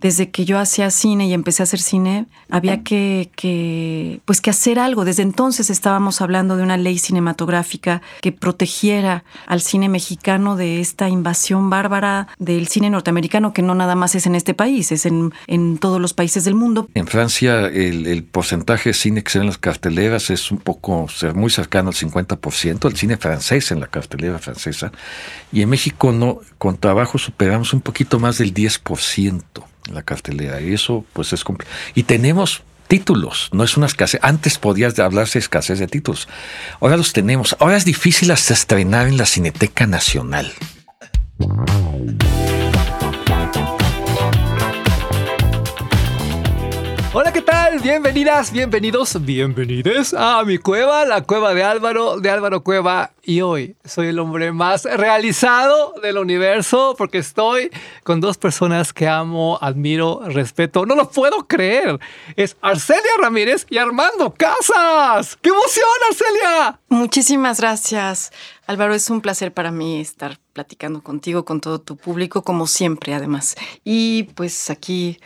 desde 0.00 0.30
que 0.30 0.44
yo 0.44 0.58
hacía 0.58 0.90
cine 0.90 1.26
y 1.26 1.32
empecé 1.32 1.62
a 1.62 1.64
hacer 1.64 1.80
cine, 1.80 2.26
había 2.50 2.82
que, 2.82 3.30
que, 3.34 4.20
pues 4.24 4.40
que 4.40 4.50
hacer 4.50 4.78
algo. 4.78 5.04
Desde 5.04 5.22
entonces 5.22 5.70
estábamos 5.70 6.20
hablando 6.20 6.56
de 6.56 6.62
una 6.62 6.76
ley 6.76 6.98
cinematográfica 6.98 8.00
que 8.20 8.32
protegiera 8.32 9.24
al 9.46 9.60
cine 9.60 9.88
mexicano 9.88 10.56
de 10.56 10.80
esta 10.80 11.08
invasión 11.08 11.68
bárbara 11.68 12.28
del 12.38 12.68
cine 12.68 12.90
norteamericano, 12.90 13.52
que 13.52 13.62
no 13.62 13.74
nada 13.74 13.96
más 13.96 14.14
es 14.14 14.26
en 14.26 14.34
este 14.34 14.54
país, 14.54 14.92
es 14.92 15.04
en, 15.04 15.32
en 15.46 15.78
todos 15.78 16.00
los 16.00 16.14
países 16.14 16.44
del 16.44 16.54
mundo. 16.54 16.88
En 16.94 17.06
Francia 17.06 17.66
el, 17.66 18.06
el 18.06 18.22
porcentaje 18.24 18.90
de 18.90 18.94
cine 18.94 19.22
que 19.22 19.30
se 19.30 19.38
ve 19.38 19.44
en 19.44 19.48
las 19.48 19.58
carteleras 19.58 20.30
es 20.30 20.50
un 20.52 20.58
poco, 20.58 21.06
muy 21.34 21.50
cercano 21.50 21.90
al 21.90 21.94
50%, 21.94 22.88
el 22.88 22.96
cine 22.96 23.16
francés 23.16 23.72
en 23.72 23.80
la 23.80 23.88
cartelera 23.88 24.38
francesa, 24.38 24.92
y 25.52 25.62
en 25.62 25.68
México 25.68 26.12
no, 26.12 26.38
con 26.58 26.76
trabajo 26.76 27.18
superamos 27.18 27.72
un 27.72 27.80
poquito 27.80 28.20
más 28.20 28.38
del 28.38 28.54
10% 28.54 29.42
la 29.92 30.02
cartelera. 30.02 30.60
Y 30.60 30.74
eso, 30.74 31.04
pues 31.12 31.32
es 31.32 31.44
complicado. 31.44 31.76
Y 31.94 32.04
tenemos 32.04 32.62
títulos, 32.88 33.50
no 33.52 33.62
es 33.62 33.76
una 33.76 33.86
escasez. 33.86 34.20
Antes 34.22 34.58
podías 34.58 34.98
hablarse 34.98 35.38
de 35.38 35.44
escasez 35.44 35.78
de 35.78 35.86
títulos. 35.86 36.28
Ahora 36.80 36.96
los 36.96 37.12
tenemos. 37.12 37.56
Ahora 37.60 37.76
es 37.76 37.84
difícil 37.84 38.30
hasta 38.30 38.54
estrenar 38.54 39.08
en 39.08 39.16
la 39.16 39.26
Cineteca 39.26 39.86
Nacional. 39.86 40.52
Hola, 47.20 47.32
¿qué 47.32 47.42
tal? 47.42 47.80
Bienvenidas, 47.80 48.52
bienvenidos, 48.52 49.20
bienvenides 49.24 50.14
a 50.14 50.44
mi 50.44 50.56
cueva, 50.56 51.04
la 51.04 51.24
cueva 51.24 51.52
de 51.52 51.64
Álvaro, 51.64 52.20
de 52.20 52.30
Álvaro 52.30 52.62
Cueva. 52.62 53.10
Y 53.24 53.40
hoy 53.40 53.74
soy 53.84 54.06
el 54.06 54.20
hombre 54.20 54.52
más 54.52 54.84
realizado 54.84 55.94
del 56.00 56.18
universo 56.18 56.94
porque 56.96 57.18
estoy 57.18 57.72
con 58.04 58.20
dos 58.20 58.38
personas 58.38 58.92
que 58.92 59.08
amo, 59.08 59.58
admiro, 59.60 60.20
respeto. 60.26 60.86
No 60.86 60.94
lo 60.94 61.10
puedo 61.10 61.48
creer. 61.48 61.98
Es 62.36 62.56
Arcelia 62.60 63.10
Ramírez 63.20 63.66
y 63.68 63.78
Armando 63.78 64.32
Casas. 64.32 65.36
¡Qué 65.42 65.48
emoción, 65.48 65.88
Arcelia! 66.08 66.78
Muchísimas 66.88 67.60
gracias. 67.60 68.30
Álvaro, 68.68 68.94
es 68.94 69.10
un 69.10 69.22
placer 69.22 69.52
para 69.52 69.72
mí 69.72 70.00
estar 70.00 70.38
platicando 70.52 71.02
contigo, 71.02 71.44
con 71.44 71.60
todo 71.60 71.80
tu 71.80 71.96
público, 71.96 72.42
como 72.42 72.68
siempre, 72.68 73.12
además. 73.12 73.56
Y 73.82 74.22
pues 74.34 74.70
aquí 74.70 75.18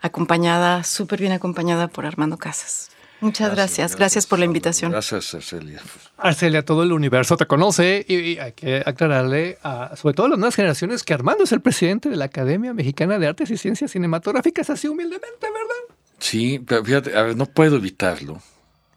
acompañada, 0.00 0.84
súper 0.84 1.20
bien 1.20 1.32
acompañada 1.32 1.88
por 1.88 2.06
Armando 2.06 2.36
Casas. 2.38 2.90
Muchas 3.20 3.50
gracias, 3.50 3.96
gracias, 3.96 4.26
por 4.26 4.38
la 4.38 4.44
invitación. 4.44 4.92
Gracias, 4.92 5.34
Arcelia. 5.34 5.80
Arcelia, 6.18 6.64
todo 6.64 6.82
el 6.82 6.92
universo 6.92 7.36
te 7.36 7.46
conoce 7.46 8.04
y, 8.06 8.38
hay 8.38 8.52
que 8.52 8.82
aclararle, 8.84 9.58
a, 9.62 9.96
sobre 9.96 10.14
todo 10.14 10.26
a 10.26 10.28
las 10.30 10.38
nuevas 10.38 10.54
generaciones, 10.54 11.02
que 11.02 11.14
Armando 11.14 11.44
es 11.44 11.52
el 11.52 11.62
presidente 11.62 12.10
de 12.10 12.16
la 12.16 12.26
Academia 12.26 12.74
Mexicana 12.74 13.18
de 13.18 13.26
Artes 13.26 13.50
y 13.50 13.56
Ciencias 13.56 13.92
Cinematográficas, 13.92 14.68
así 14.68 14.88
humildemente, 14.88 15.40
¿verdad? 15.40 15.96
Sí, 16.18 16.62
pero 16.66 16.84
fíjate, 16.84 17.16
a 17.16 17.22
ver, 17.22 17.36
no 17.36 17.46
puedo 17.46 17.76
evitarlo, 17.76 18.42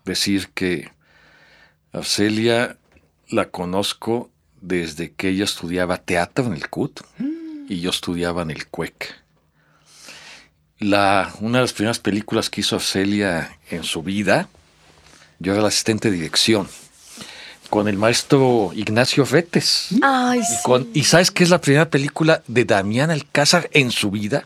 decir 0.04 0.50
que 0.54 0.92
Arcelia 1.94 2.78
la 3.30 3.50
conozco 3.50 4.30
desde 4.60 5.14
que 5.14 5.30
ella 5.30 5.46
estudiaba 5.46 5.98
teatro 5.98 6.46
en 6.46 6.54
el 6.54 6.70
CUT 6.70 7.02
y 7.70 7.80
yo 7.80 7.90
estudiaba 7.90 8.42
en 8.42 8.52
el 8.52 8.68
CUEC 8.68 9.16
la, 10.80 11.32
una 11.42 11.60
de 11.60 11.64
las 11.64 11.74
primeras 11.74 12.00
películas 12.00 12.50
que 12.50 12.62
hizo 12.62 12.80
Celia 12.80 13.58
en 13.70 13.84
su 13.84 14.02
vida, 14.02 14.48
yo 15.40 15.52
era 15.52 15.62
el 15.62 15.68
asistente 15.68 16.10
de 16.10 16.18
dirección, 16.18 16.68
con 17.70 17.88
el 17.88 17.98
maestro 17.98 18.72
Ignacio 18.74 19.26
Retes. 19.26 19.90
Ay, 20.02 20.42
y, 20.94 21.00
y, 21.00 21.04
sabes 21.04 21.32
qué 21.32 21.44
es 21.44 21.50
la 21.50 21.62
primera 21.62 21.90
película 21.90 22.42
de 22.48 22.66
Damián 22.66 23.12
Alcázar 23.12 23.70
en 23.74 23.92
su 23.92 24.10
vida? 24.10 24.46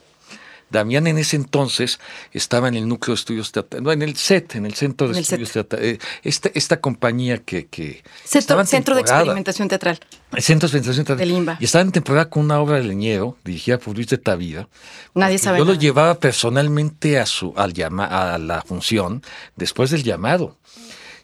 Damián 0.73 1.07
en 1.07 1.17
ese 1.17 1.38
entonces 1.38 1.99
estaba 2.33 2.67
en 2.67 2.75
el 2.75 2.88
núcleo 2.88 3.16
de 3.16 3.19
estudios 3.19 3.52
teatrales, 3.52 3.83
no, 3.83 3.91
en 3.91 4.02
el 4.02 4.17
CET, 4.17 4.55
en 4.55 4.66
el 4.66 4.73
Centro 4.73 5.07
de 5.07 5.21
Estudios 5.21 5.52
Teatrales. 5.52 5.93
Eh, 5.93 5.99
esta, 6.23 6.49
esta 6.53 6.81
compañía 6.81 7.38
que... 7.38 7.67
que 7.67 8.03
Centro, 8.25 8.66
Centro 8.66 8.95
de 8.95 9.01
Experimentación 9.01 9.69
Teatral. 9.69 10.00
El 10.33 10.44
Centro 10.44 10.67
de 10.67 10.78
Experimentación 10.78 11.06
Teatral. 11.06 11.29
Del 11.29 11.38
IMBA. 11.38 11.57
Y 11.62 11.66
estaba 11.66 11.83
en 11.83 11.91
temporada 11.91 12.29
con 12.29 12.44
una 12.44 12.59
obra 12.59 12.78
de 12.78 12.83
Leñero, 12.83 13.38
dirigida 13.45 13.78
por 13.78 13.95
Luis 13.95 14.07
de 14.07 14.17
Tavira. 14.17 14.67
Nadie 15.13 15.38
sabe 15.38 15.59
Yo 15.59 15.63
nada. 15.63 15.75
lo 15.75 15.79
llevaba 15.79 16.19
personalmente 16.19 17.19
a, 17.19 17.25
su, 17.25 17.53
al 17.56 17.73
llama, 17.73 18.33
a 18.33 18.38
la 18.39 18.62
función 18.63 19.22
después 19.56 19.91
del 19.91 20.03
llamado. 20.03 20.57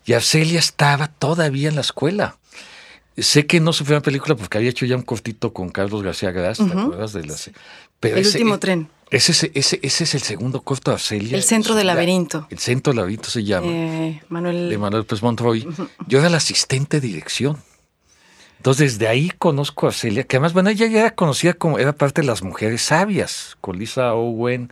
Y 0.06 0.14
Arcelia 0.14 0.60
estaba 0.60 1.08
todavía 1.08 1.70
en 1.70 1.76
la 1.76 1.82
escuela. 1.82 2.38
Sé 3.18 3.48
que 3.48 3.60
no 3.60 3.74
sufrió 3.74 3.98
una 3.98 4.04
película 4.04 4.36
porque 4.36 4.60
había 4.60 4.70
hecho 4.70 4.86
ya 4.86 4.96
un 4.96 5.02
cortito 5.02 5.54
con 5.54 5.70
Carlos 5.70 6.04
García 6.04 6.32
Gras, 6.32 6.60
¿te 6.60 6.64
acuerdas 6.64 7.14
de 7.14 7.26
las? 7.26 7.50
Pero 8.00 8.18
el 8.18 8.26
último 8.26 8.60
tren. 8.60 8.88
Ese 9.12 9.32
es, 9.32 9.44
ese, 9.56 9.80
ese 9.82 10.04
es 10.04 10.16
el 10.16 10.22
segundo 10.22 10.62
corto 10.62 10.92
de 10.92 10.96
Arcelia. 10.96 11.36
El 11.36 11.44
centro 11.44 11.74
del 11.74 11.88
laberinto. 11.88 12.48
El 12.50 12.60
centro 12.60 12.92
del 12.92 12.98
laberinto 12.98 13.30
se 13.30 13.44
llama. 13.44 13.68
Eh, 13.68 14.22
Manuel. 14.30 14.70
De 14.70 14.78
Manuel 14.78 15.06
Pérez 15.06 15.24
Montroy. 15.24 15.68
Yo 16.08 16.20
era 16.20 16.28
el 16.28 16.36
asistente 16.36 17.00
de 17.00 17.08
dirección. 17.08 17.58
Entonces, 18.58 19.00
desde 19.00 19.08
ahí 19.08 19.32
conozco 19.38 19.86
a 19.86 19.90
Arcelia, 19.90 20.26
que 20.26 20.36
además, 20.36 20.54
bueno, 20.54 20.70
ella 20.70 20.86
ya 20.88 21.00
era 21.00 21.12
conocida 21.16 21.54
como, 21.54 21.80
era 21.80 21.94
parte 21.94 22.22
de 22.22 22.28
las 22.28 22.44
mujeres 22.44 22.82
sabias, 22.82 23.58
con 23.62 23.80
Lisa 23.80 24.14
Owen 24.14 24.70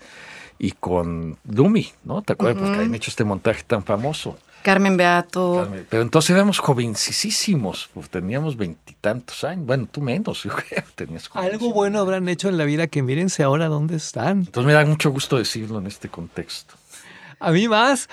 y 0.60 0.72
con 0.72 1.38
Dumi, 1.46 1.94
¿no? 2.04 2.22
¿Te 2.22 2.34
acuerdas? 2.34 2.62
Porque 2.62 2.76
habían 2.76 2.96
hecho 2.96 3.10
este 3.10 3.24
montaje 3.24 3.64
tan 3.64 3.86
famoso. 3.86 4.38
Carmen 4.68 4.98
Beato. 4.98 5.62
Carmen. 5.64 5.88
Pero 5.90 6.02
entonces 6.02 6.32
éramos 6.32 6.60
jovencísimos, 6.60 7.90
pues 7.94 8.10
teníamos 8.10 8.58
veintitantos 8.58 9.46
años. 9.46 9.66
Bueno, 9.66 9.88
tú 9.90 10.02
menos, 10.02 10.44
yo 10.44 10.52
creo. 10.52 10.84
Tenías 10.94 11.30
Algo 11.36 11.72
bueno 11.72 12.00
habrán 12.00 12.28
hecho 12.28 12.50
en 12.50 12.58
la 12.58 12.66
vida 12.66 12.88
que 12.88 13.02
mírense 13.02 13.44
ahora 13.44 13.70
dónde 13.70 13.96
están. 13.96 14.40
Entonces 14.40 14.66
me 14.66 14.74
da 14.74 14.84
mucho 14.84 15.10
gusto 15.10 15.38
decirlo 15.38 15.80
en 15.80 15.88
este 15.88 16.10
contexto. 16.10 16.74
A 17.40 17.52
mí 17.52 17.70
más. 17.70 18.10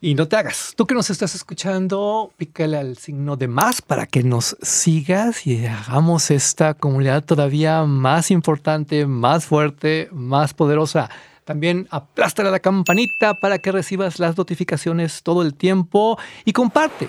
Y 0.00 0.16
no 0.16 0.26
te 0.26 0.34
hagas. 0.34 0.72
Tú 0.76 0.86
que 0.86 0.94
nos 0.96 1.08
estás 1.08 1.36
escuchando, 1.36 2.32
pícale 2.36 2.76
al 2.76 2.96
signo 2.96 3.36
de 3.36 3.46
más 3.46 3.80
para 3.80 4.06
que 4.06 4.24
nos 4.24 4.56
sigas 4.62 5.46
y 5.46 5.66
hagamos 5.66 6.32
esta 6.32 6.74
comunidad 6.74 7.22
todavía 7.22 7.84
más 7.84 8.32
importante, 8.32 9.06
más 9.06 9.44
fuerte, 9.44 10.08
más 10.10 10.52
poderosa. 10.52 11.10
También 11.44 11.88
aplástale 11.90 12.50
la 12.50 12.60
campanita 12.60 13.34
para 13.34 13.58
que 13.58 13.72
recibas 13.72 14.18
las 14.18 14.36
notificaciones 14.36 15.22
todo 15.22 15.42
el 15.42 15.54
tiempo 15.54 16.18
y 16.44 16.52
comparte. 16.52 17.08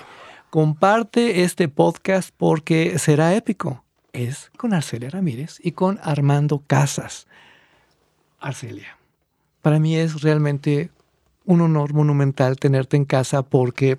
Comparte 0.50 1.44
este 1.44 1.68
podcast 1.68 2.34
porque 2.36 2.98
será 2.98 3.34
épico. 3.34 3.84
Es 4.12 4.50
con 4.56 4.74
Arcelia 4.74 5.10
Ramírez 5.10 5.58
y 5.62 5.72
con 5.72 5.98
Armando 6.02 6.62
Casas. 6.66 7.26
Arcelia, 8.40 8.98
para 9.62 9.78
mí 9.78 9.96
es 9.96 10.20
realmente 10.20 10.90
un 11.44 11.60
honor 11.60 11.94
monumental 11.94 12.56
tenerte 12.56 12.96
en 12.96 13.04
casa 13.04 13.42
porque 13.42 13.98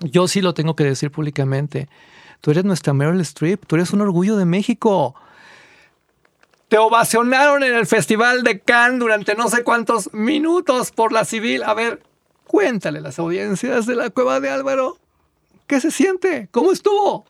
yo 0.00 0.28
sí 0.28 0.40
lo 0.40 0.54
tengo 0.54 0.76
que 0.76 0.84
decir 0.84 1.10
públicamente. 1.10 1.88
Tú 2.40 2.50
eres 2.50 2.64
nuestra 2.64 2.94
Meryl 2.94 3.20
Streep, 3.20 3.66
tú 3.66 3.76
eres 3.76 3.92
un 3.92 4.00
orgullo 4.00 4.36
de 4.36 4.44
México. 4.44 5.14
Te 6.70 6.78
ovacionaron 6.78 7.64
en 7.64 7.74
el 7.74 7.84
Festival 7.84 8.44
de 8.44 8.60
Cannes 8.60 9.00
durante 9.00 9.34
no 9.34 9.50
sé 9.50 9.64
cuántos 9.64 10.14
minutos 10.14 10.92
por 10.92 11.10
la 11.10 11.24
civil. 11.24 11.64
A 11.64 11.74
ver, 11.74 12.00
cuéntale 12.46 13.00
las 13.00 13.18
audiencias 13.18 13.86
de 13.86 13.96
la 13.96 14.08
Cueva 14.10 14.38
de 14.38 14.50
Álvaro. 14.50 14.96
¿Qué 15.66 15.80
se 15.80 15.90
siente? 15.90 16.46
¿Cómo 16.52 16.70
estuvo? 16.70 17.26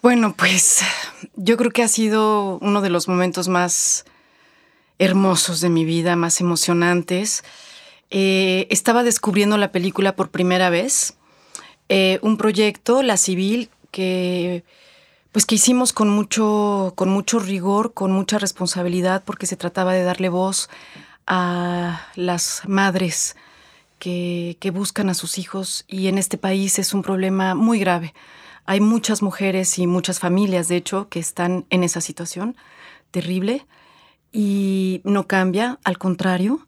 Bueno, 0.00 0.34
pues 0.34 0.80
yo 1.36 1.58
creo 1.58 1.70
que 1.70 1.82
ha 1.82 1.88
sido 1.88 2.58
uno 2.62 2.80
de 2.80 2.88
los 2.88 3.06
momentos 3.06 3.48
más 3.48 4.06
hermosos 4.98 5.60
de 5.60 5.68
mi 5.68 5.84
vida, 5.84 6.16
más 6.16 6.40
emocionantes. 6.40 7.44
Eh, 8.08 8.66
estaba 8.70 9.02
descubriendo 9.02 9.58
la 9.58 9.72
película 9.72 10.16
por 10.16 10.30
primera 10.30 10.70
vez. 10.70 11.18
Eh, 11.90 12.18
un 12.22 12.38
proyecto, 12.38 13.02
La 13.02 13.18
Civil, 13.18 13.68
que 13.90 14.64
pues 15.32 15.46
que 15.46 15.56
hicimos 15.56 15.92
con 15.92 16.08
mucho, 16.08 16.92
con 16.96 17.10
mucho 17.10 17.38
rigor, 17.38 17.92
con 17.92 18.12
mucha 18.12 18.38
responsabilidad, 18.38 19.22
porque 19.24 19.46
se 19.46 19.56
trataba 19.56 19.92
de 19.92 20.02
darle 20.02 20.28
voz 20.28 20.68
a 21.26 22.06
las 22.16 22.62
madres 22.66 23.36
que, 23.98 24.70
buscan 24.72 25.10
a 25.10 25.14
sus 25.14 25.38
hijos 25.38 25.84
y 25.88 26.08
en 26.08 26.18
este 26.18 26.38
país 26.38 26.78
es 26.78 26.94
un 26.94 27.02
problema 27.02 27.54
muy 27.54 27.78
grave. 27.78 28.14
Hay 28.64 28.80
muchas 28.80 29.22
mujeres 29.22 29.78
y 29.78 29.86
muchas 29.86 30.18
familias, 30.18 30.68
de 30.68 30.76
hecho, 30.76 31.08
que 31.08 31.20
están 31.20 31.66
en 31.70 31.84
esa 31.84 32.00
situación 32.00 32.56
terrible 33.10 33.66
y 34.32 35.00
no 35.04 35.26
cambia, 35.26 35.78
al 35.84 35.98
contrario. 35.98 36.66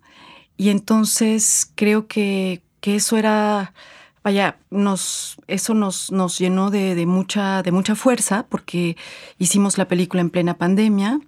Y 0.56 0.70
entonces 0.70 1.70
creo 1.74 2.06
que, 2.06 2.62
que 2.80 2.96
eso 2.96 3.16
era, 3.16 3.74
vaya, 4.22 4.58
nos, 4.70 5.36
eso 5.46 5.74
nos, 5.74 6.12
nos 6.12 6.38
llenó 6.38 6.70
de, 6.70 7.04
mucha, 7.06 7.62
de 7.62 7.72
mucha 7.72 7.94
fuerza 7.94 8.46
porque 8.48 8.96
hicimos 9.38 9.78
la 9.78 9.88
película 9.88 10.20
en 10.20 10.30
plena 10.30 10.54
pandemia, 10.54 11.20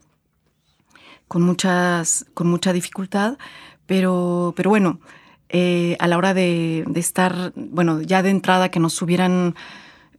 con, 1.28 1.42
muchas, 1.42 2.26
con 2.34 2.48
mucha 2.48 2.72
dificultad, 2.72 3.38
pero, 3.86 4.54
bueno, 4.64 5.00
eh, 5.48 5.96
a 5.98 6.08
la 6.08 6.16
hora 6.16 6.34
de, 6.34 6.84
de 6.86 7.00
estar, 7.00 7.52
bueno, 7.56 8.00
ya 8.00 8.22
de 8.22 8.30
entrada 8.30 8.70
que 8.70 8.80
nos 8.80 9.00
hubieran 9.02 9.54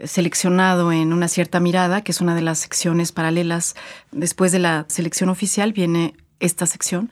seleccionado 0.04 0.92
en 0.92 1.14
una 1.14 1.28
cierta 1.28 1.60
mirada, 1.60 2.02
que 2.02 2.12
es 2.12 2.22
una 2.22 2.36
de 2.36 2.42
las 2.42 2.60
secciones 2.60 3.12
paralelas 3.12 3.76
después 4.12 4.52
de 4.52 4.60
la 4.60 4.86
selección 4.90 5.30
oficial, 5.30 5.74
viene 5.74 6.16
esta 6.40 6.66
sección. 6.66 7.12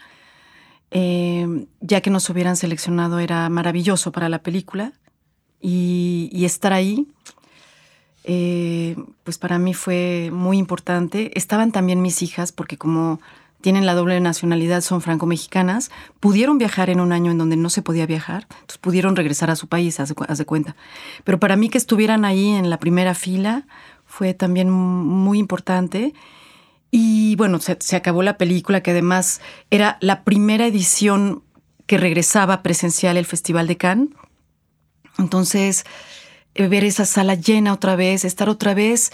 Eh, 0.93 1.67
ya 1.79 2.01
que 2.01 2.09
nos 2.09 2.29
hubieran 2.29 2.57
seleccionado 2.57 3.19
era 3.19 3.47
maravilloso 3.49 4.11
para 4.11 4.27
la 4.27 4.39
película 4.39 4.91
y, 5.61 6.45
estar 6.45 6.73
ahí, 6.73 7.07
eh, 8.23 8.95
pues 9.23 9.37
para 9.37 9.59
mí 9.59 9.73
fue 9.73 10.29
muy 10.33 10.57
importante. 10.57 11.31
Estaban 11.35 11.71
también 11.71 12.01
mis 12.01 12.21
hijas, 12.21 12.51
porque 12.51 12.77
como 12.77 13.19
tienen 13.61 13.85
la 13.85 13.93
doble 13.93 14.19
nacionalidad, 14.19 14.81
son 14.81 15.01
franco-mexicanas, 15.01 15.91
pudieron 16.19 16.57
viajar 16.57 16.89
en 16.89 16.99
un 16.99 17.13
año 17.13 17.31
en 17.31 17.37
donde 17.37 17.55
no 17.55 17.69
se 17.69 17.81
podía 17.81 18.07
viajar, 18.07 18.47
entonces 18.49 18.79
pudieron 18.79 19.15
regresar 19.15 19.51
a 19.51 19.55
su 19.55 19.67
país, 19.67 19.99
haz 19.99 20.37
de 20.37 20.45
cuenta. 20.45 20.75
Pero 21.23 21.39
para 21.39 21.55
mí 21.55 21.69
que 21.69 21.77
estuvieran 21.77 22.25
ahí 22.25 22.49
en 22.49 22.69
la 22.69 22.79
primera 22.79 23.13
fila 23.13 23.67
fue 24.05 24.33
también 24.33 24.69
muy 24.69 25.39
importante. 25.39 26.13
Y 26.89 27.35
bueno, 27.37 27.59
se, 27.59 27.77
se 27.79 27.95
acabó 27.95 28.23
la 28.23 28.37
película, 28.37 28.81
que 28.81 28.91
además 28.91 29.41
era 29.69 29.97
la 30.01 30.23
primera 30.23 30.65
edición 30.67 31.43
que 31.85 31.97
regresaba 31.97 32.63
presencial 32.63 33.15
el 33.15 33.25
Festival 33.25 33.67
de 33.67 33.77
Cannes. 33.77 34.09
Entonces, 35.21 35.85
eh, 36.55 36.67
ver 36.67 36.83
esa 36.83 37.05
sala 37.05 37.35
llena 37.35 37.73
otra 37.73 37.95
vez, 37.95 38.25
estar 38.25 38.49
otra 38.49 38.73
vez 38.73 39.11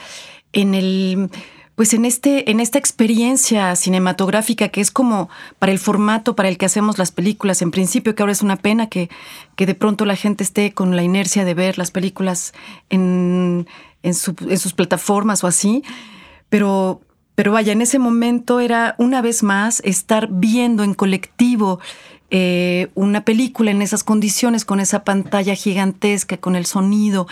en 0.54 0.74
el 0.74 1.30
pues 1.76 1.94
en 1.94 2.06
este 2.06 2.50
en 2.50 2.60
esta 2.60 2.80
experiencia 2.80 3.76
cinematográfica 3.76 4.70
que 4.70 4.82
es 4.82 4.90
como 4.90 5.30
para 5.60 5.72
el 5.72 5.78
formato 5.78 6.36
para 6.36 6.50
el 6.50 6.58
que 6.58 6.66
hacemos 6.66 6.98
las 6.98 7.12
películas 7.12 7.62
en 7.62 7.70
principio 7.70 8.16
que 8.16 8.24
ahora 8.24 8.32
es 8.32 8.42
una 8.42 8.56
pena 8.56 8.88
que, 8.88 9.12
que 9.56 9.68
de 9.68 9.76
pronto 9.76 10.04
la 10.06 10.16
gente 10.16 10.44
esté 10.44 10.74
con 10.74 10.96
la 10.96 11.04
inercia 11.04 11.46
de 11.46 11.54
ver 11.54 11.78
las 11.78 11.92
películas 11.92 12.54
en, 12.90 13.68
en, 14.02 14.14
en 14.50 14.58
sus 14.58 14.74
plataformas 14.74 15.44
o 15.44 15.48
así. 15.48 15.84
Pero 16.50 17.02
pero 17.38 17.52
vaya, 17.52 17.72
en 17.72 17.84
ese 17.84 18.00
momento 18.00 18.60
era 18.60 18.96
una 18.98 19.22
vez 19.22 19.44
más 19.44 19.80
estar 19.86 20.28
viendo 20.32 20.84
en 20.84 20.96
colectivo 20.96 21.80
eh, 22.30 22.90
una 22.96 23.24
película 23.24 23.72
en 23.72 23.82
esas 23.82 24.04
condiciones, 24.04 24.66
con 24.66 24.80
esa 24.80 25.04
pantalla 25.04 25.56
gigantesca, 25.56 26.38
con 26.38 26.56
el 26.56 26.66
sonido 26.66 27.28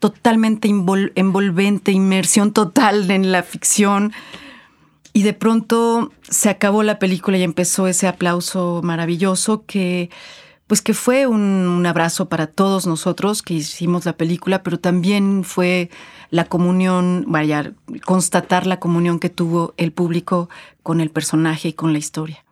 totalmente 0.00 0.68
envolvente, 0.68 1.92
inmersión 1.92 2.52
total 2.52 3.10
en 3.10 3.32
la 3.32 3.42
ficción. 3.42 4.12
Y 5.12 5.22
de 5.22 5.34
pronto 5.34 6.12
se 6.22 6.48
acabó 6.48 6.82
la 6.82 6.98
película 6.98 7.36
y 7.36 7.42
empezó 7.42 7.86
ese 7.86 8.08
aplauso 8.08 8.80
maravilloso 8.82 9.64
que 9.66 10.10
pues 10.70 10.82
que 10.82 10.94
fue 10.94 11.26
un, 11.26 11.84
abrazo 11.84 12.28
para 12.28 12.46
todos 12.46 12.86
nosotros 12.86 13.42
que 13.42 13.54
hicimos 13.54 14.04
la 14.04 14.12
película, 14.12 14.62
pero 14.62 14.78
también 14.78 15.42
fue 15.42 15.90
la 16.30 16.44
comunión, 16.44 17.24
vaya, 17.26 17.72
constatar 18.04 18.68
la 18.68 18.78
comunión 18.78 19.18
que 19.18 19.30
tuvo 19.30 19.74
el 19.78 19.90
público 19.90 20.48
con 20.84 21.00
el 21.00 21.10
personaje 21.10 21.70
y 21.70 21.72
con 21.72 21.92
la 21.92 21.98
historia. 21.98 22.44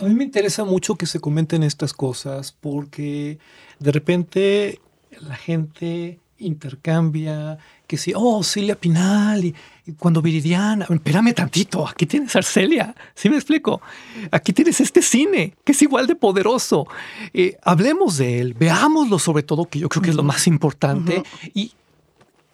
A 0.00 0.04
mí 0.04 0.14
me 0.14 0.24
interesa 0.24 0.64
mucho 0.64 0.96
que 0.96 1.06
se 1.06 1.20
comenten 1.20 1.62
estas 1.62 1.92
cosas 1.92 2.52
porque 2.52 3.38
de 3.78 3.92
repente 3.92 4.80
la 5.20 5.36
gente 5.36 6.18
intercambia, 6.38 7.58
que 7.86 7.96
sí, 7.96 8.12
oh, 8.14 8.42
Celia 8.42 8.74
Pinal, 8.74 9.44
y, 9.44 9.54
cuando 9.98 10.22
Viridiana, 10.22 10.86
espérame 10.88 11.34
tantito, 11.34 11.86
aquí 11.86 12.06
tienes 12.06 12.34
Arcelia, 12.34 12.94
¿sí 13.14 13.28
me 13.28 13.36
explico? 13.36 13.82
Aquí 14.30 14.52
tienes 14.52 14.80
este 14.80 15.02
cine, 15.02 15.54
que 15.64 15.72
es 15.72 15.82
igual 15.82 16.06
de 16.06 16.16
poderoso. 16.16 16.86
Eh, 17.32 17.58
hablemos 17.62 18.16
de 18.16 18.40
él, 18.40 18.54
veámoslo 18.54 19.18
sobre 19.18 19.42
todo, 19.42 19.66
que 19.66 19.78
yo 19.78 19.88
creo 19.88 20.02
que 20.02 20.10
es 20.10 20.16
lo 20.16 20.22
más 20.22 20.46
importante, 20.46 21.22
y 21.54 21.72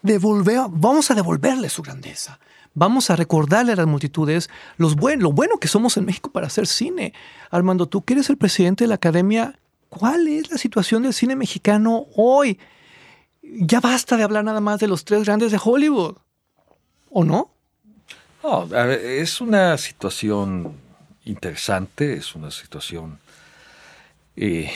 devolver, 0.03 0.63
vamos 0.71 1.11
a 1.11 1.15
devolverle 1.15 1.69
su 1.69 1.83
grandeza. 1.83 2.39
Vamos 2.75 3.11
a 3.11 3.17
recordarle 3.17 3.73
a 3.73 3.77
las 3.77 3.87
multitudes 3.87 4.49
lo 4.77 4.95
bueno 4.95 5.59
que 5.59 5.69
somos 5.69 5.97
en 5.97 6.05
México 6.05 6.31
para 6.31 6.47
hacer 6.47 6.67
cine. 6.67 7.13
Armando, 7.51 7.89
tú 7.89 8.05
que 8.05 8.15
eres 8.15 8.31
el 8.31 8.37
presidente 8.37 8.85
de 8.85 8.89
la 8.89 8.95
academia, 8.95 9.59
¿cuál 9.89 10.29
es 10.29 10.51
la 10.51 10.59
situación 10.59 11.03
del 11.03 11.15
cine 11.15 11.37
mexicano 11.37 12.07
hoy? 12.15 12.59
ya 13.43 13.81
basta 13.81 14.17
de 14.17 14.23
hablar 14.23 14.45
nada 14.45 14.61
más 14.61 14.81
de 14.81 14.89
los 14.89 15.05
tres 15.05 15.25
grandes 15.25 15.53
de 15.53 15.61
Hollywood. 15.63 16.17
¿O 17.11 17.25
no? 17.25 17.51
No, 18.43 18.69
es 18.75 19.41
una 19.41 19.77
situación 19.77 20.75
interesante, 21.25 22.15
es 22.15 22.35
una 22.35 22.51
situación... 22.51 23.19
Eh, 24.37 24.71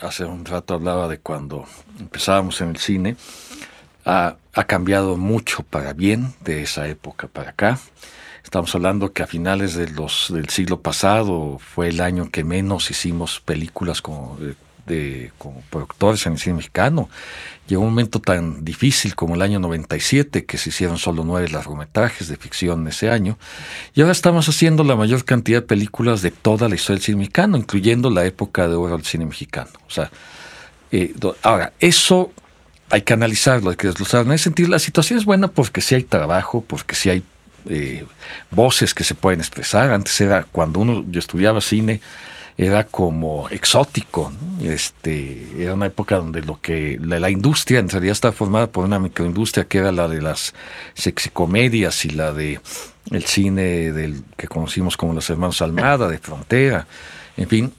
hace 0.00 0.24
un 0.24 0.44
rato 0.44 0.74
hablaba 0.74 1.08
de 1.08 1.18
cuando 1.18 1.66
empezábamos 2.00 2.60
en 2.60 2.70
el 2.70 2.78
cine. 2.78 3.16
Ha, 4.08 4.36
ha, 4.54 4.64
cambiado 4.64 5.18
mucho 5.18 5.62
para 5.62 5.92
bien 5.92 6.32
de 6.40 6.62
esa 6.62 6.88
época 6.88 7.28
para 7.28 7.50
acá. 7.50 7.78
Estamos 8.42 8.74
hablando 8.74 9.12
que 9.12 9.22
a 9.22 9.26
finales 9.26 9.74
de 9.74 9.90
los, 9.90 10.32
del 10.32 10.48
siglo 10.48 10.80
pasado 10.80 11.58
fue 11.58 11.88
el 11.88 12.00
año 12.00 12.30
que 12.30 12.44
menos 12.44 12.90
hicimos 12.90 13.40
películas 13.40 14.00
como, 14.00 14.38
de, 14.86 15.30
como 15.36 15.60
productores 15.68 16.26
en 16.26 16.32
el 16.32 16.38
cine 16.38 16.56
mexicano. 16.56 17.10
Llegó 17.66 17.82
un 17.82 17.90
momento 17.90 18.20
tan 18.20 18.64
difícil 18.64 19.14
como 19.14 19.34
el 19.34 19.42
año 19.42 19.60
97, 19.60 20.46
que 20.46 20.56
se 20.56 20.70
hicieron 20.70 20.96
solo 20.96 21.24
nueve 21.24 21.50
largometrajes 21.50 22.28
de 22.28 22.36
ficción 22.36 22.88
ese 22.88 23.10
año, 23.10 23.38
y 23.94 24.00
ahora 24.00 24.12
estamos 24.12 24.48
haciendo 24.48 24.82
la 24.84 24.96
mayor 24.96 25.26
cantidad 25.26 25.60
de 25.60 25.66
películas 25.66 26.22
de 26.22 26.30
toda 26.30 26.68
la 26.68 26.74
historia 26.74 26.96
del 26.96 27.04
cine 27.04 27.18
mexicano, 27.18 27.58
incluyendo 27.58 28.08
la 28.08 28.24
época 28.24 28.66
de 28.66 28.74
oro 28.74 28.96
del 28.96 29.04
cine 29.04 29.26
mexicano. 29.26 29.70
O 29.86 29.90
sea, 29.90 30.10
eh, 30.90 31.14
ahora, 31.42 31.74
eso 31.78 32.32
hay 32.90 33.02
que 33.02 33.12
analizarlo, 33.12 33.70
hay 33.70 33.76
que 33.76 33.88
desglosarlo. 33.88 34.30
En 34.30 34.34
ese 34.34 34.44
sentido, 34.44 34.68
la 34.68 34.78
situación 34.78 35.18
es 35.18 35.24
buena 35.24 35.48
porque 35.48 35.80
sí 35.80 35.94
hay 35.94 36.04
trabajo, 36.04 36.64
porque 36.66 36.94
sí 36.94 37.10
hay 37.10 37.22
eh, 37.68 38.04
voces 38.50 38.94
que 38.94 39.04
se 39.04 39.14
pueden 39.14 39.40
expresar. 39.40 39.92
Antes 39.92 40.20
era 40.20 40.44
cuando 40.44 40.80
uno, 40.80 41.04
yo 41.08 41.18
estudiaba 41.18 41.60
cine, 41.60 42.00
era 42.56 42.84
como 42.84 43.48
exótico. 43.50 44.32
Este, 44.62 45.46
era 45.62 45.74
una 45.74 45.86
época 45.86 46.16
donde 46.16 46.42
lo 46.42 46.60
que 46.60 46.98
la, 47.00 47.30
industria 47.30 47.78
en 47.78 47.88
realidad 47.88 48.12
estaba 48.12 48.32
formada 48.32 48.66
por 48.66 48.84
una 48.84 48.98
microindustria 48.98 49.64
que 49.64 49.78
era 49.78 49.92
la 49.92 50.08
de 50.08 50.20
las 50.20 50.54
sexicomedias 50.94 52.04
y 52.04 52.10
la 52.10 52.32
de 52.32 52.60
el 53.10 53.24
cine 53.24 53.92
del 53.92 54.22
que 54.36 54.48
conocimos 54.48 54.96
como 54.96 55.14
los 55.14 55.30
hermanos 55.30 55.62
Almada, 55.62 56.08
de 56.08 56.18
Frontera, 56.18 56.86
en 57.36 57.48
fin. 57.48 57.72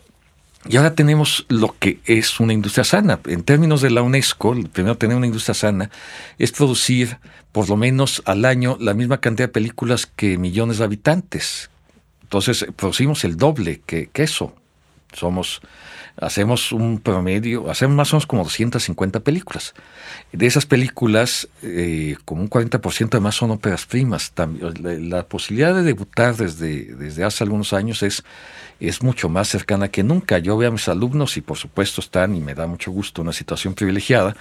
Y 0.67 0.75
ahora 0.75 0.93
tenemos 0.93 1.45
lo 1.47 1.75
que 1.79 1.99
es 2.05 2.39
una 2.39 2.53
industria 2.53 2.83
sana. 2.83 3.19
En 3.27 3.43
términos 3.43 3.81
de 3.81 3.91
la 3.91 4.01
UNESCO, 4.01 4.55
primero 4.73 4.97
tener 4.97 5.15
una 5.15 5.27
industria 5.27 5.53
sana 5.53 5.89
es 6.37 6.51
producir 6.51 7.17
por 7.51 7.69
lo 7.69 7.77
menos 7.77 8.21
al 8.25 8.43
año 8.45 8.77
la 8.79 8.93
misma 8.93 9.21
cantidad 9.21 9.47
de 9.47 9.53
películas 9.53 10.05
que 10.05 10.37
millones 10.37 10.79
de 10.79 10.83
habitantes. 10.83 11.69
Entonces 12.23 12.65
producimos 12.75 13.23
el 13.23 13.37
doble 13.37 13.81
que, 13.85 14.07
que 14.07 14.23
eso. 14.23 14.53
Somos, 15.13 15.61
hacemos 16.21 16.71
un 16.71 16.99
promedio, 16.99 17.69
hacemos 17.69 17.95
más 17.95 18.13
o 18.13 18.17
menos 18.17 18.27
como 18.27 18.43
250 18.43 19.21
películas. 19.21 19.73
De 20.31 20.45
esas 20.45 20.65
películas, 20.65 21.47
eh, 21.61 22.17
como 22.25 22.41
un 22.41 22.49
40% 22.49 23.09
además 23.11 23.35
son 23.35 23.51
óperas 23.51 23.85
primas. 23.85 24.31
También, 24.31 25.09
la, 25.09 25.23
posibilidad 25.23 25.73
de 25.73 25.83
debutar 25.83 26.35
desde, 26.35 26.95
desde 26.95 27.23
hace 27.23 27.43
algunos 27.43 27.73
años 27.73 28.03
es, 28.03 28.23
es 28.79 29.01
mucho 29.01 29.29
más 29.29 29.47
cercana 29.47 29.89
que 29.89 30.03
nunca. 30.03 30.39
Yo 30.39 30.57
veo 30.57 30.69
a 30.69 30.71
mis 30.71 30.87
alumnos 30.87 31.37
y 31.37 31.41
por 31.41 31.57
supuesto 31.57 32.01
están, 32.01 32.35
y 32.35 32.41
me 32.41 32.55
da 32.55 32.67
mucho 32.67 32.91
gusto, 32.91 33.21
una 33.21 33.33
situación 33.33 33.73
privilegiada, 33.73 34.35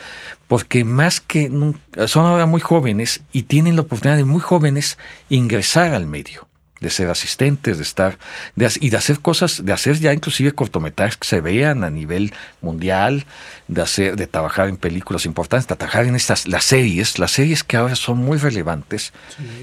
porque 0.48 0.84
más 0.84 1.20
que 1.20 1.48
nunca, 1.48 2.08
son 2.08 2.26
ahora 2.26 2.46
muy 2.46 2.60
jóvenes 2.60 3.22
y 3.32 3.44
tienen 3.44 3.76
la 3.76 3.82
oportunidad 3.82 4.16
de 4.16 4.24
muy 4.24 4.40
jóvenes 4.40 4.98
ingresar 5.28 5.94
al 5.94 6.06
medio 6.06 6.47
de 6.80 6.90
ser 6.90 7.08
asistentes, 7.08 7.76
de 7.78 7.82
estar, 7.82 8.18
de, 8.54 8.70
y 8.80 8.90
de 8.90 8.96
hacer 8.96 9.20
cosas, 9.20 9.64
de 9.64 9.72
hacer 9.72 9.98
ya 9.98 10.12
inclusive 10.12 10.52
cortometrajes 10.52 11.16
que 11.16 11.26
se 11.26 11.40
vean 11.40 11.84
a 11.84 11.90
nivel 11.90 12.32
mundial, 12.60 13.26
de 13.66 13.82
hacer, 13.82 14.16
de 14.16 14.26
trabajar 14.26 14.68
en 14.68 14.76
películas 14.76 15.26
importantes, 15.26 15.66
de 15.68 15.76
trabajar 15.76 16.06
en 16.06 16.14
estas, 16.14 16.46
las 16.46 16.64
series, 16.64 17.18
las 17.18 17.32
series 17.32 17.64
que 17.64 17.76
ahora 17.76 17.96
son 17.96 18.18
muy 18.18 18.38
relevantes. 18.38 19.12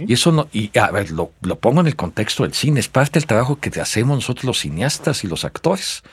Y 0.08 0.14
eso 0.14 0.32
no, 0.32 0.48
y 0.52 0.78
a 0.78 0.92
ver, 0.92 1.12
lo, 1.12 1.32
lo, 1.42 1.58
pongo 1.60 1.82
en 1.82 1.88
el 1.88 1.96
contexto 1.96 2.44
del 2.44 2.54
cine, 2.54 2.80
es 2.80 2.88
parte 2.88 3.20
del 3.20 3.28
trabajo 3.28 3.60
que 3.60 3.70
hacemos 3.80 4.18
nosotros 4.18 4.46
los 4.46 4.60
cineastas 4.60 5.24
y 5.24 5.28
los 5.28 5.46
actores 5.46 6.04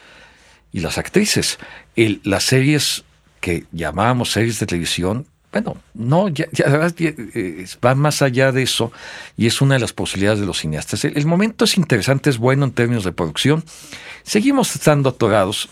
y 0.73 0.81
las 0.81 0.99
actrices. 0.99 1.59
El, 1.97 2.21
las 2.25 2.45
series 2.45 3.05
que 3.41 3.65
llamábamos 3.73 4.31
series 4.31 4.61
de 4.61 4.67
televisión 4.67 5.27
bueno, 5.53 5.77
no, 5.93 6.29
ya, 6.29 6.47
ya, 6.51 6.65
eh, 6.99 7.67
va 7.85 7.95
más 7.95 8.23
allá 8.23 8.53
de 8.53 8.63
eso 8.63 8.91
y 9.37 9.47
es 9.47 9.61
una 9.61 9.75
de 9.75 9.81
las 9.81 9.93
posibilidades 9.93 10.41
de 10.41 10.47
los 10.47 10.59
cineastas. 10.59 11.05
El, 11.05 11.27
momento 11.27 11.67
es 11.67 11.77
interesante, 11.77 12.31
es 12.31 12.39
bueno 12.39 12.65
en 12.65 12.73
términos 12.73 13.05
de 13.05 13.13
producción. 13.13 13.63
Seguimos 14.23 14.75
estando 14.75 15.11
atorados 15.11 15.69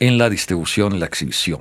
en 0.00 0.18
la 0.18 0.28
distribución, 0.28 0.92
en 0.92 1.00
la 1.00 1.06
exhibición. 1.06 1.60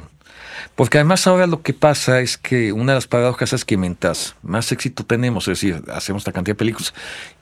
Porque 0.76 0.98
además 0.98 1.28
ahora 1.28 1.48
lo 1.48 1.62
que 1.62 1.74
pasa 1.74 2.20
es 2.20 2.38
que 2.38 2.74
una 2.74 2.92
de 2.92 2.98
las 2.98 3.08
paradojas 3.08 3.54
es 3.54 3.64
que 3.64 3.78
mientras 3.78 4.36
más 4.44 4.74
éxito 4.74 5.06
tenemos, 5.06 5.48
es 5.48 5.62
decir, 5.62 5.82
hacemos 5.94 6.22
esta 6.22 6.34
cantidad 6.34 6.56
de 6.56 6.60
películas, 6.60 6.94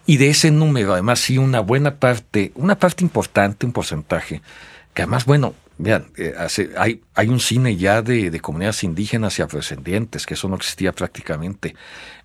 y 0.05 0.17
de 0.17 0.29
ese 0.29 0.51
número 0.51 0.93
además 0.93 1.19
sí 1.19 1.39
una 1.39 1.59
buena 1.59 1.95
parte, 1.95 2.51
una 2.53 2.77
parte 2.77 3.03
importante, 3.03 3.65
un 3.65 3.71
porcentaje, 3.71 4.43
que 4.93 5.01
además, 5.01 5.25
bueno, 5.25 5.55
Vean, 5.79 6.07
eh, 6.17 6.33
hay, 6.77 7.27
un 7.27 7.39
cine 7.39 7.75
ya 7.75 8.01
de, 8.01 8.39
comunidades 8.39 8.83
indígenas 8.83 9.37
y 9.37 9.43
afrodescendientes, 9.43 10.25
que 10.25 10.33
eso 10.33 10.47
no 10.49 10.55
existía 10.55 10.91
prácticamente. 10.91 11.75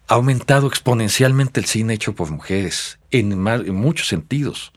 Ha 0.09 0.15
aumentado 0.15 0.67
exponencialmente 0.67 1.61
el 1.61 1.67
cine 1.67 1.95
hecho 1.95 2.15
por 2.15 2.31
mujeres, 2.31 2.99
en, 3.11 3.41
muchos 3.75 4.09
sentidos. 4.09 4.73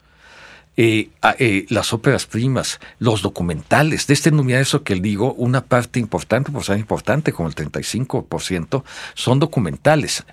eh, 0.78 1.08
eh, 1.38 1.64
las 1.70 1.94
óperas 1.94 2.26
primas, 2.26 2.80
los 2.98 3.22
documentales, 3.22 4.06
de 4.06 4.12
este 4.12 4.28
universo 4.28 4.82
que 4.82 4.94
digo, 4.96 5.32
una 5.32 5.64
parte 5.64 5.98
importante, 5.98 6.52
por 6.52 6.64
ser 6.64 6.78
importante, 6.78 7.32
como 7.32 7.48
el 7.48 7.54
35%, 7.54 8.84
son 9.14 9.38
documentales. 9.38 10.24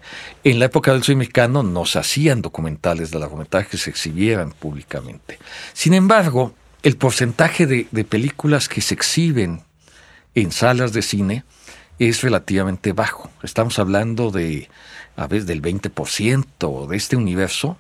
En 0.43 0.59
la 0.59 0.65
época 0.65 0.91
del 0.91 1.03
cine 1.03 1.19
mexicano 1.19 1.63
no 1.63 1.83
hacían 1.83 2.41
documentales 2.41 3.11
de 3.11 3.19
largometraje 3.19 3.69
que 3.69 3.77
se 3.77 3.89
exhibieran 3.89 4.51
públicamente. 4.51 5.39
Sin 5.71 5.93
embargo, 5.93 6.53
el 6.83 6.97
porcentaje 6.97 7.65
de, 7.65 7.85
películas 8.03 8.67
que 8.67 8.81
se 8.81 8.93
exhiben 8.93 9.63
en 10.35 10.51
salas 10.51 10.91
de 10.91 11.01
cine 11.01 11.43
es 11.97 12.21
relativamente 12.21 12.91
bajo. 12.91 13.31
Estamos 13.41 13.79
hablando 13.79 14.31
de 14.31 14.69
a 15.15 15.27
veces 15.27 15.47
del 15.47 15.61
20% 15.61 16.87
de 16.87 16.97
este 16.97 17.15
universo. 17.15 17.77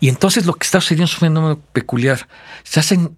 Y 0.00 0.08
entonces 0.08 0.44
lo 0.44 0.54
que 0.54 0.64
está 0.64 0.80
sucediendo 0.80 1.06
es 1.06 1.14
un 1.14 1.20
fenómeno 1.20 1.60
peculiar. 1.72 2.28
Se 2.64 2.80
hacen, 2.80 3.16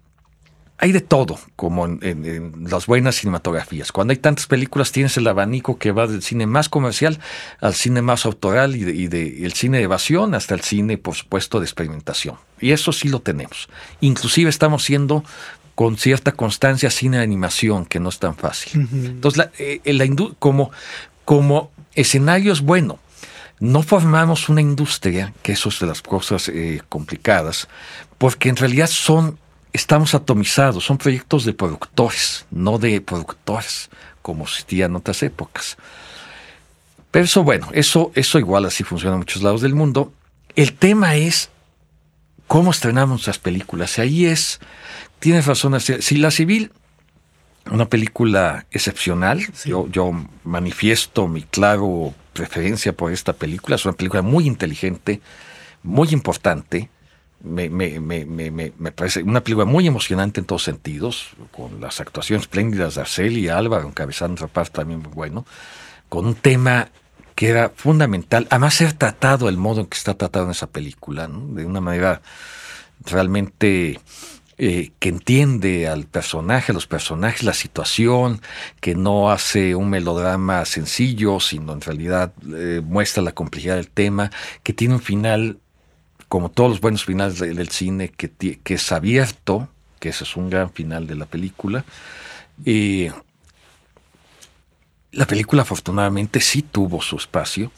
hay 0.77 0.91
de 0.91 1.01
todo, 1.01 1.39
como 1.55 1.85
en, 1.85 2.65
las 2.69 2.85
buenas 2.85 3.15
cinematografías. 3.15 3.91
Cuando 3.91 4.11
hay 4.11 4.17
tantas 4.17 4.47
películas 4.47 4.91
tienes 4.91 5.15
el 5.17 5.27
abanico 5.27 5.77
que 5.77 5.91
va 5.91 6.07
del 6.07 6.21
cine 6.21 6.47
más 6.47 6.67
comercial 6.67 7.19
al 7.61 7.73
cine 7.73 8.01
más 8.01 8.25
autoral 8.25 8.75
y, 8.75 9.07
de, 9.07 9.45
el 9.45 9.53
cine 9.53 9.77
de 9.77 9.83
evasión 9.83 10.35
hasta 10.35 10.53
el 10.53 10.61
cine, 10.61 10.97
por 10.97 11.15
supuesto, 11.15 11.59
de 11.59 11.65
experimentación. 11.65 12.35
Y 12.59 12.71
eso 12.71 12.91
sí 12.91 13.07
lo 13.07 13.21
tenemos. 13.21 13.69
Inclusive 14.01 14.49
estamos 14.49 14.83
siendo 14.83 15.23
con 15.75 15.97
cierta 15.97 16.31
constancia 16.31 16.89
cine 16.89 17.17
de 17.17 17.23
animación, 17.23 17.85
que 17.85 17.99
no 17.99 18.09
es 18.09 18.19
tan 18.19 18.35
fácil. 18.35 18.87
Entonces, 18.91 19.37
la, 19.37 19.51
eh, 19.59 19.81
como, 20.39 20.71
como 21.25 21.71
escenario 21.95 22.53
es 22.53 22.61
bueno, 22.61 22.99
no 23.59 23.83
formamos 23.83 24.49
una 24.49 24.61
industria, 24.61 25.33
que 25.41 25.53
eso 25.53 25.69
es 25.69 25.79
de 25.79 25.87
las 25.87 26.01
cosas 26.01 26.49
eh, 26.49 26.81
complicadas, 26.89 27.67
porque 28.17 28.49
en 28.49 28.55
realidad 28.55 28.87
son, 28.87 29.37
estamos 29.75 30.15
atomizados, 30.15 30.83
son 30.83 30.97
proyectos 30.97 31.45
de 31.45 31.53
productores, 31.53 32.45
no 32.51 32.77
de 32.77 33.01
productores, 33.01 33.89
como 34.21 34.45
existía 34.45 34.85
en 34.85 34.95
otras 34.95 35.21
épocas. 35.23 35.77
Pero 37.11 37.25
eso, 37.25 37.43
bueno, 37.43 37.69
eso, 37.73 38.11
eso 38.15 38.39
igual 38.39 38.65
así 38.65 38.83
funciona 38.83 39.15
en 39.15 39.19
muchos 39.19 39.41
lados 39.41 39.61
del 39.61 39.75
mundo. 39.75 40.11
El 40.55 40.73
tema 40.73 41.15
es 41.15 41.49
cómo 42.47 42.71
estrenamos 42.71 43.09
nuestras 43.11 43.39
películas. 43.39 43.97
Y 43.97 44.01
ahí 44.01 44.25
es, 44.25 44.59
tienes 45.19 45.45
razón, 45.45 45.79
si 45.79 46.17
la 46.17 46.31
civil 46.31 46.71
una 47.71 47.85
película 47.85 48.65
excepcional. 48.71 49.45
Yo, 49.65 49.87
yo 49.89 50.11
manifiesto 50.43 51.27
mi 51.27 51.43
claro 51.43 52.13
preferencia 52.33 52.93
por 52.93 53.11
esta 53.11 53.33
película. 53.33 53.75
Es 53.75 53.85
una 53.85 53.95
película 53.95 54.21
muy 54.21 54.45
inteligente, 54.45 55.21
muy 55.83 56.09
importante. 56.11 56.89
Me, 57.45 57.69
me, 57.69 57.99
me, 57.99 58.25
me, 58.25 58.91
parece 58.91 59.21
una 59.21 59.41
película 59.41 59.65
muy 59.65 59.85
emocionante 59.85 60.39
en 60.39 60.45
todos 60.45 60.63
sentidos, 60.63 61.29
con 61.51 61.79
las 61.79 62.01
actuaciones 62.01 62.43
espléndidas 62.43 62.95
de 62.95 63.01
Arceli 63.01 63.41
y 63.41 63.49
Álvaro 63.49 63.87
encabezando 63.87 64.35
esa 64.35 64.47
parte 64.47 64.71
también 64.71 65.01
muy 65.01 65.11
bueno, 65.13 65.45
con 66.09 66.25
un 66.25 66.35
tema 66.35 66.89
que 67.35 67.49
era 67.49 67.71
fundamental, 67.75 68.47
además 68.49 68.73
ser 68.73 68.93
tratado 68.93 69.47
el 69.47 69.57
modo 69.57 69.81
en 69.81 69.87
que 69.87 69.97
está 69.97 70.15
tratado 70.15 70.45
en 70.45 70.51
esa 70.51 70.67
película, 70.67 71.27
de 71.29 71.65
una 71.65 71.81
manera 71.81 72.21
realmente 73.05 73.99
eh, 74.57 74.91
que 74.99 75.09
entiende 75.09 75.89
al 75.89 76.05
personaje, 76.05 76.71
a 76.71 76.75
los 76.75 76.87
personajes, 76.87 77.43
la 77.43 77.53
situación, 77.53 78.41
que 78.79 78.95
no 78.95 79.29
hace 79.29 79.75
un 79.75 79.89
melodrama 79.89 80.63
sencillo, 80.63 81.41
sino 81.41 81.73
en 81.73 81.81
realidad 81.81 82.31
eh, 82.55 82.81
muestra 82.81 83.21
la 83.21 83.33
complejidad 83.33 83.75
del 83.75 83.89
tema, 83.89 84.31
que 84.63 84.71
tiene 84.71 84.93
un 84.93 85.01
final, 85.01 85.59
como 86.27 86.49
todos 86.49 86.69
los 86.69 86.81
buenos 86.81 87.05
finales 87.05 87.39
del, 87.39 87.69
cine, 87.69 88.09
que, 88.09 88.59
es 88.65 88.91
abierto, 88.91 89.69
que 89.99 90.09
ese 90.09 90.23
es 90.23 90.35
un 90.35 90.49
gran 90.49 90.71
final 90.71 91.07
de 91.07 91.15
la 91.15 91.25
película. 91.25 91.85
y 92.63 93.09
la 95.11 95.25
película 95.25 95.61
afortunadamente 95.61 96.41
sí 96.41 96.61
tuvo 96.61 97.01
su 97.01 97.15
espacio, 97.15 97.71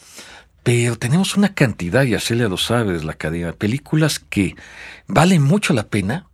pero 0.64 0.98
tenemos 0.98 1.38
una 1.38 1.54
cantidad, 1.54 2.04
y 2.04 2.18
Celia 2.20 2.50
lo 2.50 2.58
sabe, 2.58 3.02
la 3.04 3.14
cadena, 3.14 3.54
películas 3.54 4.20
que 4.20 4.56
valen 5.08 5.44
mucho 5.44 5.74
la 5.74 5.88
pena, 5.88 6.28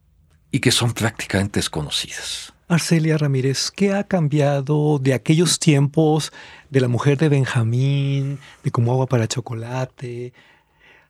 y 0.54 0.60
que 0.60 0.72
son 0.72 0.94
prácticamente 0.94 1.60
desconocidas. 1.60 2.54
Arcelia 2.68 3.18
Ramírez, 3.18 3.72
¿qué 3.72 3.94
ha 3.94 4.04
cambiado 4.04 5.00
de 5.00 5.16
aquellos 5.16 5.58
tiempos 5.58 6.32
de 6.70 6.80
la 6.80 6.88
mujer 6.88 7.18
de 7.18 7.28
Benjamín, 7.28 8.40
de 8.64 8.72
como 8.72 8.92
agua 8.92 9.08
para 9.08 9.28
chocolate, 9.28 10.32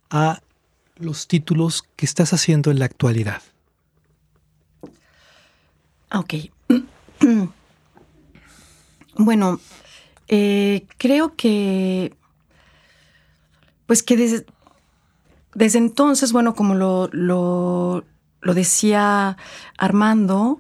a 0.09 0.41
los 1.03 1.27
títulos 1.27 1.83
que 1.95 2.05
estás 2.05 2.33
haciendo 2.33 2.71
en 2.71 2.79
la 2.79 2.85
actualidad? 2.85 3.41
Ok. 6.11 6.33
bueno, 9.17 9.59
eh, 10.27 10.85
creo 10.97 11.35
que, 11.35 12.15
pues 13.85 14.03
que 14.03 14.17
desde, 14.17 15.77
entonces, 15.77 16.31
bueno, 16.31 16.55
como 16.55 16.75
lo, 16.75 17.09
lo 17.11 18.53
decía 18.53 19.37
Armando, 19.77 20.59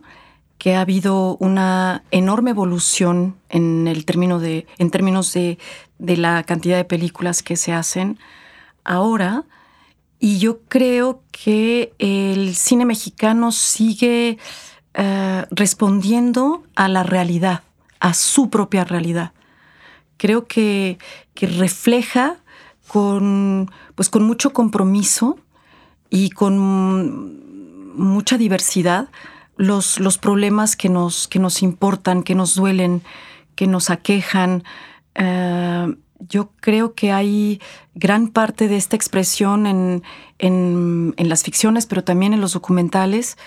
que 0.63 0.75
ha 0.75 0.79
habido 0.79 1.35
una 1.41 2.05
enorme 2.11 2.51
evolución 2.51 3.35
en 3.49 3.85
el 3.85 4.05
término 4.05 4.39
de, 4.39 4.65
en 4.77 4.91
términos 4.91 5.33
de, 5.33 5.57
la 5.99 6.43
cantidad 6.43 6.77
de 6.77 6.85
películas 6.85 7.43
que 7.43 7.57
se 7.57 7.73
hacen 7.73 8.17
ahora. 8.85 9.43
Y 10.23 10.39
yo 10.39 10.61
creo 10.69 11.21
que 11.33 11.91
el 11.99 12.55
cine 12.55 12.85
mexicano 12.85 13.51
sigue 13.51 14.37
eh, 14.93 15.45
respondiendo 15.51 16.63
a 16.77 16.87
la 16.87 17.03
realidad, 17.03 17.63
a 17.99 18.13
su 18.13 18.49
propia 18.49 18.85
realidad. 18.85 19.33
Creo 20.15 20.45
que, 20.45 20.97
refleja 21.35 22.37
con, 22.87 23.69
pues 23.95 24.09
con 24.09 24.23
mucho 24.23 24.53
compromiso 24.53 25.37
y 26.09 26.29
con 26.29 27.97
mucha 27.97 28.37
diversidad 28.37 29.09
los, 29.57 29.99
los 29.99 30.17
problemas 30.17 30.77
que 30.77 30.87
nos, 30.87 31.27
que 31.27 31.39
nos 31.39 31.61
importan, 31.61 32.23
que 32.23 32.33
nos 32.33 32.55
duelen, 32.55 33.01
que 33.55 33.67
nos 33.67 33.89
aquejan. 33.89 34.63
Eh, 35.15 35.97
yo 36.29 36.51
creo 36.59 36.93
que 36.93 37.11
hay 37.11 37.61
gran 37.95 38.27
parte 38.27 38.67
de 38.67 38.77
esta 38.77 38.95
expresión 38.95 39.67
en, 39.67 40.03
en, 40.39 41.29
las 41.29 41.43
ficciones, 41.43 41.85
pero 41.85 42.03
también 42.03 42.33
en 42.33 42.41
los 42.41 42.53
documentales. 42.53 43.37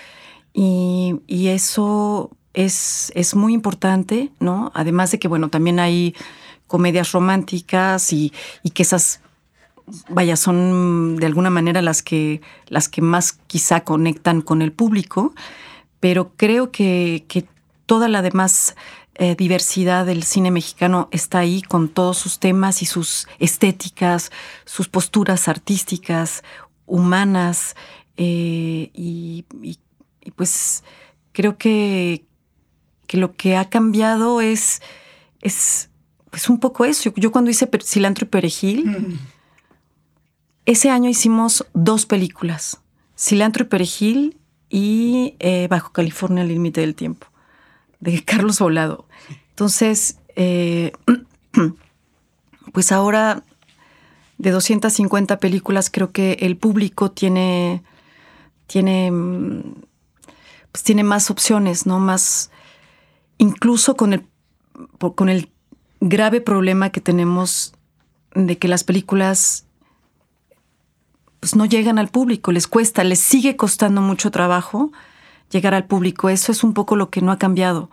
Y, 0.53 1.19
eso 1.27 2.31
es, 2.53 3.11
es, 3.15 3.35
muy 3.35 3.53
importante, 3.53 4.31
¿no? 4.39 4.71
Además 4.73 5.11
de 5.11 5.19
que, 5.19 5.27
bueno, 5.27 5.49
también 5.49 5.79
hay 5.79 6.15
comedias 6.65 7.11
románticas 7.11 8.11
y, 8.11 8.33
y 8.63 8.71
que 8.71 8.83
esas 8.83 9.21
vaya, 10.09 10.35
son 10.35 11.15
de 11.17 11.25
alguna 11.25 11.49
manera 11.49 11.81
las 11.81 12.01
que, 12.03 12.41
las 12.67 12.89
que 12.89 13.01
más 13.01 13.39
quizá 13.47 13.81
conectan 13.81 14.41
con 14.41 14.61
el 14.61 14.71
público, 14.71 15.33
pero 15.99 16.31
creo 16.35 16.71
que, 16.71 17.25
toda 17.85 18.09
la 18.09 18.21
demás 18.21 18.75
eh, 19.17 19.35
diversidad 19.35 20.05
del 20.05 20.23
cine 20.23 20.51
mexicano 20.51 21.09
está 21.11 21.39
ahí 21.39 21.61
con 21.61 21.89
todos 21.89 22.17
sus 22.17 22.39
temas 22.39 22.81
y 22.81 22.85
sus 22.85 23.27
estéticas, 23.39 24.31
sus 24.65 24.87
posturas 24.87 25.47
artísticas, 25.47 26.43
humanas, 26.85 27.75
eh, 28.15 28.89
y, 28.93 29.45
pues 30.35 30.83
creo 31.31 31.57
que, 31.57 32.25
que, 33.07 33.17
lo 33.17 33.35
que 33.35 33.55
ha 33.55 33.69
cambiado 33.69 34.41
es, 34.41 34.81
es 35.41 35.89
pues 36.29 36.49
un 36.49 36.59
poco 36.59 36.85
eso. 36.85 37.13
Yo 37.15 37.31
cuando 37.31 37.49
hice 37.49 37.69
cilantro 37.83 38.25
y 38.25 38.29
perejil, 38.29 38.85
mm. 38.85 39.19
Ese 40.67 40.89
año 40.89 41.09
hicimos 41.09 41.65
dos 41.73 42.05
películas, 42.05 42.81
Cilantro 43.17 43.63
y 43.63 43.67
Perejil 43.69 44.37
y 44.69 45.35
eh, 45.39 45.69
Bajo 45.69 45.93
California 45.93 46.43
al 46.43 46.49
límite 46.49 46.81
del 46.81 46.93
tiempo, 46.93 47.27
de 47.99 48.23
Carlos 48.23 48.59
Volado. 48.59 49.07
Entonces, 49.49 50.17
eh, 50.35 50.91
pues 52.73 52.91
ahora 52.91 53.43
de 54.37 54.51
250 54.51 55.39
películas 55.39 55.89
creo 55.89 56.11
que 56.11 56.33
el 56.41 56.57
público 56.57 57.11
tiene, 57.11 57.83
tiene, 58.67 59.11
pues 60.71 60.83
tiene 60.83 61.03
más 61.03 61.31
opciones, 61.31 61.85
¿no? 61.85 61.99
Más, 61.99 62.51
incluso 63.37 63.95
con 63.95 64.13
el, 64.13 64.25
con 65.15 65.29
el 65.29 65.49
grave 65.99 66.41
problema 66.41 66.91
que 66.91 67.01
tenemos 67.01 67.73
de 68.35 68.57
que 68.57 68.67
las 68.67 68.83
películas 68.83 69.65
pues 71.39 71.55
no 71.55 71.65
llegan 71.65 71.99
al 71.99 72.09
público, 72.09 72.51
les 72.51 72.67
cuesta, 72.67 73.03
les 73.03 73.19
sigue 73.19 73.55
costando 73.55 74.01
mucho 74.01 74.31
trabajo 74.31 74.91
llegar 75.51 75.73
al 75.73 75.85
público. 75.85 76.29
Eso 76.29 76.51
es 76.51 76.63
un 76.63 76.73
poco 76.73 76.95
lo 76.95 77.09
que 77.09 77.21
no 77.21 77.31
ha 77.31 77.37
cambiado. 77.37 77.89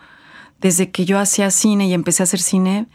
Desde 0.61 0.91
que 0.91 1.05
yo 1.05 1.19
hacía 1.19 1.51
cine 1.51 1.87
y 1.87 1.95
empecé 1.95 2.23
a 2.23 2.25
hacer 2.25 2.41
cine, 2.41 2.87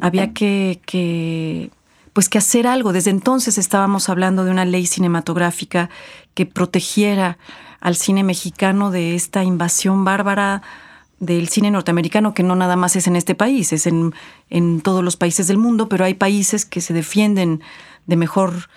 había 0.00 0.32
que, 0.32 1.70
pues 2.12 2.28
que 2.28 2.38
hacer 2.38 2.66
algo. 2.66 2.92
Desde 2.92 3.10
entonces 3.10 3.58
estábamos 3.58 4.08
hablando 4.08 4.44
de 4.44 4.50
una 4.50 4.64
ley 4.64 4.86
cinematográfica 4.86 5.90
que 6.34 6.46
protegiera 6.46 7.38
al 7.80 7.96
cine 7.96 8.24
mexicano 8.24 8.90
de 8.90 9.14
esta 9.14 9.44
invasión 9.44 10.04
bárbara 10.04 10.62
del 11.20 11.48
cine 11.48 11.70
norteamericano, 11.70 12.34
que 12.34 12.42
no 12.42 12.56
nada 12.56 12.76
más 12.76 12.96
es 12.96 13.06
en 13.06 13.16
este 13.16 13.34
país, 13.34 13.72
es 13.72 13.86
en, 13.86 14.14
en 14.50 14.80
todos 14.80 15.04
los 15.04 15.16
países 15.16 15.46
del 15.46 15.58
mundo, 15.58 15.88
pero 15.88 16.04
hay 16.04 16.14
países 16.14 16.64
que 16.64 16.80
se 16.80 16.92
defienden 16.92 17.62
de 18.06 18.16
mejor, 18.16 18.68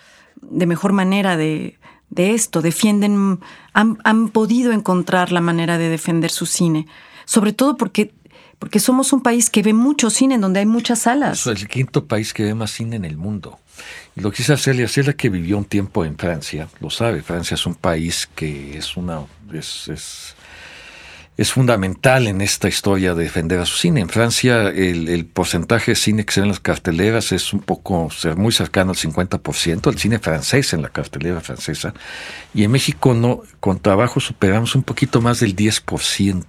de 0.41 0.65
mejor 0.65 0.93
manera 0.93 1.35
de, 1.35 1.76
de 2.09 2.33
esto, 2.33 2.61
defienden, 2.61 3.39
han, 3.73 3.97
han, 4.03 4.29
podido 4.29 4.71
encontrar 4.71 5.31
la 5.31 5.41
manera 5.41 5.77
de 5.77 5.89
defender 5.89 6.31
su 6.31 6.45
cine, 6.45 6.87
sobre 7.25 7.53
todo 7.53 7.77
porque, 7.77 8.13
porque 8.59 8.79
somos 8.79 9.11
un 9.13 9.21
país 9.21 9.49
que 9.49 9.61
ve 9.61 9.73
mucho 9.73 10.09
cine, 10.09 10.35
en 10.35 10.41
donde 10.41 10.61
hay 10.61 10.65
muchas 10.65 10.99
salas. 10.99 11.45
Es 11.45 11.61
el 11.61 11.67
quinto 11.67 12.05
país 12.05 12.33
que 12.33 12.43
ve 12.43 12.55
más 12.55 12.71
cine 12.71 12.95
en 12.95 13.05
el 13.05 13.17
mundo. 13.17 13.59
Lo 14.15 14.31
que 14.31 14.37
dice 14.37 14.57
Celia, 14.57 14.87
Celia 14.87 15.13
que 15.13 15.29
vivió 15.29 15.57
un 15.57 15.65
tiempo 15.65 16.03
en 16.05 16.17
Francia, 16.17 16.69
lo 16.79 16.89
sabe, 16.89 17.21
Francia 17.21 17.55
es 17.55 17.65
un 17.65 17.75
país 17.75 18.27
que 18.35 18.77
es 18.77 18.97
una... 18.97 19.21
Es, 19.53 19.87
es, 19.89 20.35
es 21.37 21.51
fundamental 21.51 22.25
en 22.27 22.41
esta 22.41 22.67
historia 22.67 23.13
de 23.13 23.23
defender 23.23 23.59
a 23.59 23.65
su 23.65 23.77
cine. 23.77 24.01
En 24.01 24.09
Francia 24.09 24.69
el, 24.69 25.25
porcentaje 25.25 25.91
de 25.91 25.95
cine 25.95 26.25
que 26.25 26.33
se 26.33 26.41
ve 26.41 26.45
en 26.45 26.49
las 26.49 26.59
carteleras 26.59 27.31
es 27.31 27.53
un 27.53 27.59
poco, 27.59 28.09
muy 28.35 28.51
cercano 28.51 28.91
al 28.91 28.97
50%, 28.97 29.91
el 29.91 29.99
cine 29.99 30.17
francés 30.17 30.73
en 30.73 30.81
la 30.81 30.89
cartelera 30.89 31.39
francesa. 31.39 31.93
Y 32.55 32.63
en 32.63 32.71
México 32.71 33.13
no, 33.13 33.43
con 33.59 33.79
trabajo 33.79 34.19
superamos 34.19 34.73
un 34.73 34.81
poquito 34.81 35.21
más 35.21 35.39
del 35.39 35.55
10% 35.55 36.43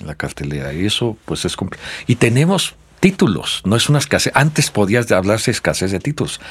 en 0.00 0.06
la 0.06 0.14
cartelera. 0.14 0.74
Y 0.74 0.84
eso 0.84 1.16
pues 1.24 1.46
es 1.46 1.56
complicado. 1.56 1.88
Y 2.06 2.16
tenemos 2.16 2.74
títulos, 3.00 3.62
no 3.64 3.74
es 3.74 3.88
una 3.88 4.00
escasez. 4.00 4.34
Antes 4.36 4.70
podías 4.70 5.10
hablarse 5.12 5.46
de 5.46 5.52
escasez 5.52 5.92
de 5.92 5.98
títulos. 5.98 6.42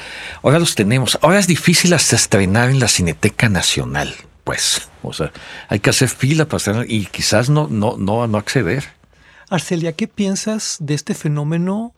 Ahora 0.42 0.58
los 0.58 0.74
tenemos. 0.74 1.20
Ahora 1.22 1.38
es 1.38 1.46
difícil 1.46 1.92
hasta 1.92 2.16
estrenar 2.16 2.68
en 2.70 2.80
la 2.80 2.88
Cineteca 2.88 3.48
Nacional 3.48 4.12
pues, 4.46 4.88
o 5.02 5.12
sea, 5.12 5.32
hay 5.68 5.80
que 5.80 5.90
hacer 5.90 6.08
fila 6.08 6.44
para 6.44 6.58
estar 6.58 6.86
y 6.88 7.06
quizás 7.06 7.50
no, 7.50 7.66
no, 7.68 7.96
no, 7.98 8.28
no 8.28 8.38
acceder. 8.38 8.84
Arcelia, 9.50 9.92
¿qué 9.94 10.06
piensas 10.06 10.76
de 10.78 10.94
este 10.94 11.14
fenómeno 11.14 11.92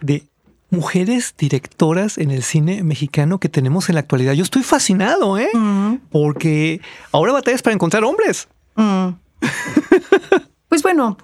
de 0.00 0.24
mujeres 0.70 1.34
directoras 1.36 2.16
en 2.16 2.30
el 2.30 2.42
cine 2.42 2.82
mexicano 2.82 3.38
que 3.38 3.50
tenemos 3.50 3.90
en 3.90 3.96
la 3.96 4.00
actualidad? 4.00 4.32
Yo 4.32 4.44
estoy 4.44 4.62
fascinado, 4.62 5.36
¿eh? 5.36 5.50
Mm. 5.52 5.96
Porque 6.10 6.80
ahora 7.12 7.34
batallas 7.34 7.60
para 7.60 7.74
encontrar 7.74 8.02
hombres. 8.02 8.48
Mm. 8.74 9.08
pues 10.70 10.82
bueno, 10.82 11.18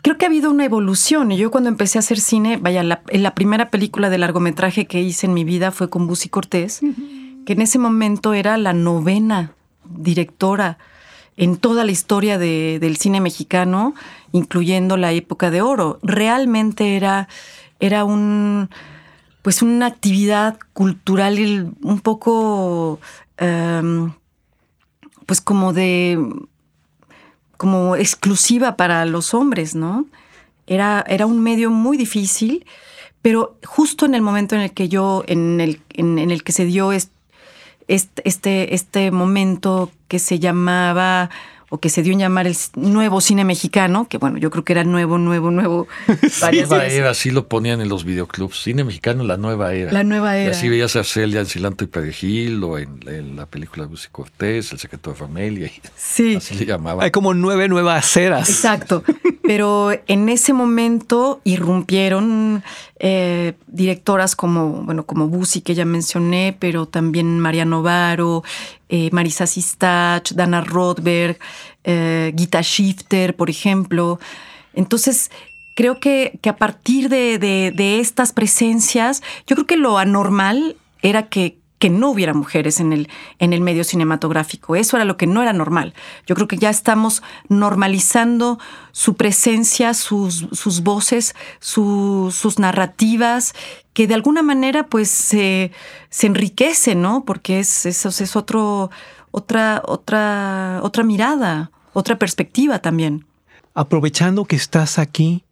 creo 0.00 0.16
que 0.16 0.24
ha 0.24 0.28
habido 0.28 0.50
una 0.50 0.64
evolución. 0.64 1.32
Y 1.32 1.36
yo 1.36 1.50
cuando 1.50 1.68
empecé 1.68 1.98
a 1.98 2.00
hacer 2.00 2.18
cine, 2.18 2.56
vaya, 2.56 2.82
la, 2.82 3.02
la 3.08 3.34
primera 3.34 3.68
película 3.68 4.08
de 4.08 4.16
largometraje 4.16 4.86
que 4.86 5.02
hice 5.02 5.26
en 5.26 5.34
mi 5.34 5.44
vida 5.44 5.70
fue 5.70 5.90
con 5.90 6.06
Busi 6.06 6.30
Cortés, 6.30 6.80
uh 6.80 6.86
-huh. 6.86 7.44
que 7.44 7.52
en 7.52 7.60
ese 7.60 7.78
momento 7.78 8.32
era 8.32 8.56
la 8.56 8.72
novena 8.72 9.52
directora 9.84 10.78
en 11.36 11.56
toda 11.56 11.84
la 11.84 11.92
historia 11.92 12.38
de, 12.38 12.78
del 12.80 12.96
cine 12.96 13.20
mexicano, 13.20 13.94
incluyendo 14.32 14.96
la 14.96 15.12
época 15.12 15.50
de 15.50 15.62
oro. 15.62 15.98
Realmente 16.02 16.96
era, 16.96 17.28
era 17.80 18.04
un, 18.04 18.68
pues 19.42 19.62
una 19.62 19.86
actividad 19.86 20.58
cultural 20.72 21.74
un 21.82 22.00
poco, 22.00 23.00
um, 23.40 24.12
pues 25.26 25.40
como 25.40 25.72
de, 25.72 26.18
como 27.56 27.96
exclusiva 27.96 28.76
para 28.76 29.04
los 29.06 29.34
hombres, 29.34 29.74
¿no? 29.74 30.06
Era, 30.66 31.04
era 31.08 31.26
un 31.26 31.42
medio 31.42 31.70
muy 31.70 31.96
difícil, 31.96 32.66
pero 33.20 33.58
justo 33.64 34.06
en 34.06 34.14
el 34.14 34.22
momento 34.22 34.54
en 34.54 34.62
el 34.62 34.72
que 34.72 34.88
yo, 34.88 35.24
en 35.26 35.60
el, 35.60 35.80
en, 35.90 36.18
en 36.18 36.30
el 36.30 36.44
que 36.44 36.52
se 36.52 36.64
dio 36.64 36.92
este 36.92 37.12
este, 37.88 38.22
este, 38.24 38.74
este 38.74 39.10
momento 39.10 39.90
que 40.08 40.18
se 40.18 40.38
llamaba 40.38 41.30
o 41.74 41.78
que 41.78 41.88
se 41.88 42.02
dio 42.02 42.12
en 42.12 42.18
llamar 42.18 42.46
el 42.46 42.54
nuevo 42.76 43.22
cine 43.22 43.46
mexicano, 43.46 44.06
que 44.06 44.18
bueno, 44.18 44.36
yo 44.36 44.50
creo 44.50 44.62
que 44.62 44.74
era 44.74 44.84
nuevo, 44.84 45.16
nuevo, 45.16 45.50
nuevo. 45.50 45.88
Varias 46.42 46.68
nueva 46.68 46.84
veces. 46.84 46.98
era, 46.98 47.08
así 47.08 47.30
lo 47.30 47.48
ponían 47.48 47.80
en 47.80 47.88
los 47.88 48.04
videoclubs. 48.04 48.62
Cine 48.62 48.84
mexicano, 48.84 49.24
la 49.24 49.38
nueva 49.38 49.72
era. 49.72 49.90
La 49.90 50.04
nueva 50.04 50.36
era. 50.36 50.50
Y 50.50 50.52
así 50.52 50.68
veías 50.68 50.96
a 50.96 51.04
Celia 51.04 51.40
en 51.40 51.46
Cilanto 51.46 51.84
y 51.84 51.86
Perejil 51.86 52.62
o 52.62 52.76
en, 52.76 53.00
en 53.06 53.36
la 53.36 53.46
película 53.46 53.86
de 53.86 53.90
Lucy 53.90 54.08
Cortés, 54.12 54.70
El 54.72 54.80
secreto 54.80 55.12
de 55.12 55.16
familia. 55.16 55.70
Sí. 55.96 56.36
Así 56.36 56.56
le 56.56 56.66
llamaban. 56.66 57.04
Hay 57.04 57.10
como 57.10 57.32
nueve 57.32 57.66
nuevas 57.68 58.18
eras. 58.18 58.50
Exacto. 58.50 59.02
Pero 59.42 59.90
en 60.06 60.28
ese 60.28 60.52
momento 60.52 61.40
irrumpieron 61.42 62.62
eh, 63.00 63.54
directoras 63.66 64.36
como, 64.36 64.84
bueno, 64.84 65.04
como 65.04 65.26
Busi, 65.26 65.62
que 65.62 65.74
ya 65.74 65.84
mencioné, 65.84 66.56
pero 66.58 66.86
también 66.86 67.40
María 67.40 67.64
Novaro, 67.64 68.44
eh, 68.88 69.10
Marisa 69.12 69.46
Sistach, 69.46 70.32
Dana 70.32 70.60
Rothberg, 70.60 71.38
eh, 71.82 72.32
Gita 72.36 72.60
Shifter, 72.62 73.34
por 73.34 73.50
ejemplo. 73.50 74.20
Entonces, 74.74 75.30
creo 75.74 75.98
que, 75.98 76.38
que 76.40 76.48
a 76.48 76.56
partir 76.56 77.08
de, 77.08 77.38
de, 77.38 77.72
de, 77.74 77.98
estas 77.98 78.32
presencias, 78.32 79.22
yo 79.46 79.56
creo 79.56 79.66
que 79.66 79.76
lo 79.76 79.98
anormal 79.98 80.76
era 81.02 81.28
que, 81.28 81.58
que 81.82 81.90
no 81.90 82.10
hubiera 82.10 82.32
mujeres 82.32 82.78
en 82.78 82.92
el, 82.92 83.08
en 83.40 83.52
el 83.52 83.60
medio 83.60 83.82
cinematográfico. 83.82 84.76
Eso 84.76 84.96
era 84.96 85.04
lo 85.04 85.16
que 85.16 85.26
no 85.26 85.42
era 85.42 85.52
normal. 85.52 85.94
Yo 86.28 86.36
creo 86.36 86.46
que 86.46 86.56
ya 86.56 86.70
estamos 86.70 87.24
normalizando 87.48 88.60
su 88.92 89.16
presencia, 89.16 89.92
sus, 89.92 90.46
sus 90.52 90.84
voces, 90.84 91.34
su, 91.58 92.32
sus 92.32 92.60
narrativas, 92.60 93.52
que 93.94 94.06
de 94.06 94.14
alguna 94.14 94.44
manera 94.44 94.86
pues 94.86 95.10
se, 95.10 95.72
se 96.08 96.28
enriquece, 96.28 96.94
¿no? 96.94 97.24
Porque 97.24 97.58
es, 97.58 97.84
es, 97.84 98.06
es 98.06 98.36
otro, 98.36 98.92
otra, 99.32 99.82
otra, 99.84 100.78
otra 100.84 101.02
mirada, 101.02 101.72
otra 101.94 102.16
perspectiva 102.16 102.78
también. 102.78 103.26
Aprovechando 103.74 104.44
que 104.44 104.54
estás 104.54 105.00
aquí, 105.00 105.42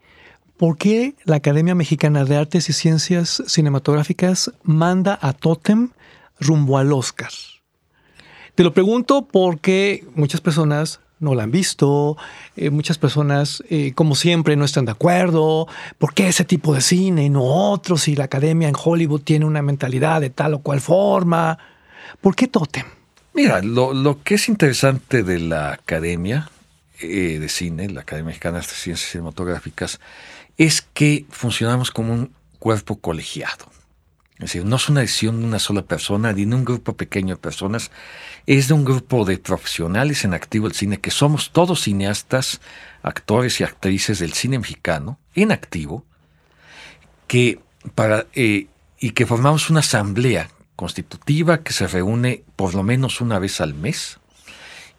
¿por 0.58 0.76
qué 0.76 1.16
la 1.24 1.34
Academia 1.34 1.74
Mexicana 1.74 2.24
de 2.24 2.36
Artes 2.36 2.68
y 2.68 2.72
Ciencias 2.72 3.42
Cinematográficas 3.48 4.52
manda 4.62 5.18
a 5.20 5.32
Totem 5.32 5.90
rumbo 6.40 6.78
al 6.78 6.92
Oscar? 6.92 7.30
Te 8.54 8.64
lo 8.64 8.74
pregunto 8.74 9.28
porque 9.30 10.04
muchas 10.14 10.40
personas 10.40 11.00
no 11.20 11.34
la 11.34 11.44
han 11.44 11.50
visto, 11.50 12.16
eh, 12.56 12.70
muchas 12.70 12.98
personas, 12.98 13.62
eh, 13.68 13.92
como 13.94 14.14
siempre, 14.14 14.56
no 14.56 14.64
están 14.64 14.86
de 14.86 14.92
acuerdo. 14.92 15.68
¿Por 15.98 16.14
qué 16.14 16.28
ese 16.28 16.44
tipo 16.44 16.74
de 16.74 16.80
cine 16.80 17.24
y 17.24 17.30
no 17.30 17.44
otro? 17.44 17.96
Si 17.96 18.16
la 18.16 18.24
academia 18.24 18.68
en 18.68 18.74
Hollywood 18.82 19.20
tiene 19.20 19.44
una 19.44 19.62
mentalidad 19.62 20.20
de 20.20 20.30
tal 20.30 20.54
o 20.54 20.58
cual 20.60 20.80
forma. 20.80 21.58
¿Por 22.20 22.34
qué 22.34 22.48
Totem? 22.48 22.86
Mira, 23.34 23.62
lo, 23.62 23.92
lo 23.92 24.22
que 24.22 24.34
es 24.34 24.48
interesante 24.48 25.22
de 25.22 25.38
la 25.38 25.72
academia 25.72 26.50
eh, 27.00 27.38
de 27.38 27.48
cine, 27.48 27.88
la 27.88 28.02
Academia 28.02 28.28
Mexicana 28.28 28.58
de 28.58 28.64
Ciencias 28.64 29.10
Cinematográficas, 29.10 30.00
es 30.58 30.82
que 30.82 31.24
funcionamos 31.30 31.90
como 31.90 32.12
un 32.12 32.32
cuerpo 32.58 32.96
colegiado. 32.96 33.66
Es 34.40 34.54
decir, 34.54 34.64
no 34.64 34.76
es 34.76 34.88
una 34.88 35.00
decisión 35.02 35.38
de 35.38 35.46
una 35.46 35.58
sola 35.58 35.82
persona, 35.82 36.32
ni 36.32 36.46
de 36.46 36.54
un 36.54 36.64
grupo 36.64 36.96
pequeño 36.96 37.34
de 37.34 37.40
personas, 37.40 37.90
es 38.46 38.68
de 38.68 38.74
un 38.74 38.86
grupo 38.86 39.26
de 39.26 39.36
profesionales 39.36 40.24
en 40.24 40.32
activo 40.32 40.66
del 40.66 40.74
cine, 40.74 40.98
que 40.98 41.10
somos 41.10 41.50
todos 41.50 41.82
cineastas, 41.82 42.62
actores 43.02 43.60
y 43.60 43.64
actrices 43.64 44.18
del 44.18 44.32
cine 44.32 44.58
mexicano, 44.58 45.18
en 45.34 45.52
activo, 45.52 46.06
que 47.26 47.60
para, 47.94 48.26
eh, 48.32 48.68
y 48.98 49.10
que 49.10 49.26
formamos 49.26 49.68
una 49.68 49.80
asamblea 49.80 50.48
constitutiva 50.74 51.62
que 51.62 51.74
se 51.74 51.86
reúne 51.86 52.42
por 52.56 52.74
lo 52.74 52.82
menos 52.82 53.20
una 53.20 53.38
vez 53.38 53.60
al 53.60 53.74
mes 53.74 54.20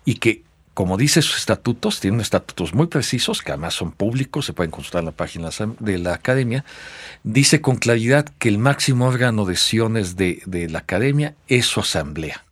y 0.06 0.16
que 0.16 0.44
como 0.74 0.98
dice 0.98 1.22
sus 1.22 1.38
estatutos, 1.38 2.00
tienen 2.00 2.22
estatutos 2.22 2.74
muy 2.74 2.88
precisos, 2.88 3.42
que 3.42 3.52
además 3.52 3.74
son 3.74 3.92
públicos, 3.92 4.46
se 4.46 4.54
pueden 4.54 4.72
consultar 4.72 5.00
en 5.00 5.08
la 5.08 5.12
página 5.12 5.50
de 5.80 5.98
la 5.98 6.14
academia, 6.14 6.64
dice 7.24 7.62
con 7.62 7.76
claridad 7.76 8.26
que 8.40 8.48
el 8.48 8.58
máximo 8.58 9.08
órgano 9.08 9.46
de 9.46 9.54
decisiones 9.54 10.16
de, 10.16 10.68
la 10.70 10.80
academia 10.80 11.36
es 11.48 11.66
su 11.66 11.82
asamblea. 11.82 12.46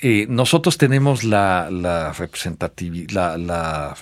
Eh, 0.00 0.26
nosotros 0.28 0.76
tenemos 0.76 1.22
la, 1.22 2.12
representatividad, 2.18 3.94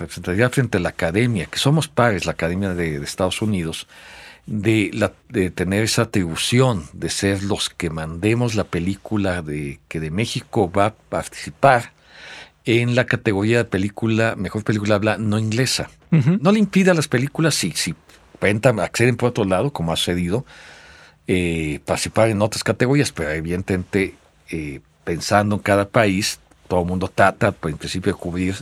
frente 0.51 0.77
a 0.77 0.81
la 0.81 0.89
academia, 0.89 1.45
que 1.45 1.59
somos 1.59 1.87
pares, 1.87 2.25
la 2.25 2.31
academia 2.31 2.73
de, 2.73 2.99
de 2.99 3.05
Estados 3.05 3.41
Unidos, 3.41 3.87
de, 4.45 4.91
la, 4.93 5.13
de, 5.29 5.51
tener 5.51 5.83
esa 5.83 6.03
atribución 6.03 6.85
de 6.93 7.09
ser 7.09 7.43
los 7.43 7.69
que 7.69 7.89
mandemos 7.89 8.55
la 8.55 8.65
película 8.65 9.41
de 9.41 9.79
que 9.87 9.99
de 9.99 10.11
México 10.11 10.71
va 10.71 10.87
a 10.87 10.93
participar 10.95 11.93
en 12.65 12.95
la 12.95 13.05
categoría 13.05 13.57
de 13.57 13.65
película, 13.65 14.35
mejor 14.37 14.63
película 14.63 14.95
habla 14.95 15.17
no 15.17 15.37
inglesa. 15.37 15.89
Uh 16.11 16.17
-huh. 16.17 16.39
No 16.41 16.51
le 16.51 16.59
impide 16.59 16.91
a 16.91 16.93
las 16.93 17.07
películas, 17.07 17.55
si, 17.55 17.71
si 17.71 17.93
cuentan, 18.39 18.79
acceden 18.79 19.15
por 19.15 19.29
otro 19.29 19.45
lado, 19.45 19.71
como 19.71 19.91
ha 19.91 19.97
cedido, 19.97 20.45
eh, 21.27 21.79
participar 21.85 22.29
en 22.29 22.41
otras 22.41 22.63
categorías, 22.63 23.11
pero 23.11 23.31
evidentemente 23.31 24.15
eh, 24.49 24.81
pensando 25.03 25.55
en 25.55 25.61
cada 25.61 25.87
país, 25.87 26.39
todo 26.67 26.81
el 26.81 26.87
mundo 26.87 27.07
trata, 27.13 27.51
pues, 27.51 27.73
en 27.73 27.77
principio, 27.77 28.13
de 28.13 28.19
cubrir 28.19 28.55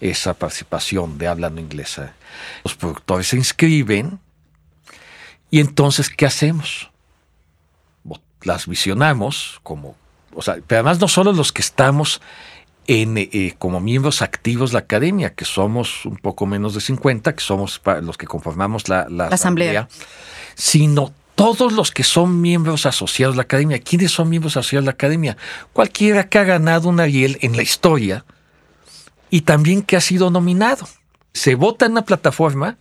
esa 0.00 0.34
participación 0.34 1.18
de 1.18 1.26
habla 1.26 1.50
no 1.50 1.60
inglesa. 1.60 2.14
Los 2.64 2.74
productores 2.74 3.28
se 3.28 3.36
inscriben, 3.36 4.20
y 5.50 5.60
entonces, 5.60 6.10
¿qué 6.10 6.26
hacemos? 6.26 6.90
Las 8.42 8.66
visionamos 8.66 9.60
como 9.62 9.96
o 10.38 10.42
sea, 10.42 10.58
pero 10.64 10.78
además 10.78 11.00
no 11.00 11.08
solo 11.08 11.32
los 11.32 11.52
que 11.52 11.62
estamos 11.62 12.20
en, 12.86 13.18
eh, 13.18 13.56
como 13.58 13.80
miembros 13.80 14.22
activos 14.22 14.70
de 14.70 14.74
la 14.74 14.80
academia, 14.80 15.34
que 15.34 15.44
somos 15.44 16.06
un 16.06 16.16
poco 16.16 16.46
menos 16.46 16.74
de 16.74 16.80
50, 16.80 17.34
que 17.34 17.40
somos 17.42 17.82
los 18.02 18.16
que 18.16 18.26
conformamos 18.28 18.88
la, 18.88 19.08
asamblea, 19.32 19.88
sino 20.54 21.12
todos 21.34 21.72
los 21.72 21.90
que 21.90 22.04
son 22.04 22.40
miembros 22.40 22.86
asociados 22.86 23.34
de 23.34 23.38
la 23.38 23.42
academia. 23.42 23.80
¿Quiénes 23.80 24.12
son 24.12 24.28
miembros 24.28 24.56
asociados 24.56 24.84
de 24.84 24.86
la 24.86 24.92
academia? 24.92 25.36
Cualquiera 25.72 26.28
que 26.28 26.38
ha 26.38 26.44
ganado 26.44 26.88
un 26.88 27.00
Ariel 27.00 27.38
en 27.42 27.56
la 27.56 27.62
historia 27.62 28.24
y 29.30 29.40
también 29.40 29.82
que 29.82 29.96
ha 29.96 30.00
sido 30.00 30.30
nominado. 30.30 30.88
Se 31.32 31.56
vota 31.56 31.86
en 31.86 31.92
una 31.92 32.04
plataforma 32.04 32.78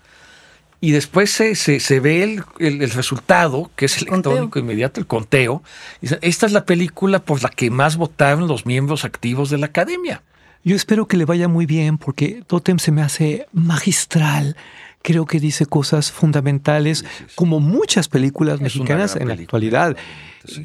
y 0.80 0.92
después 0.92 1.32
se, 1.32 1.56
se, 1.56 2.00
ve 2.00 2.24
el, 2.24 2.44
el, 2.60 2.90
resultado, 2.92 3.72
que 3.76 3.86
es 3.86 3.98
electrónico 3.98 4.60
inmediato, 4.60 5.00
el 5.00 5.08
conteo. 5.08 5.64
Esta 6.02 6.46
es 6.46 6.52
la 6.52 6.66
película 6.66 7.20
por 7.20 7.42
la 7.42 7.50
que 7.50 7.72
más 7.72 7.98
votaron 7.98 8.48
los 8.48 8.66
miembros 8.66 9.04
activos 9.04 9.50
de 9.50 9.58
la 9.58 9.68
academia. 9.68 10.22
Yo 10.64 10.76
espero 10.76 11.08
que 11.08 11.18
le 11.18 11.26
vaya 11.26 11.48
muy 11.48 11.66
bien 11.66 11.98
porque 11.98 12.44
Totem 12.46 12.78
se 12.78 12.92
me 12.92 13.02
hace 13.02 13.48
magistral. 13.54 14.56
Creo 15.02 15.26
que 15.26 15.40
dice 15.40 15.66
cosas 15.66 16.12
fundamentales, 16.12 17.06
como 17.36 17.60
muchas 17.60 18.08
películas 18.08 18.62
mexicanas 18.62 19.16
en 19.16 19.30
la 19.30 19.34
actualidad. 19.34 19.96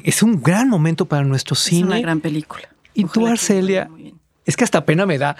Es 0.03 0.21
un 0.21 0.43
gran 0.43 0.69
momento 0.69 1.05
para 1.05 1.23
nuestro 1.23 1.55
cine. 1.55 1.81
Es 1.81 1.87
una 1.87 1.99
gran 2.01 2.19
película. 2.19 2.69
Y 2.93 3.05
tú, 3.05 3.25
Arcelia, 3.25 3.89
es 4.45 4.57
que 4.57 4.63
hasta 4.63 4.85
pena 4.85 5.05
me 5.05 5.17
da. 5.17 5.35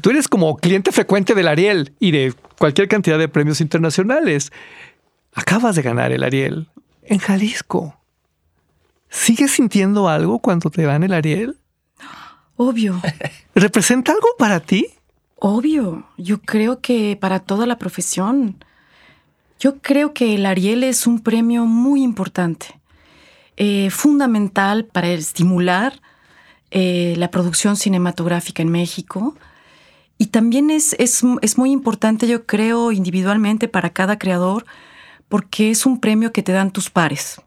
Tú 0.00 0.10
eres 0.10 0.28
como 0.28 0.56
cliente 0.56 0.92
frecuente 0.92 1.34
del 1.34 1.48
Ariel 1.48 1.94
y 1.98 2.10
de 2.10 2.34
cualquier 2.58 2.88
cantidad 2.88 3.18
de 3.18 3.28
premios 3.28 3.60
internacionales. 3.60 4.52
Acabas 5.34 5.76
de 5.76 5.82
ganar 5.82 6.12
el 6.12 6.22
Ariel 6.22 6.68
en 7.02 7.18
Jalisco. 7.18 7.98
¿Sigues 9.08 9.52
sintiendo 9.52 10.08
algo 10.08 10.38
cuando 10.38 10.70
te 10.70 10.82
dan 10.82 11.02
el 11.02 11.12
Ariel? 11.12 11.58
Obvio. 12.56 13.00
¿Representa 13.54 14.12
algo 14.12 14.28
para 14.38 14.60
ti? 14.60 14.86
Obvio. 15.36 16.06
Yo 16.16 16.40
creo 16.40 16.80
que 16.80 17.16
para 17.20 17.40
toda 17.40 17.66
la 17.66 17.78
profesión. 17.78 18.64
Yo 19.58 19.78
creo 19.78 20.12
que 20.12 20.34
el 20.34 20.46
Ariel 20.46 20.82
es 20.82 21.06
un 21.06 21.20
premio 21.20 21.66
muy 21.66 22.02
importante, 22.02 22.80
eh, 23.56 23.90
fundamental 23.90 24.86
para 24.86 25.08
estimular 25.08 26.00
eh, 26.74 27.12
la 27.18 27.30
producción 27.30 27.76
cinematográfica 27.76 28.62
en 28.62 28.70
México. 28.70 29.36
Y 30.16 30.28
también 30.28 30.70
es, 30.70 30.96
es, 30.98 31.22
muy 31.58 31.70
importante, 31.70 32.26
yo 32.26 32.46
creo, 32.46 32.92
individualmente 32.92 33.68
para 33.68 33.90
cada 33.90 34.18
creador, 34.18 34.64
porque 35.28 35.70
es 35.70 35.84
un 35.84 36.00
premio 36.00 36.32
que 36.32 36.42
te 36.42 36.52
dan 36.52 36.70
tus 36.70 36.88
pares, 36.88 37.42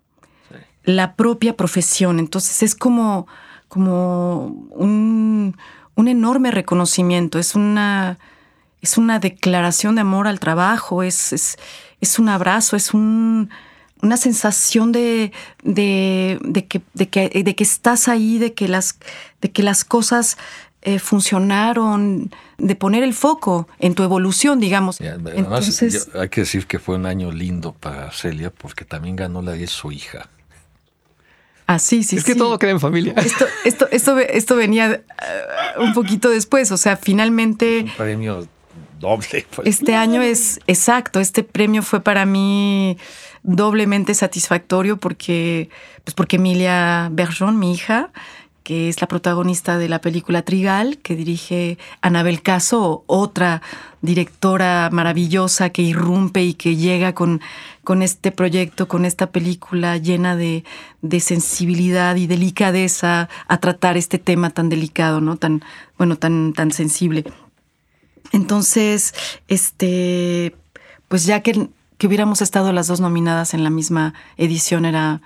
la 0.83 1.15
propia 1.15 1.57
profesión. 1.57 2.19
Entonces 2.19 2.61
es 2.61 2.75
como, 2.75 3.25
como 3.67 4.45
un, 4.69 5.57
un 5.95 6.07
enorme 6.07 6.51
reconocimiento, 6.51 7.39
es 7.39 7.55
una, 7.55 8.19
es 8.81 8.95
una 8.95 9.17
declaración 9.17 9.95
de 9.95 10.01
amor 10.01 10.27
al 10.27 10.39
trabajo, 10.39 11.01
es, 11.01 11.33
es, 11.33 11.57
es 11.99 12.19
un 12.19 12.29
abrazo, 12.29 12.75
es 12.75 12.93
un, 12.93 13.49
una 14.01 14.17
sensación 14.17 14.91
de, 14.91 15.31
de, 15.63 16.39
que, 16.67 16.81
de, 16.93 17.09
que, 17.09 17.29
de, 17.29 17.55
que, 17.55 17.63
estás 17.63 18.07
ahí, 18.07 18.37
de 18.37 18.53
que 18.53 18.67
las, 18.67 18.97
de 19.41 19.51
que 19.51 19.63
las 19.63 19.83
cosas 19.83 20.37
eh, 20.81 20.99
funcionaron, 20.99 22.31
de 22.57 22.75
poner 22.75 23.03
el 23.03 23.13
foco 23.13 23.67
en 23.79 23.95
tu 23.95 24.03
evolución, 24.03 24.59
digamos. 24.59 25.01
Entonces, 25.01 26.09
hay 26.13 26.29
que 26.29 26.41
decir 26.41 26.67
que 26.67 26.77
fue 26.77 26.95
un 26.95 27.05
año 27.05 27.31
lindo 27.31 27.73
para 27.73 28.11
Celia 28.11 28.51
porque 28.51 28.85
también 28.85 29.15
ganó 29.15 29.41
la 29.41 29.53
de 29.53 29.67
su 29.67 29.91
hija. 29.91 30.29
Ah, 31.67 31.79
sí, 31.79 32.03
sí. 32.03 32.17
Es 32.17 32.23
que 32.23 32.35
todo 32.35 32.59
queda 32.59 32.71
en 32.71 32.79
familia. 32.79 33.13
Esto, 33.17 33.47
esto, 33.63 33.87
esto, 33.89 34.19
esto 34.19 34.55
venía 34.55 34.91
eh, 34.93 35.03
un 35.79 35.93
poquito 35.93 36.29
después, 36.29 36.71
o 36.71 36.77
sea, 36.77 36.95
finalmente... 36.95 37.85
un 37.85 37.95
premio 37.97 38.47
doble. 38.99 39.45
Pues. 39.55 39.67
Este 39.67 39.95
año 39.95 40.21
es 40.21 40.59
exacto, 40.67 41.19
este 41.19 41.43
premio 41.43 41.81
fue 41.81 42.01
para 42.01 42.25
mí 42.25 42.97
doblemente 43.43 44.13
satisfactorio 44.13 44.97
porque, 44.97 45.69
pues 46.03 46.13
porque 46.13 46.37
Emilia 46.37 47.09
Bergeron, 47.11 47.59
mi 47.59 47.73
hija, 47.73 48.11
que 48.65 48.89
es 48.89 48.99
la 48.99 49.07
protagonista 49.07 49.77
de 49.77 49.87
la 49.87 50.01
película 50.01 50.41
Trigal, 50.41 50.97
que 50.97 51.15
dirige 51.15 51.77
Anabel 52.01 52.41
Caso, 52.41 53.03
otra 53.05 53.61
directora 54.01 54.89
maravillosa 54.91 55.69
que 55.69 55.83
irrumpe 55.83 56.43
y 56.43 56.55
que 56.55 56.75
llega 56.75 57.13
con, 57.13 57.41
con 57.83 58.01
este 58.01 58.31
proyecto, 58.31 58.87
con 58.87 59.05
esta 59.05 59.29
película 59.29 59.97
llena 59.97 60.35
de, 60.35 60.63
de, 61.03 61.19
sensibilidad 61.19 62.15
y 62.15 62.25
delicadeza 62.25 63.29
a 63.47 63.57
tratar 63.59 63.97
este 63.97 64.17
tema 64.17 64.49
tan 64.49 64.69
delicado, 64.69 65.21
¿no? 65.21 65.37
Tan, 65.37 65.63
bueno, 65.99 66.15
tan, 66.15 66.53
tan 66.53 66.71
sensible. 66.71 67.23
Entonces, 68.31 69.13
este, 69.47 70.55
pues 71.07 71.25
ya 71.25 71.41
que 71.41 71.69
que 71.97 72.07
hubiéramos 72.07 72.41
estado 72.41 72.71
las 72.73 72.87
dos 72.87 72.99
nominadas 72.99 73.53
en 73.53 73.63
la 73.63 73.69
misma 73.69 74.13
edición 74.37 74.85
era, 74.85 75.21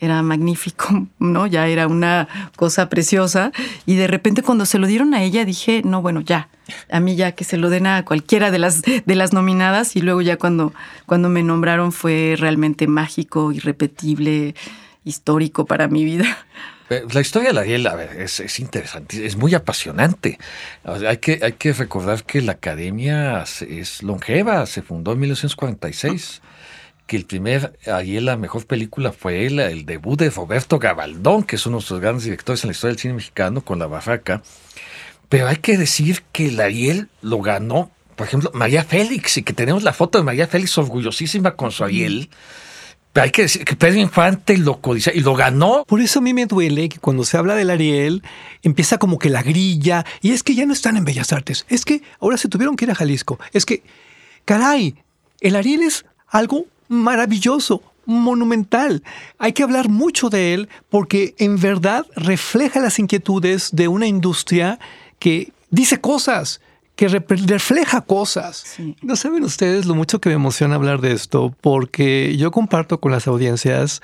era 0.00 0.22
magnífico, 0.22 1.06
¿no? 1.18 1.46
Ya 1.46 1.66
era 1.66 1.86
una 1.86 2.28
cosa 2.56 2.88
preciosa. 2.88 3.52
Y 3.86 3.96
de 3.96 4.06
repente 4.06 4.42
cuando 4.42 4.66
se 4.66 4.78
lo 4.78 4.86
dieron 4.86 5.14
a 5.14 5.22
ella 5.22 5.44
dije, 5.44 5.82
no, 5.84 6.02
bueno, 6.02 6.20
ya, 6.20 6.48
a 6.90 7.00
mí 7.00 7.16
ya 7.16 7.32
que 7.32 7.44
se 7.44 7.56
lo 7.56 7.70
den 7.70 7.86
a 7.86 8.04
cualquiera 8.04 8.50
de 8.50 8.58
las, 8.58 8.82
de 8.82 9.14
las 9.14 9.32
nominadas. 9.32 9.96
Y 9.96 10.00
luego 10.00 10.22
ya 10.22 10.36
cuando, 10.36 10.72
cuando 11.06 11.28
me 11.28 11.42
nombraron 11.42 11.92
fue 11.92 12.36
realmente 12.38 12.86
mágico, 12.86 13.52
irrepetible, 13.52 14.54
histórico 15.04 15.66
para 15.66 15.88
mi 15.88 16.04
vida. 16.04 16.38
La 16.88 17.20
historia 17.20 17.48
de 17.48 17.54
la 17.54 17.62
Ariel, 17.62 17.88
es, 18.18 18.60
interesante, 18.60 19.24
es 19.24 19.36
muy 19.36 19.54
apasionante. 19.54 20.38
hay, 20.84 21.16
que, 21.16 21.40
hay 21.42 21.52
que 21.52 21.72
recordar 21.72 22.24
que 22.24 22.42
la 22.42 22.52
academia 22.52 23.42
es 23.42 24.02
longeva, 24.02 24.66
se 24.66 24.82
fundó 24.82 25.12
en 25.12 25.20
1946. 25.20 26.42
Que 27.06 27.16
el 27.16 27.26
primer 27.26 27.78
Ariel, 27.86 28.26
la 28.26 28.36
mejor 28.36 28.66
película, 28.66 29.12
fue 29.12 29.46
el, 29.46 29.60
el 29.60 29.84
debut 29.86 30.18
de 30.18 30.30
Roberto 30.30 30.78
Gabaldón, 30.78 31.42
que 31.42 31.56
es 31.56 31.66
uno 31.66 31.78
de 31.78 31.86
los 31.88 32.00
grandes 32.00 32.24
directores 32.24 32.64
en 32.64 32.68
la 32.68 32.72
historia 32.72 32.92
del 32.92 33.00
cine 33.00 33.14
mexicano, 33.14 33.62
con 33.62 33.78
La 33.78 33.86
Barraca. 33.86 34.42
Pero 35.28 35.48
hay 35.48 35.56
que 35.56 35.76
decir 35.76 36.22
que 36.32 36.48
el 36.48 36.60
Ariel 36.60 37.08
lo 37.20 37.40
ganó, 37.40 37.90
por 38.16 38.26
ejemplo, 38.26 38.50
María 38.54 38.84
Félix, 38.84 39.36
y 39.36 39.42
que 39.42 39.52
tenemos 39.52 39.82
la 39.82 39.92
foto 39.92 40.18
de 40.18 40.24
María 40.24 40.46
Félix 40.46 40.78
orgullosísima 40.78 41.56
con 41.56 41.72
su 41.72 41.84
Ariel. 41.84 42.28
Pero 42.28 42.38
hay 43.22 43.30
que 43.30 43.42
decir 43.42 43.64
que 43.64 43.76
Pedro 43.76 44.00
Infante 44.00 44.58
lo 44.58 44.80
y 45.14 45.20
lo 45.20 45.34
ganó. 45.34 45.84
Por 45.86 46.00
eso 46.00 46.18
a 46.18 46.22
mí 46.22 46.34
me 46.34 46.46
duele 46.46 46.88
que 46.88 46.98
cuando 46.98 47.24
se 47.24 47.36
habla 47.36 47.54
del 47.54 47.70
Ariel 47.70 48.22
empieza 48.62 48.98
como 48.98 49.18
que 49.18 49.30
la 49.30 49.42
grilla 49.42 50.04
y 50.20 50.32
es 50.32 50.42
que 50.42 50.54
ya 50.54 50.66
no 50.66 50.72
están 50.72 50.96
en 50.96 51.04
Bellas 51.04 51.32
Artes. 51.32 51.64
Es 51.68 51.84
que 51.84 52.02
ahora 52.20 52.36
se 52.36 52.48
tuvieron 52.48 52.76
que 52.76 52.86
ir 52.86 52.90
a 52.90 52.94
Jalisco. 52.94 53.38
Es 53.52 53.64
que, 53.64 53.82
caray, 54.44 54.96
el 55.40 55.56
Ariel 55.56 55.82
es 55.82 56.04
algo 56.26 56.66
maravilloso, 56.88 57.82
monumental. 58.06 59.02
Hay 59.38 59.52
que 59.52 59.62
hablar 59.62 59.88
mucho 59.88 60.28
de 60.28 60.54
él 60.54 60.68
porque 60.90 61.34
en 61.38 61.60
verdad 61.60 62.06
refleja 62.16 62.80
las 62.80 62.98
inquietudes 62.98 63.70
de 63.72 63.88
una 63.88 64.06
industria 64.06 64.78
que 65.18 65.52
dice 65.70 66.00
cosas 66.00 66.60
que 66.96 67.08
refleja 67.08 68.02
cosas. 68.02 68.76
No 69.02 69.16
saben 69.16 69.44
ustedes 69.44 69.86
lo 69.86 69.94
mucho 69.94 70.20
que 70.20 70.28
me 70.28 70.36
emociona 70.36 70.76
hablar 70.76 71.00
de 71.00 71.12
esto, 71.12 71.54
porque 71.60 72.36
yo 72.36 72.50
comparto 72.50 73.00
con 73.00 73.12
las 73.12 73.26
audiencias 73.26 74.00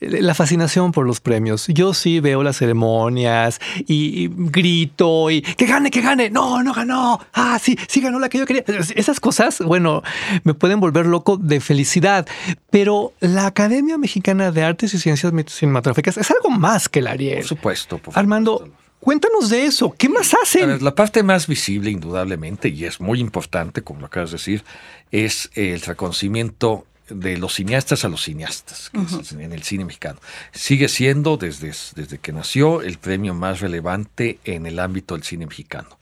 eh, 0.00 0.22
la 0.22 0.34
fascinación 0.34 0.92
por 0.92 1.06
los 1.06 1.20
premios. 1.20 1.66
Yo 1.68 1.94
sí 1.94 2.20
veo 2.20 2.42
las 2.42 2.56
ceremonias 2.56 3.60
y, 3.86 4.28
grito 4.28 5.30
y 5.30 5.42
que 5.42 5.66
gane, 5.66 5.90
que 5.90 6.00
gane. 6.00 6.30
No, 6.30 6.62
no 6.62 6.72
ganó. 6.72 7.20
Ah, 7.34 7.58
sí, 7.60 7.78
sí 7.88 8.00
ganó 8.00 8.18
la 8.18 8.28
que 8.28 8.38
yo 8.38 8.46
quería. 8.46 8.64
Esas 8.94 9.20
cosas, 9.20 9.60
bueno, 9.60 10.02
me 10.44 10.54
pueden 10.54 10.80
volver 10.80 11.06
loco 11.06 11.36
de 11.36 11.60
felicidad. 11.60 12.26
Pero 12.70 13.12
la 13.20 13.46
Academia 13.46 13.98
Mexicana 13.98 14.50
de 14.50 14.62
Artes 14.64 14.94
y 14.94 14.98
Ciencias 14.98 15.32
Cinematográficas 15.48 16.16
es 16.16 16.30
algo 16.30 16.50
más 16.50 16.88
que 16.88 17.00
el 17.00 17.06
Ariel. 17.06 17.38
Por 17.38 17.46
supuesto. 17.46 17.98
Por 17.98 18.18
Armando, 18.18 18.70
Cuéntanos 19.00 19.48
de 19.48 19.64
eso. 19.64 19.94
¿Qué 19.96 20.08
más 20.08 20.34
hacen? 20.34 20.84
la 20.84 20.94
parte 20.94 21.22
más 21.22 21.46
visible, 21.46 21.90
indudablemente, 21.90 22.68
y 22.68 22.84
es 22.84 23.00
muy 23.00 23.18
importante, 23.18 23.82
como 23.82 24.00
lo 24.00 24.06
acabas 24.06 24.30
de 24.30 24.36
decir, 24.36 24.64
es 25.10 25.50
el 25.54 25.80
reconocimiento 25.80 26.86
de 27.08 27.38
los 27.38 27.54
cineastas 27.54 28.04
a 28.04 28.08
los 28.08 28.22
cineastas 28.22 28.90
en 29.32 29.52
el 29.52 29.62
cine 29.62 29.84
mexicano. 29.84 30.20
Sigue 30.52 30.88
siendo, 30.88 31.36
desde, 31.36 31.72
desde 31.96 32.18
que 32.18 32.32
nació, 32.32 32.82
el 32.82 32.98
premio 32.98 33.34
más 33.34 33.60
relevante 33.60 34.38
en 34.44 34.66
el 34.66 34.78
ámbito 34.78 35.14
del 35.14 35.24
cine 35.24 35.46
mexicano. 35.46 35.98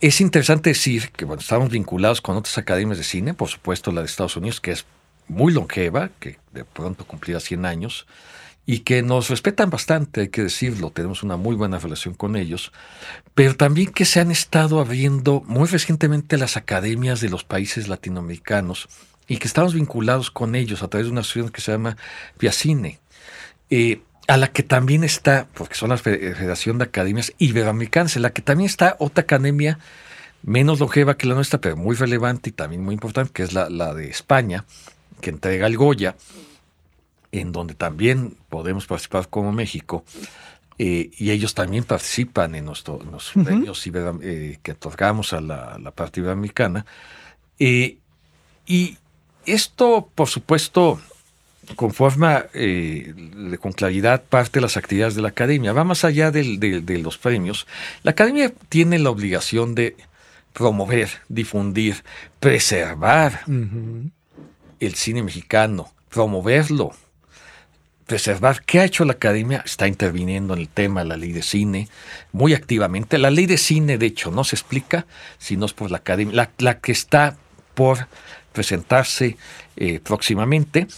Es 0.00 0.20
interesante 0.20 0.70
decir 0.70 1.10
que 1.10 1.24
bueno, 1.24 1.40
estamos 1.40 1.70
vinculados 1.70 2.20
con 2.20 2.36
otras 2.36 2.56
academias 2.58 2.98
de 2.98 3.04
cine, 3.04 3.34
por 3.34 3.48
supuesto 3.48 3.92
la 3.92 4.00
de 4.00 4.06
Estados 4.06 4.36
Unidos, 4.36 4.60
que 4.60 4.72
es 4.72 4.84
muy 5.28 5.52
longeva, 5.52 6.10
que 6.18 6.38
de 6.52 6.64
pronto 6.64 7.06
cumplirá 7.06 7.38
100 7.38 7.66
años, 7.66 8.06
y 8.72 8.80
que 8.80 9.02
nos 9.02 9.28
respetan 9.28 9.68
bastante, 9.68 10.20
hay 10.20 10.28
que 10.28 10.44
decirlo, 10.44 10.92
tenemos 10.92 11.24
una 11.24 11.36
muy 11.36 11.56
buena 11.56 11.80
relación 11.80 12.14
con 12.14 12.36
ellos, 12.36 12.70
pero 13.34 13.56
también 13.56 13.90
que 13.90 14.04
se 14.04 14.20
han 14.20 14.30
estado 14.30 14.78
abriendo 14.78 15.42
muy 15.48 15.66
recientemente 15.66 16.38
las 16.38 16.56
academias 16.56 17.20
de 17.20 17.30
los 17.30 17.42
países 17.42 17.88
latinoamericanos 17.88 18.88
y 19.26 19.38
que 19.38 19.48
estamos 19.48 19.74
vinculados 19.74 20.30
con 20.30 20.54
ellos 20.54 20.84
a 20.84 20.88
través 20.88 21.08
de 21.08 21.10
una 21.10 21.22
asociación 21.22 21.50
que 21.50 21.60
se 21.60 21.72
llama 21.72 21.96
Piacine. 22.38 23.00
Eh, 23.70 24.02
a 24.28 24.36
la 24.36 24.52
que 24.52 24.62
también 24.62 25.02
está, 25.02 25.48
porque 25.54 25.74
son 25.74 25.88
la 25.88 25.98
Federación 25.98 26.78
de 26.78 26.84
Academias 26.84 27.32
Iberoamericanas, 27.38 28.14
en 28.14 28.22
la 28.22 28.30
que 28.30 28.40
también 28.40 28.70
está 28.70 28.94
otra 29.00 29.22
academia 29.22 29.80
menos 30.44 30.78
longeva 30.78 31.16
que 31.16 31.26
la 31.26 31.34
nuestra, 31.34 31.60
pero 31.60 31.76
muy 31.76 31.96
relevante 31.96 32.50
y 32.50 32.52
también 32.52 32.84
muy 32.84 32.94
importante, 32.94 33.32
que 33.32 33.42
es 33.42 33.52
la 33.52 33.94
de 33.94 34.10
España, 34.10 34.64
que 35.20 35.30
entrega 35.30 35.66
el 35.66 35.76
Goya, 35.76 36.14
en 37.32 37.52
donde 37.52 37.74
también 37.74 38.36
podemos 38.48 38.86
participar 38.86 39.28
como 39.28 39.52
México. 39.52 40.04
Eh, 40.82 41.10
y 41.18 41.30
ellos 41.30 41.54
también 41.54 41.84
participan 41.84 42.54
en 42.54 42.64
nuestros 42.64 43.02
premios 43.44 43.86
eh, 44.22 44.58
que 44.62 44.72
otorgamos 44.72 45.34
a 45.34 45.40
la, 45.42 45.78
la 45.78 45.90
parte 45.90 46.20
iberoamericana. 46.20 46.86
Eh, 47.58 47.98
y 48.66 48.96
esto, 49.44 50.08
por 50.14 50.28
supuesto, 50.28 50.98
conforma 51.76 52.46
con 53.60 53.72
claridad 53.72 54.22
parte 54.22 54.58
de 54.58 54.62
las 54.62 54.78
actividades 54.78 55.14
de 55.14 55.22
la 55.22 55.28
academia. 55.28 55.74
Va 55.74 55.84
más 55.84 56.04
allá 56.04 56.30
de 56.30 56.98
los 57.02 57.18
premios. 57.18 57.66
La 58.02 58.12
academia 58.12 58.50
tiene 58.70 58.98
la 58.98 59.10
obligación 59.10 59.74
de 59.74 59.96
promover, 60.54 61.10
difundir, 61.28 62.02
preservar 62.40 63.42
el 63.46 64.94
cine 64.94 65.22
mexicano, 65.22 65.92
promoverlo, 66.08 66.92
preservar. 68.10 68.64
¿Qué 68.64 68.80
ha 68.80 68.84
hecho 68.84 69.04
la 69.04 69.12
academia? 69.12 69.62
Está 69.64 69.86
interviniendo 69.86 70.54
en 70.54 70.60
el 70.62 70.68
tema 70.68 71.04
de 71.04 71.10
la 71.10 71.16
ley 71.16 71.30
de 71.30 71.42
cine 71.42 71.88
muy 72.32 72.54
activamente. 72.54 73.18
La 73.18 73.30
ley 73.30 73.46
de 73.46 73.56
cine, 73.56 73.98
de 73.98 74.06
hecho, 74.06 74.32
no 74.32 74.42
se 74.42 74.56
explica 74.56 75.06
si 75.38 75.56
no 75.56 75.66
es 75.66 75.72
por 75.72 75.92
la 75.92 75.98
academia, 75.98 76.50
la, 76.58 76.80
que 76.80 76.90
está 76.90 77.36
por 77.74 78.08
presentarse 78.52 79.36
eh, 79.76 80.00
próximamente. 80.02 80.88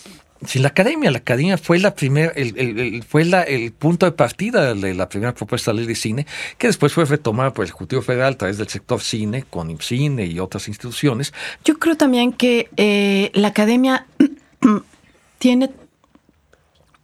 Sin 0.46 0.62
la 0.62 0.68
academia, 0.68 1.10
la 1.10 1.18
academia 1.18 1.58
fue 1.58 1.78
la 1.80 1.94
primera, 1.94 2.32
el, 2.34 3.04
fue 3.06 3.24
el 3.46 3.72
punto 3.72 4.06
de 4.06 4.12
partida 4.12 4.72
de 4.72 4.94
la 4.94 5.10
primera 5.10 5.34
propuesta 5.34 5.70
de 5.70 5.76
ley 5.76 5.86
de 5.86 5.94
cine, 5.94 6.26
que 6.56 6.68
después 6.68 6.94
fue 6.94 7.04
retomada 7.04 7.52
por 7.52 7.66
el 7.66 7.68
Ejecutivo 7.68 8.00
Federal 8.00 8.32
a 8.32 8.38
través 8.38 8.56
del 8.56 8.68
sector 8.68 9.02
cine, 9.02 9.44
con 9.50 9.70
IMCINE 9.70 10.24
y 10.24 10.40
otras 10.40 10.66
instituciones. 10.66 11.34
Yo 11.62 11.78
creo 11.78 11.94
también 11.94 12.32
que 12.32 12.70
eh, 12.78 13.30
la 13.34 13.48
academia 13.48 14.06
tiene 15.38 15.68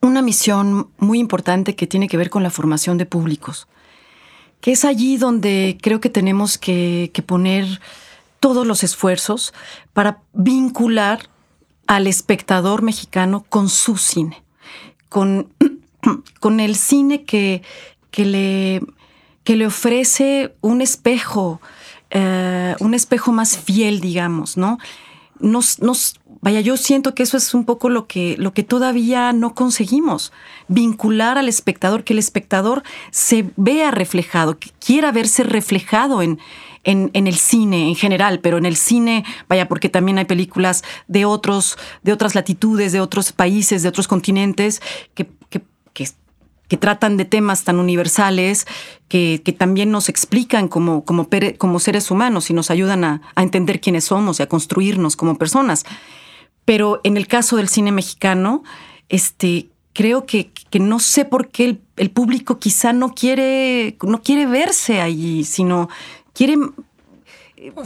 una 0.00 0.22
misión 0.22 0.90
muy 0.98 1.18
importante 1.18 1.74
que 1.74 1.86
tiene 1.86 2.08
que 2.08 2.16
ver 2.16 2.30
con 2.30 2.42
la 2.42 2.50
formación 2.50 2.98
de 2.98 3.06
públicos, 3.06 3.66
que 4.60 4.72
es 4.72 4.84
allí 4.84 5.16
donde 5.16 5.78
creo 5.80 6.00
que 6.00 6.10
tenemos 6.10 6.58
que, 6.58 7.10
poner 7.26 7.80
todos 8.40 8.66
los 8.66 8.84
esfuerzos 8.84 9.52
para 9.92 10.20
vincular 10.32 11.28
al 11.86 12.06
espectador 12.06 12.82
mexicano 12.82 13.44
con 13.48 13.68
su 13.68 13.96
cine, 13.96 14.42
con, 15.08 15.52
con 16.40 16.60
el 16.60 16.76
cine 16.76 17.24
que, 17.24 17.62
que, 18.10 18.24
le, 18.24 18.80
que 19.42 19.56
le 19.56 19.66
ofrece 19.66 20.54
un 20.60 20.80
espejo, 20.80 21.60
eh, 22.10 22.76
un 22.78 22.94
espejo 22.94 23.32
más 23.32 23.58
fiel, 23.58 24.00
digamos, 24.00 24.56
¿no? 24.56 24.78
Nos, 25.40 25.80
nos, 25.80 26.18
Vaya, 26.40 26.60
yo 26.60 26.76
siento 26.76 27.14
que 27.14 27.24
eso 27.24 27.36
es 27.36 27.52
un 27.52 27.64
poco 27.64 27.88
lo 27.88 28.06
que, 28.06 28.36
lo 28.38 28.52
que 28.52 28.62
todavía 28.62 29.32
no 29.32 29.54
conseguimos. 29.54 30.32
Vincular 30.68 31.36
al 31.36 31.48
espectador, 31.48 32.04
que 32.04 32.12
el 32.12 32.20
espectador 32.20 32.84
se 33.10 33.50
vea 33.56 33.90
reflejado, 33.90 34.58
que 34.58 34.70
quiera 34.78 35.10
verse 35.10 35.42
reflejado 35.42 36.22
en, 36.22 36.38
en, 36.84 37.10
en, 37.12 37.26
el 37.26 37.34
cine 37.34 37.88
en 37.88 37.96
general, 37.96 38.38
pero 38.38 38.56
en 38.56 38.66
el 38.66 38.76
cine, 38.76 39.24
vaya, 39.48 39.66
porque 39.66 39.88
también 39.88 40.18
hay 40.18 40.26
películas 40.26 40.84
de 41.08 41.24
otros, 41.24 41.76
de 42.04 42.12
otras 42.12 42.36
latitudes, 42.36 42.92
de 42.92 43.00
otros 43.00 43.32
países, 43.32 43.82
de 43.82 43.88
otros 43.88 44.06
continentes, 44.06 44.80
que, 45.14 45.28
que 46.68 46.76
tratan 46.76 47.16
de 47.16 47.24
temas 47.24 47.64
tan 47.64 47.78
universales, 47.78 48.66
que, 49.08 49.42
que 49.44 49.52
también 49.52 49.90
nos 49.90 50.08
explican 50.08 50.68
como, 50.68 51.04
como, 51.04 51.28
como, 51.58 51.80
seres 51.80 52.10
humanos 52.10 52.50
y 52.50 52.54
nos 52.54 52.70
ayudan 52.70 53.04
a, 53.04 53.22
a 53.34 53.42
entender 53.42 53.80
quiénes 53.80 54.04
somos 54.04 54.38
y 54.38 54.42
a 54.42 54.48
construirnos 54.48 55.16
como 55.16 55.36
personas. 55.36 55.84
Pero 56.64 57.00
en 57.04 57.16
el 57.16 57.26
caso 57.26 57.56
del 57.56 57.68
cine 57.68 57.92
mexicano, 57.92 58.62
este, 59.08 59.70
creo 59.98 60.26
que, 60.26 60.52
que 60.70 60.78
no 60.78 61.00
sé 61.00 61.24
por 61.24 61.48
qué 61.48 61.80
el, 61.96 62.10
público 62.10 62.60
quizá 62.60 62.92
no 62.92 63.14
quiere, 63.14 63.96
no 64.02 64.22
quiere 64.22 64.46
verse 64.46 65.00
allí, 65.00 65.42
sino 65.42 65.88
quiere 66.32 66.56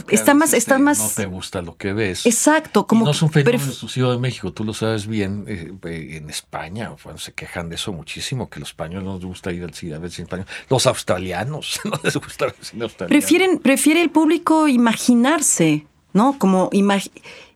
está 0.09 0.33
más, 0.33 0.53
está 0.53 0.79
más. 0.79 0.99
No 0.99 1.09
te 1.09 1.25
gusta 1.25 1.61
lo 1.61 1.75
que 1.75 1.93
ves. 1.93 2.25
Exacto, 2.25 2.85
como. 2.87 3.05
no 3.05 3.11
es 3.11 3.21
un 3.21 3.31
fenómeno 3.31 3.63
exclusivo 3.63 4.11
de 4.11 4.17
México, 4.17 4.53
tú 4.53 4.63
lo 4.63 4.73
sabes 4.73 5.07
bien. 5.07 5.45
Eh, 5.47 5.73
eh, 5.85 6.17
en 6.17 6.29
España, 6.29 6.95
bueno, 7.03 7.19
se 7.19 7.33
quejan 7.33 7.69
de 7.69 7.75
eso 7.75 7.91
muchísimo, 7.93 8.49
que 8.49 8.59
los 8.59 8.69
españoles 8.69 9.05
no 9.05 9.15
les 9.15 9.25
gusta 9.25 9.51
ir 9.51 9.63
al 9.63 9.73
cine 9.73 9.95
a 9.95 9.99
ver 9.99 10.11
cine 10.11 10.25
español. 10.25 10.47
Los 10.69 10.85
australianos 10.87 11.79
no 11.85 11.99
les 12.03 12.15
gusta 12.15 12.45
el 12.45 12.53
cine 12.61 12.83
australiano. 12.83 13.19
Prefieren, 13.19 13.59
prefiere 13.59 14.01
el 14.01 14.09
público 14.09 14.67
imaginarse, 14.67 15.87
¿no? 16.13 16.37
Como 16.37 16.69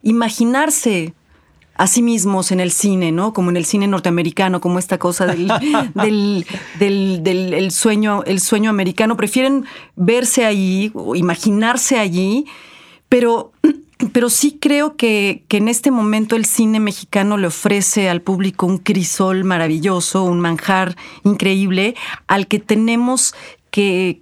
imaginarse 0.02 1.14
a 1.78 1.88
sí 1.88 2.02
mismos 2.02 2.52
en 2.52 2.60
el 2.60 2.72
cine, 2.72 3.12
¿no? 3.12 3.34
Como 3.34 3.52
en 3.52 3.58
el 3.58 3.66
cine 3.66 3.88
norteamericano, 3.88 4.60
como 4.60 4.80
esta 4.80 4.98
cosa 4.98 5.28
del, 5.28 5.48
del, 6.80 7.72
sueño, 7.72 8.24
el 8.24 8.40
sueño 8.42 8.70
americano. 8.70 9.16
Prefieren 9.16 9.66
verse 9.96 10.46
allí 10.46 10.92
o 10.96 11.16
imaginarse 11.16 12.00
allí, 12.00 12.46
pero, 13.10 13.52
pero 14.12 14.30
sí 14.30 14.58
creo 14.60 14.96
que, 14.98 15.44
que, 15.48 15.58
en 15.58 15.68
este 15.68 15.92
momento 15.92 16.36
el 16.36 16.46
cine 16.46 16.80
mexicano 16.80 17.38
le 17.38 17.48
ofrece 17.48 18.10
al 18.10 18.22
público 18.22 18.66
un 18.66 18.80
crisol 18.80 19.44
maravilloso, 19.44 20.24
un 20.24 20.40
manjar 20.40 20.96
increíble, 21.24 21.96
al 22.26 22.48
que 22.48 22.58
tenemos 22.60 23.36
que, 23.70 24.20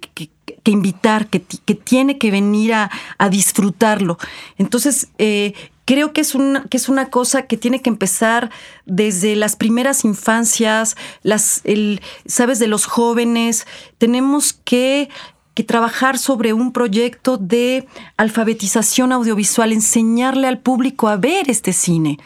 que 0.66 0.70
invitar, 0.72 1.28
que, 1.28 1.40
que, 1.42 1.74
tiene 1.74 2.18
que 2.18 2.30
venir 2.30 2.74
a, 2.74 2.90
a 3.18 3.28
disfrutarlo. 3.30 4.18
Entonces, 4.58 5.08
eh, 5.16 5.54
creo 5.86 6.12
que 6.12 6.20
es, 6.20 6.34
una, 6.34 6.64
que 6.64 6.76
es 6.76 6.90
una 6.90 7.08
cosa 7.08 7.42
que 7.46 7.56
tiene 7.56 7.80
que 7.80 7.88
empezar 7.88 8.50
desde 8.84 9.34
las 9.36 9.56
primeras 9.56 10.04
infancias, 10.04 10.96
las, 11.22 11.62
el, 11.64 12.02
sabes, 12.26 12.58
de 12.58 12.68
los 12.68 12.84
jóvenes. 12.84 13.66
Tenemos 13.96 14.52
que 14.52 15.08
que 15.56 15.64
trabajar 15.64 16.18
sobre 16.18 16.52
un 16.52 16.70
proyecto 16.70 17.38
de 17.38 17.88
alfabetización 18.18 19.10
audiovisual, 19.10 19.72
enseñarle 19.72 20.48
al 20.48 20.58
público 20.58 21.08
a 21.08 21.16
ver 21.16 21.48
este 21.48 21.72
cine, 21.72 22.18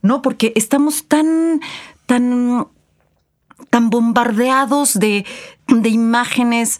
¿no? 0.00 0.22
Porque 0.22 0.54
estamos 0.56 1.04
tan, 1.04 1.60
tan, 2.06 2.66
tan 3.68 3.90
bombardeados 3.90 4.98
de, 4.98 5.26
de 5.66 5.88
imágenes, 5.90 6.78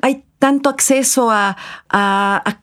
hay 0.00 0.24
tanto 0.38 0.70
acceso 0.70 1.32
a, 1.32 1.56
a, 1.88 2.61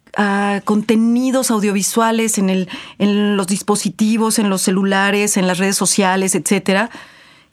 contenidos 0.65 1.52
audiovisuales 1.52 2.38
en, 2.38 2.50
el, 2.50 2.69
en 2.98 3.38
los 3.38 3.48
dispositivos, 3.48 4.39
en 4.39 4.50
los 4.50 4.62
celulares, 4.62 5.38
en 5.38 5.48
las 5.48 5.58
redes 5.58 5.76
sociales, 5.76 6.36
etcétera, 6.36 6.89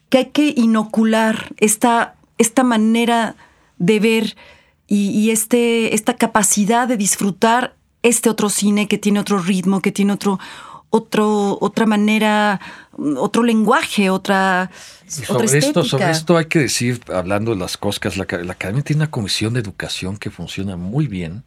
que 0.08 0.18
hay 0.18 0.26
que 0.26 0.54
inocular 0.56 1.52
esta, 1.58 2.14
esta 2.38 2.64
manera 2.64 3.36
de 3.78 4.00
ver 4.00 4.36
y, 4.88 5.30
este, 5.30 5.94
esta 5.94 6.14
capacidad 6.14 6.86
de 6.86 6.96
disfrutar 6.96 7.74
este 8.02 8.30
otro 8.30 8.48
cine 8.48 8.86
que 8.86 8.98
tiene 8.98 9.18
otro 9.18 9.40
ritmo, 9.40 9.82
que 9.82 9.90
tiene 9.90 10.12
otro, 10.12 10.38
otro, 10.90 11.58
otra 11.60 11.86
manera, 11.86 12.60
otro 13.16 13.42
lenguaje, 13.42 14.10
otra, 14.10 14.70
sobre 15.08 15.58
Esto, 15.58 15.82
sobre 15.82 16.12
esto 16.12 16.36
hay 16.36 16.44
que 16.44 16.60
decir, 16.60 17.00
hablando 17.12 17.50
de 17.50 17.58
las 17.58 17.76
cosas, 17.76 18.16
la, 18.16 18.26
la 18.44 18.52
Academia 18.52 18.84
tiene 18.84 19.02
una 19.02 19.10
comisión 19.10 19.54
de 19.54 19.60
educación 19.60 20.16
que 20.16 20.30
funciona 20.30 20.76
muy 20.76 21.08
bien 21.08 21.42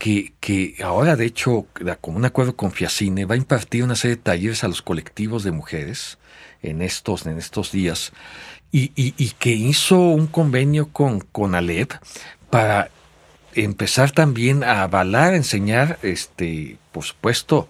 que, 0.00 0.76
ahora, 0.82 1.14
de 1.14 1.26
hecho, 1.26 1.66
como 2.00 2.16
un 2.16 2.24
acuerdo 2.24 2.56
con 2.56 2.72
Fiacine, 2.72 3.26
va 3.26 3.34
a 3.34 3.38
impartir 3.38 3.84
una 3.84 3.96
serie 3.96 4.16
de 4.16 4.22
talleres 4.22 4.64
a 4.64 4.68
los 4.68 4.80
colectivos 4.80 5.44
de 5.44 5.50
mujeres 5.50 6.18
en 6.62 6.80
estos, 6.80 7.26
en 7.26 7.36
estos 7.36 7.70
días 7.70 8.12
y, 8.72 8.92
y, 8.96 9.30
que 9.38 9.50
hizo 9.50 9.98
un 9.98 10.26
convenio 10.26 10.88
con, 10.88 11.20
con 11.20 11.54
Alep 11.54 11.92
para 12.50 12.90
empezar 13.54 14.12
también 14.12 14.62
a 14.62 14.82
avalar, 14.82 15.32
a 15.32 15.36
enseñar, 15.36 15.98
este, 16.02 16.78
por 16.92 17.04
supuesto, 17.04 17.68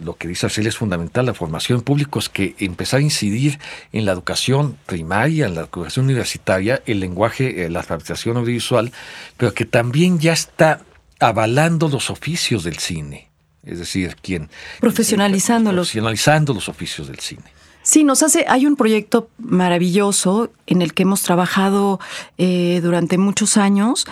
lo 0.00 0.16
que 0.16 0.28
dice 0.28 0.46
Arcelia 0.46 0.68
es 0.68 0.76
fundamental, 0.76 1.26
la 1.26 1.34
formación 1.34 1.78
en 1.78 1.84
públicos, 1.84 2.28
que 2.28 2.54
empezar 2.60 3.00
a 3.00 3.02
incidir 3.02 3.58
en 3.92 4.04
la 4.04 4.12
educación 4.12 4.78
primaria, 4.86 5.46
en 5.46 5.56
la 5.56 5.62
educación 5.62 6.04
universitaria, 6.04 6.82
el 6.86 7.00
lenguaje, 7.00 7.64
eh, 7.64 7.68
la 7.68 7.80
alfabetización 7.80 8.36
audiovisual, 8.36 8.92
pero 9.36 9.52
que 9.54 9.64
también 9.64 10.20
ya 10.20 10.32
está 10.32 10.82
avalando 11.20 11.88
los 11.88 12.10
oficios 12.10 12.64
del 12.64 12.78
cine. 12.78 13.30
Es 13.62 13.78
decir, 13.78 14.16
quien... 14.22 14.48
Profesionalizándolos. 14.80 15.88
Profesionalizando 15.88 16.54
los 16.54 16.68
oficios 16.68 17.08
del 17.08 17.18
cine. 17.18 17.44
Sí, 17.82 18.04
nos 18.04 18.22
hace, 18.22 18.44
hay 18.48 18.66
un 18.66 18.76
proyecto 18.76 19.30
maravilloso 19.38 20.50
en 20.66 20.82
el 20.82 20.92
que 20.92 21.04
hemos 21.04 21.22
trabajado 21.22 22.00
eh, 22.36 22.80
durante 22.82 23.18
muchos 23.18 23.56
años 23.56 24.06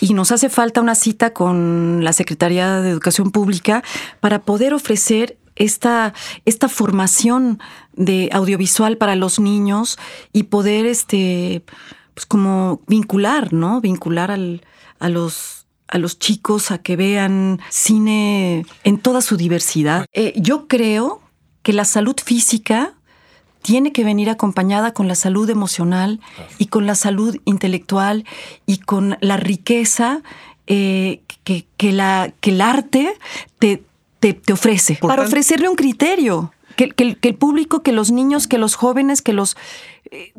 y 0.00 0.12
nos 0.14 0.32
hace 0.32 0.48
falta 0.48 0.80
una 0.80 0.94
cita 0.94 1.32
con 1.32 2.04
la 2.04 2.12
Secretaría 2.12 2.80
de 2.80 2.90
Educación 2.90 3.30
Pública 3.30 3.82
para 4.20 4.42
poder 4.42 4.74
ofrecer 4.74 5.38
esta, 5.56 6.12
esta 6.44 6.68
formación 6.68 7.60
de 7.94 8.28
audiovisual 8.32 8.96
para 8.96 9.16
los 9.16 9.38
niños 9.38 9.98
y 10.32 10.44
poder 10.44 10.86
este 10.86 11.62
pues 12.14 12.26
como 12.26 12.82
vincular, 12.86 13.52
¿no? 13.52 13.80
Vincular 13.80 14.30
al, 14.30 14.62
a 14.98 15.08
los 15.08 15.63
a 15.94 15.98
los 15.98 16.18
chicos 16.18 16.72
a 16.72 16.78
que 16.78 16.96
vean 16.96 17.60
cine 17.70 18.66
en 18.82 18.98
toda 18.98 19.20
su 19.20 19.36
diversidad. 19.36 20.06
Eh, 20.12 20.32
yo 20.36 20.66
creo 20.66 21.22
que 21.62 21.72
la 21.72 21.84
salud 21.84 22.16
física 22.22 22.94
tiene 23.62 23.92
que 23.92 24.02
venir 24.02 24.28
acompañada 24.28 24.92
con 24.92 25.06
la 25.06 25.14
salud 25.14 25.48
emocional 25.48 26.20
y 26.58 26.66
con 26.66 26.86
la 26.86 26.96
salud 26.96 27.36
intelectual 27.44 28.24
y 28.66 28.78
con 28.78 29.16
la 29.20 29.36
riqueza 29.36 30.22
eh, 30.66 31.20
que, 31.44 31.92
la, 31.92 32.32
que 32.40 32.50
el 32.50 32.60
arte 32.60 33.14
te, 33.60 33.84
te, 34.18 34.52
ofrece. 34.52 34.98
para 35.00 35.22
ofrecerle 35.22 35.68
un 35.68 35.76
criterio. 35.76 36.52
Que, 36.74 36.90
que, 36.90 37.16
el 37.22 37.34
público, 37.36 37.84
que 37.84 37.92
los 37.92 38.10
niños, 38.10 38.48
que 38.48 38.58
los 38.58 38.74
jóvenes, 38.74 39.22
que 39.22 39.32
los... 39.32 39.56
Eh, 40.10 40.32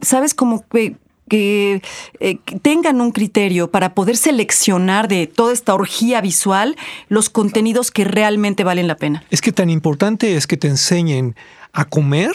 ¿Sabes? 0.00 0.34
Como 0.34 0.64
que 0.68 0.94
eh, 1.30 1.80
que, 2.20 2.58
tengan 2.62 3.00
un 3.00 3.10
criterio 3.10 3.70
para 3.70 3.94
poder 3.94 4.16
seleccionar 4.16 5.08
de 5.08 5.26
toda 5.26 5.52
esta 5.52 5.74
orgía 5.74 6.20
visual 6.20 6.76
los 7.08 7.30
contenidos 7.30 7.90
que 7.90 8.04
realmente 8.04 8.64
valen 8.64 8.88
la 8.88 8.96
pena. 8.96 9.24
Es 9.30 9.40
que 9.40 9.52
tan 9.52 9.70
importante 9.70 10.36
es 10.36 10.46
que 10.46 10.56
te 10.56 10.68
enseñen 10.68 11.34
a 11.72 11.84
comer 11.86 12.32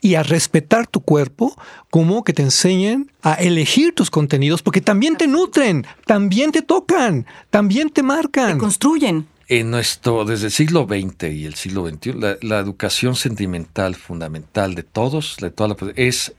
y 0.00 0.14
a 0.14 0.22
respetar 0.22 0.86
tu 0.86 1.00
cuerpo, 1.00 1.56
como 1.90 2.22
que 2.22 2.32
te 2.32 2.42
enseñen 2.42 3.10
a 3.22 3.34
elegir 3.34 3.94
tus 3.94 4.10
contenidos, 4.10 4.62
porque 4.62 4.80
también 4.80 5.16
te 5.16 5.26
nutren, 5.26 5.86
también 6.06 6.52
te 6.52 6.62
tocan, 6.62 7.26
también 7.50 7.90
te 7.90 8.02
marcan. 8.02 8.54
Te 8.54 8.58
construyen. 8.58 9.26
En 9.48 9.70
nuestro, 9.70 10.24
desde 10.24 10.46
el 10.46 10.52
siglo 10.52 10.86
XX 10.86 11.32
y 11.32 11.46
el 11.46 11.54
siglo 11.54 11.88
XXI, 11.88 12.12
la, 12.42 12.58
educación 12.58 13.16
sentimental 13.16 13.96
fundamental 13.96 14.74
de 14.74 14.82
todos, 14.82 15.38
de 15.40 15.50
toda 15.50 15.68
la, 15.68 15.76
es 15.96 16.34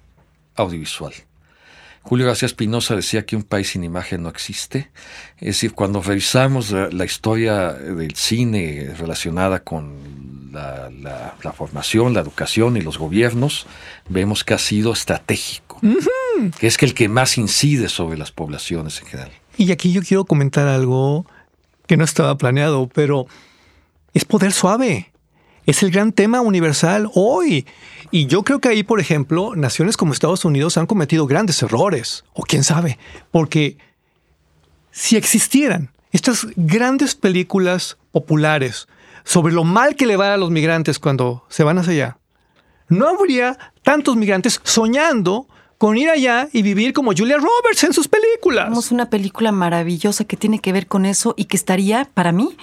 audiovisual. 0.55 1.13
Julio 2.03 2.25
García 2.25 2.47
Espinosa 2.47 2.95
decía 2.95 3.25
que 3.25 3.35
un 3.35 3.43
país 3.43 3.69
sin 3.69 3.83
imagen 3.83 4.23
no 4.23 4.29
existe. 4.29 4.89
Es 5.37 5.47
decir, 5.47 5.73
cuando 5.73 6.01
revisamos 6.01 6.71
la, 6.71 7.05
historia 7.05 7.73
del 7.73 8.15
cine 8.15 8.93
relacionada 8.97 9.63
con 9.63 10.49
la, 10.51 11.53
formación, 11.55 12.13
la 12.13 12.21
educación 12.21 12.77
y 12.77 12.81
los 12.81 12.97
gobiernos, 12.97 13.67
vemos 14.07 14.43
que 14.43 14.53
ha 14.53 14.57
sido 14.57 14.93
estratégico, 14.93 15.79
que 16.59 16.67
es 16.67 16.77
que 16.77 16.85
el 16.85 16.93
que 16.93 17.09
más 17.09 17.37
incide 17.37 17.89
sobre 17.89 18.17
las 18.17 18.31
poblaciones 18.31 19.01
en 19.01 19.07
general. 19.07 19.31
Y 19.57 19.71
aquí 19.71 19.91
yo 19.91 20.01
quiero 20.01 20.25
comentar 20.25 20.67
algo 20.67 21.25
que 21.85 21.97
no 21.97 22.05
estaba 22.05 22.37
planeado, 22.37 22.87
pero 22.87 23.27
es 24.13 24.25
poder 24.25 24.53
suave. 24.53 25.11
Es 25.65 25.83
el 25.83 25.91
gran 25.91 26.13
tema 26.13 26.41
universal 26.41 27.09
hoy. 27.13 27.65
Y 28.11 28.25
yo 28.25 28.43
creo 28.43 28.59
que 28.59 28.69
ahí, 28.69 28.83
por 28.83 28.99
ejemplo, 28.99 29.55
naciones 29.55 29.97
como 29.97 30.13
Estados 30.13 30.45
Unidos 30.45 30.77
han 30.77 30.87
cometido 30.87 31.27
grandes 31.27 31.61
errores, 31.61 32.23
o 32.33 32.43
quién 32.43 32.63
sabe, 32.63 32.97
porque 33.31 33.77
si 34.91 35.15
existieran 35.15 35.91
estas 36.11 36.47
grandes 36.55 37.13
películas 37.13 37.97
populares 38.11 38.87
sobre 39.23 39.53
lo 39.53 39.63
mal 39.63 39.95
que 39.95 40.07
le 40.07 40.17
va 40.17 40.33
a 40.33 40.37
los 40.37 40.49
migrantes 40.49 40.97
cuando 40.97 41.43
se 41.49 41.63
van 41.63 41.77
hacia 41.77 41.93
allá, 41.93 42.17
no 42.87 43.07
habría 43.07 43.57
tantos 43.83 44.15
migrantes 44.15 44.59
soñando 44.63 45.47
con 45.77 45.97
ir 45.97 46.09
allá 46.09 46.49
y 46.51 46.63
vivir 46.63 46.93
como 46.93 47.13
Julia 47.15 47.37
Roberts 47.37 47.83
en 47.83 47.93
sus 47.93 48.07
películas. 48.07 48.65
Tenemos 48.65 48.91
una 48.91 49.09
película 49.09 49.51
maravillosa 49.51 50.25
que 50.25 50.35
tiene 50.35 50.59
que 50.59 50.73
ver 50.73 50.87
con 50.87 51.05
eso 51.05 51.35
y 51.37 51.45
que 51.45 51.55
estaría, 51.55 52.09
para 52.13 52.31
mí, 52.31 52.57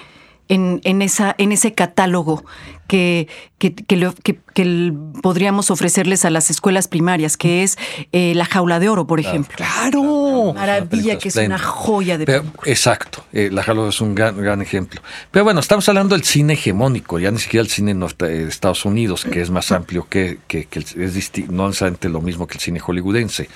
en, 0.48 1.02
esa, 1.02 1.34
en 1.38 1.52
ese 1.52 1.72
catálogo 1.72 2.44
que, 2.86 3.28
que, 3.58 4.94
podríamos 5.22 5.70
ofrecerles 5.70 6.24
a 6.24 6.30
las 6.30 6.50
escuelas 6.50 6.86
primarias, 6.86 7.36
que 7.36 7.62
es 7.62 7.76
eh, 8.12 8.32
La 8.34 8.44
Jaula 8.44 8.78
de 8.78 8.88
Oro, 8.88 9.06
por 9.06 9.18
ejemplo. 9.18 9.56
¡Claro! 9.56 10.52
Maravilla, 10.54 11.18
que 11.18 11.28
es 11.28 11.36
una 11.36 11.58
joya 11.58 12.16
de 12.18 12.42
Exacto, 12.64 13.24
eh, 13.32 13.50
La 13.52 13.62
Jaula 13.62 13.88
es 13.88 14.00
un 14.00 14.14
gran, 14.14 14.36
gran 14.40 14.62
ejemplo. 14.62 15.00
Pero 15.30 15.44
bueno, 15.44 15.60
estamos 15.60 15.88
hablando 15.88 16.14
del 16.14 16.24
cine 16.24 16.52
hegemónico, 16.54 17.18
ya 17.18 17.30
ni 17.30 17.38
siquiera 17.38 17.62
el 17.62 17.70
cine 17.70 17.94
de 17.94 18.48
Estados 18.48 18.84
Unidos, 18.84 19.24
que 19.24 19.40
es 19.40 19.50
más 19.50 19.72
amplio 19.72 20.06
que, 20.08 20.38
que, 20.46 20.68
es 20.70 21.32
no 21.48 21.66
necesariamente 21.66 22.08
lo 22.08 22.20
mismo 22.20 22.46
que 22.46 22.54
el 22.54 22.60
cine 22.60 22.78
hollywoodense. 22.78 23.48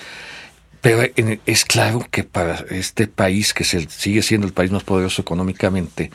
Pero 0.80 1.02
es 1.44 1.64
claro 1.66 2.06
que 2.10 2.24
para 2.24 2.64
este 2.70 3.06
país, 3.06 3.52
que 3.52 3.64
sigue 3.64 4.22
siendo 4.22 4.46
el 4.46 4.54
país 4.54 4.70
más 4.70 4.82
poderoso 4.82 5.20
económicamente, 5.20 6.10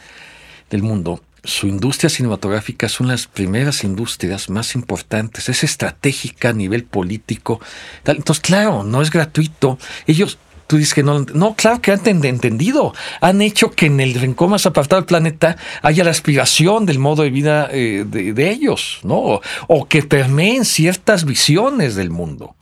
del 0.70 0.84
mundo, 0.84 1.22
su 1.46 1.68
industria 1.68 2.10
cinematográfica 2.10 2.90
son 2.90 3.08
las 3.08 3.28
primeras 3.28 3.84
industrias 3.84 4.50
más 4.50 4.76
importantes, 4.76 5.48
es 5.48 5.64
estratégica 5.64 6.50
a 6.50 6.54
nivel 6.54 6.84
político. 6.84 7.62
Entonces, 8.06 8.42
claro, 8.42 8.84
no 8.84 9.02
es 9.02 9.12
gratuito. 9.12 9.78
Ellos, 10.08 10.40
tú 10.68 10.78
dices 10.78 10.94
que 10.94 11.04
no, 11.04 11.20
no, 11.34 11.56
claro 11.56 11.82
que 11.82 11.92
han 11.92 12.02
entendido, 12.06 12.94
han 13.22 13.42
hecho 13.42 13.72
que 13.72 13.86
en 13.86 14.00
el 14.00 14.16
rincón 14.16 14.50
más 14.50 14.66
apartado 14.66 15.02
del 15.02 15.08
planeta 15.08 15.58
haya 15.82 16.04
la 16.04 16.12
aspiración 16.12 16.86
del 16.86 17.00
modo 17.00 17.24
de 17.24 17.30
vida 17.30 17.70
eh, 17.72 18.06
de, 18.08 18.50
ellos, 18.50 19.00
¿no? 19.04 19.42
O, 19.68 19.88
que 19.88 20.02
permeen 20.02 20.66
ciertas 20.66 21.26
visiones 21.26 21.96
del 21.96 22.10
mundo. 22.10 22.56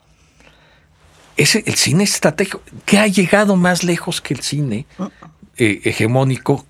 Ese, 1.35 1.63
el 1.65 1.75
cine 1.75 2.03
estratégico, 2.03 2.61
que 2.85 2.99
ha 2.99 3.07
llegado 3.07 3.55
más 3.55 3.83
lejos 3.83 4.21
que 4.21 4.35
el 4.35 4.41
cine 4.41 4.85
eh, 5.57 5.81
hegemónico 5.83 6.65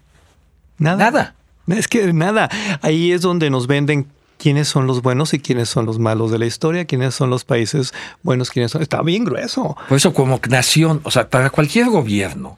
Nada. 0.77 1.35
Es 1.67 1.87
que 1.87 2.11
nada. 2.13 2.49
Ahí 2.81 3.11
es 3.11 3.21
donde 3.21 3.49
nos 3.49 3.67
venden 3.67 4.07
quiénes 4.37 4.67
son 4.67 4.87
los 4.87 5.01
buenos 5.01 5.33
y 5.33 5.39
quiénes 5.39 5.69
son 5.69 5.85
los 5.85 5.99
malos 5.99 6.31
de 6.31 6.39
la 6.39 6.45
historia, 6.45 6.85
quiénes 6.85 7.15
son 7.15 7.29
los 7.29 7.45
países 7.45 7.93
buenos, 8.23 8.51
quiénes 8.51 8.71
son. 8.71 8.81
Está 8.81 9.01
bien 9.01 9.23
grueso. 9.23 9.77
Por 9.87 9.97
eso, 9.97 10.13
como 10.13 10.39
nación, 10.49 10.99
o 11.03 11.11
sea, 11.11 11.29
para 11.29 11.49
cualquier 11.49 11.87
gobierno 11.87 12.57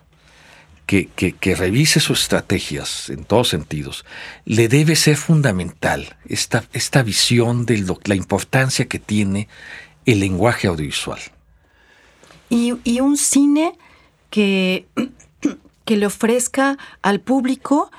que, 0.86 1.08
que, 1.08 1.56
revise 1.56 2.00
sus 2.00 2.22
estrategias 2.22 3.10
en 3.10 3.24
todos 3.24 3.50
sentidos, 3.50 4.06
le 4.46 4.68
debe 4.68 4.96
ser 4.96 5.18
fundamental 5.18 6.16
esta, 6.26 6.64
esta 6.74 7.04
visión 7.04 7.66
de 7.66 7.84
la 8.06 8.16
importancia 8.16 8.86
que 8.86 9.00
tiene 9.00 9.48
el 10.06 10.20
lenguaje 10.20 10.68
audiovisual. 10.68 11.20
Y, 12.50 12.74
y 12.84 13.00
un 13.00 13.18
cine 13.18 13.78
que, 14.30 14.86
que 15.86 15.96
le 15.96 16.08
ofrezca 16.08 16.78
al 17.02 17.22
público 17.22 17.92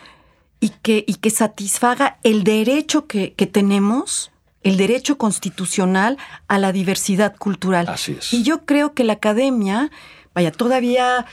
y 0.60 0.70
que, 0.70 1.04
y 1.06 1.14
que 1.14 1.30
satisfaga 1.30 2.18
el 2.22 2.44
derecho 2.44 3.06
que, 3.06 3.30
tenemos, 3.50 4.32
el 4.62 4.76
derecho 4.76 5.16
constitucional 5.16 6.18
a 6.48 6.58
la 6.58 6.72
diversidad 6.72 7.36
cultural. 7.36 7.88
Así 7.88 8.16
es. 8.18 8.32
Y 8.32 8.42
yo 8.42 8.64
creo 8.64 8.92
que 8.92 9.04
la 9.04 9.14
academia, 9.14 9.90
vaya, 10.34 10.50
todavía 10.50 11.26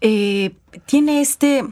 eh, 0.00 0.52
tiene 0.86 1.20
este, 1.20 1.64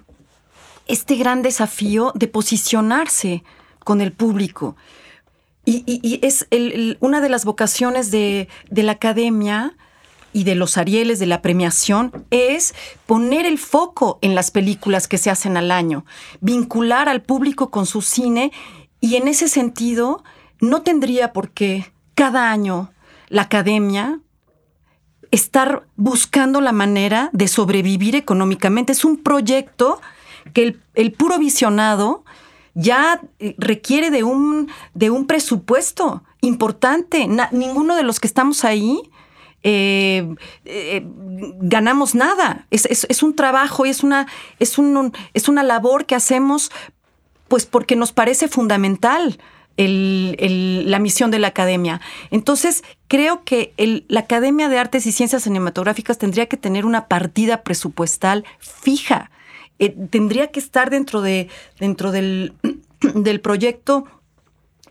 este 0.86 1.16
gran 1.16 1.42
desafío 1.42 2.12
de 2.14 2.28
posicionarse 2.28 3.42
con 3.80 4.00
el 4.00 4.12
público. 4.12 4.76
Y, 5.64 6.18
es 6.22 6.48
una 6.98 7.20
de 7.20 7.28
las 7.28 7.44
vocaciones 7.44 8.10
de, 8.10 8.48
de 8.68 8.82
la 8.82 8.92
academia 8.92 9.76
y 10.32 10.44
de 10.44 10.54
los 10.54 10.78
Arieles, 10.78 11.18
de 11.18 11.26
la 11.26 11.42
premiación, 11.42 12.24
es 12.30 12.74
poner 13.06 13.46
el 13.46 13.58
foco 13.58 14.18
en 14.22 14.34
las 14.34 14.50
películas 14.50 15.08
que 15.08 15.18
se 15.18 15.30
hacen 15.30 15.56
al 15.56 15.70
año, 15.70 16.04
vincular 16.40 17.08
al 17.08 17.22
público 17.22 17.70
con 17.70 17.86
su 17.86 18.02
cine 18.02 18.52
y 19.00 19.16
en 19.16 19.28
ese 19.28 19.48
sentido 19.48 20.22
no 20.60 20.82
tendría 20.82 21.32
por 21.32 21.50
qué 21.50 21.92
cada 22.14 22.50
año 22.50 22.92
la 23.28 23.42
academia 23.42 24.20
estar 25.30 25.86
buscando 25.96 26.60
la 26.60 26.72
manera 26.72 27.30
de 27.32 27.48
sobrevivir 27.48 28.14
económicamente. 28.14 28.92
Es 28.92 29.04
un 29.04 29.16
proyecto 29.16 30.00
que 30.52 30.76
el, 30.94 31.12
puro 31.12 31.38
visionado 31.38 32.24
ya 32.74 33.20
requiere 33.58 34.10
de 34.10 34.22
un, 34.22 34.70
de 34.94 35.10
un 35.10 35.26
presupuesto 35.26 36.22
importante. 36.42 37.28
ninguno 37.50 37.96
de 37.96 38.02
los 38.02 38.20
que 38.20 38.26
estamos 38.26 38.64
ahí 38.64 39.10
eh, 39.62 40.34
eh, 40.64 41.02
ganamos 41.04 42.14
nada. 42.14 42.66
Es, 42.70 43.22
un 43.22 43.34
trabajo 43.34 43.86
y 43.86 43.90
es 43.90 44.02
una, 44.02 44.26
es, 44.58 44.78
un, 44.78 45.12
es 45.34 45.48
una 45.48 45.62
labor 45.62 46.06
que 46.06 46.14
hacemos 46.14 46.70
pues 47.48 47.66
porque 47.66 47.96
nos 47.96 48.12
parece 48.12 48.48
fundamental. 48.48 49.38
la 49.76 50.98
misión 50.98 51.30
de 51.30 51.38
la 51.38 51.48
academia. 51.48 52.00
Entonces, 52.30 52.82
creo 53.08 53.42
que 53.44 53.72
la 54.08 54.20
Academia 54.20 54.68
de 54.68 54.78
Artes 54.78 55.06
y 55.06 55.12
Ciencias 55.12 55.44
Cinematográficas 55.44 56.18
tendría 56.18 56.46
que 56.46 56.56
tener 56.56 56.84
una 56.84 57.08
partida 57.08 57.62
presupuestal 57.62 58.44
fija. 58.58 59.30
Eh, 59.78 59.96
tendría 60.10 60.50
que 60.50 60.60
estar 60.60 60.90
dentro, 60.90 61.22
de, 61.22 61.48
dentro 61.80 62.12
del, 62.12 62.52
del 63.14 63.40
proyecto 63.40 64.04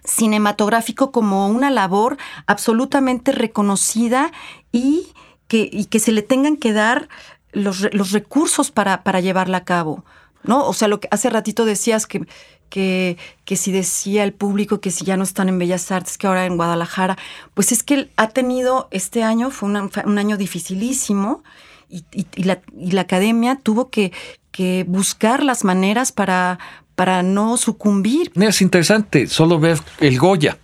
cinematográfico 0.03 1.11
como 1.11 1.47
una 1.47 1.69
labor 1.69 2.17
absolutamente 2.47 3.31
reconocida 3.31 4.31
y 4.71 5.07
que, 5.47 5.85
que 5.89 5.99
se 5.99 6.11
le 6.11 6.21
tengan 6.21 6.57
que 6.57 6.73
dar 6.73 7.09
los, 7.51 7.81
recursos 8.11 8.71
para, 8.71 9.03
para, 9.03 9.19
llevarla 9.19 9.57
a 9.57 9.65
cabo. 9.65 10.05
¿no? 10.43 10.65
O 10.65 10.73
sea, 10.73 10.87
lo 10.87 10.99
que 10.99 11.07
hace 11.11 11.29
ratito 11.29 11.65
decías 11.65 12.07
que, 12.07 12.25
que, 12.69 13.17
que 13.45 13.55
si 13.55 13.71
decía 13.71 14.23
el 14.23 14.33
público 14.33 14.79
que 14.79 14.91
si 14.91 15.05
ya 15.05 15.17
no 15.17 15.23
están 15.23 15.49
en 15.49 15.59
Bellas 15.59 15.91
Artes, 15.91 16.17
que 16.17 16.27
ahora 16.27 16.45
en 16.45 16.55
Guadalajara, 16.55 17.17
pues 17.53 17.71
es 17.71 17.83
que 17.83 18.09
ha 18.15 18.29
tenido 18.29 18.87
este 18.91 19.23
año, 19.23 19.51
fue 19.51 19.69
un 19.69 20.17
año 20.17 20.37
dificilísimo, 20.37 21.43
y, 21.89 22.05
y, 22.13 22.43
la, 22.43 22.61
y, 22.73 22.91
la, 22.91 23.01
academia 23.01 23.59
tuvo 23.61 23.89
que, 23.89 24.13
que 24.53 24.85
buscar 24.87 25.43
las 25.43 25.65
maneras 25.65 26.13
para, 26.13 26.57
para 27.01 27.23
no 27.23 27.57
sucumbir. 27.57 28.31
Es 28.35 28.61
interesante 28.61 29.25
solo 29.25 29.59
ver 29.59 29.79
el 29.99 30.19
Goya. 30.19 30.59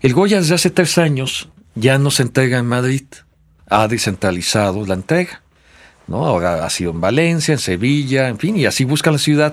El 0.00 0.14
Goya 0.14 0.38
desde 0.38 0.54
hace 0.54 0.70
tres 0.70 0.96
años 0.96 1.50
ya 1.74 1.98
no 1.98 2.10
se 2.10 2.22
entrega 2.22 2.56
en 2.56 2.64
Madrid, 2.64 3.04
ha 3.68 3.86
descentralizado 3.86 4.86
la 4.86 4.94
entrega. 4.94 5.42
¿no? 6.06 6.24
Ahora 6.24 6.64
ha 6.64 6.70
sido 6.70 6.92
en 6.92 7.02
Valencia, 7.02 7.52
en 7.52 7.58
Sevilla, 7.58 8.28
en 8.28 8.38
fin, 8.38 8.56
y 8.56 8.64
así 8.64 8.84
busca 8.84 9.10
la 9.10 9.18
ciudad, 9.18 9.52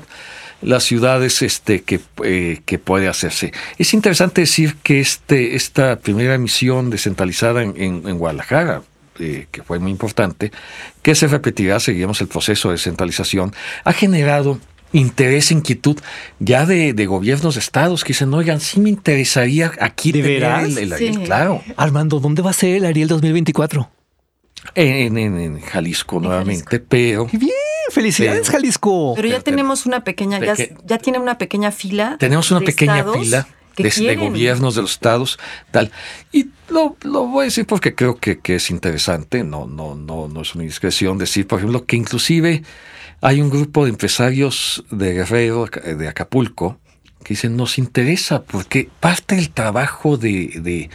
las 0.62 0.86
ciudades 0.86 1.42
este, 1.42 1.82
que, 1.82 2.00
eh, 2.24 2.62
que 2.66 2.80
puede 2.80 3.10
hacerse. 3.10 3.52
Es 3.78 3.94
interesante 3.94 4.40
decir 4.40 4.78
que 4.84 5.02
este, 5.02 5.58
esta 5.58 5.98
primera 5.98 6.36
emisión 6.36 6.92
descentralizada 6.92 7.62
en, 7.62 7.76
en, 7.78 8.18
Guadalajara, 8.18 8.84
eh, 9.20 9.48
que 9.52 9.64
fue 9.64 9.80
muy 9.80 9.92
importante, 9.92 10.54
que 11.02 11.14
se 11.14 11.28
repetirá, 11.28 11.82
seguimos 11.82 12.22
el 12.22 12.30
proceso 12.30 12.70
de 12.70 12.76
descentralización, 12.76 13.54
ha 13.84 13.92
generado 13.92 14.62
interés, 14.94 15.52
inquietud 15.52 15.98
ya 16.40 16.66
de, 16.66 16.94
de, 16.94 17.06
gobiernos 17.06 17.56
de 17.56 17.60
estados 17.60 18.04
que 18.04 18.10
dicen, 18.10 18.34
oigan, 18.34 18.60
sí 18.60 18.80
me 18.80 18.90
interesaría 18.90 19.72
aquí 19.80 20.12
¿De 20.12 20.22
veras? 20.22 20.66
El, 20.66 20.78
el, 20.78 20.94
el, 20.94 21.24
Claro. 21.24 21.62
Armando, 21.78 22.20
¿dónde 22.20 22.42
va 22.42 22.52
a 22.52 22.54
ser 22.54 22.78
el 22.78 22.86
Ariel 22.86 23.08
2024? 23.08 23.90
En, 24.76 25.18
en, 25.18 25.40
en 25.40 25.62
Jalisco 25.62 26.18
en 26.18 26.24
nuevamente, 26.24 26.64
Jalisco. 26.64 26.86
pero... 26.90 27.28
¡Qué 27.28 27.38
bien! 27.38 27.52
¡Felicidades, 27.90 28.42
pero, 28.42 28.52
Jalisco! 28.54 29.14
Pero 29.16 29.28
ya 29.28 29.36
pero, 29.36 29.44
tenemos 29.44 29.86
una 29.86 30.04
pequeña, 30.04 30.40
ya, 30.40 30.56
ya, 30.86 30.98
tiene 30.98 31.20
una 31.20 31.38
pequeña 31.38 31.72
fila. 31.72 32.16
Tenemos 32.20 32.52
una 32.52 32.62
pequeña 32.62 33.04
fila 33.12 33.48
de, 33.78 33.90
de, 33.90 34.16
gobiernos 34.16 34.76
de 34.76 34.82
los 34.82 34.92
estados, 34.92 35.40
tal. 35.72 35.92
Y 36.32 36.50
lo, 36.70 36.96
lo 37.04 37.26
voy 37.28 37.42
a 37.42 37.46
decir 37.46 37.66
porque 37.66 37.96
creo 37.96 38.18
que, 38.18 38.40
que, 38.40 38.56
es 38.56 38.70
interesante, 38.70 39.44
no, 39.44 39.68
no, 39.68 39.96
no, 39.96 40.28
no 40.28 40.42
es 40.42 40.56
una 40.56 40.64
indiscreción 40.64 41.18
decir, 41.18 41.48
por 41.48 41.60
ejemplo, 41.60 41.86
que 41.86 41.96
inclusive 41.96 42.64
hay 43.22 43.42
un 43.42 43.50
grupo 43.50 43.86
de 43.86 43.92
empresarios 43.92 44.84
de 44.92 45.14
Guerrero, 45.14 45.68
de 45.68 46.08
Acapulco, 46.08 46.80
que 47.24 47.36
dicen, 47.36 47.56
nos 47.56 47.78
interesa 47.78 48.42
porque 48.42 48.90
parte 49.00 49.36
del 49.36 49.52
trabajo 49.52 50.18
de, 50.18 50.60
de 50.62 50.90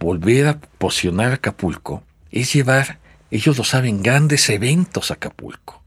volver 0.00 0.48
a 0.48 0.60
posicionar 0.78 1.32
Acapulco 1.32 2.02
es 2.30 2.52
llevar 2.52 2.98
ellos 3.30 3.58
lo 3.58 3.64
saben, 3.64 4.02
grandes 4.02 4.48
eventos 4.48 5.10
a 5.10 5.14
Acapulco. 5.14 5.82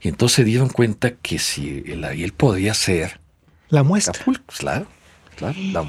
Y 0.00 0.08
entonces 0.08 0.36
se 0.36 0.44
dieron 0.44 0.68
cuenta 0.68 1.12
que 1.12 1.38
si 1.38 1.82
el 1.86 2.04
Ariel 2.04 2.32
podría 2.32 2.74
ser 2.74 3.20
la 3.68 3.82
muestra. 3.82 4.12
Acapulco, 4.14 4.44
claro, 4.56 4.86
claro. 5.36 5.58
La, 5.72 5.82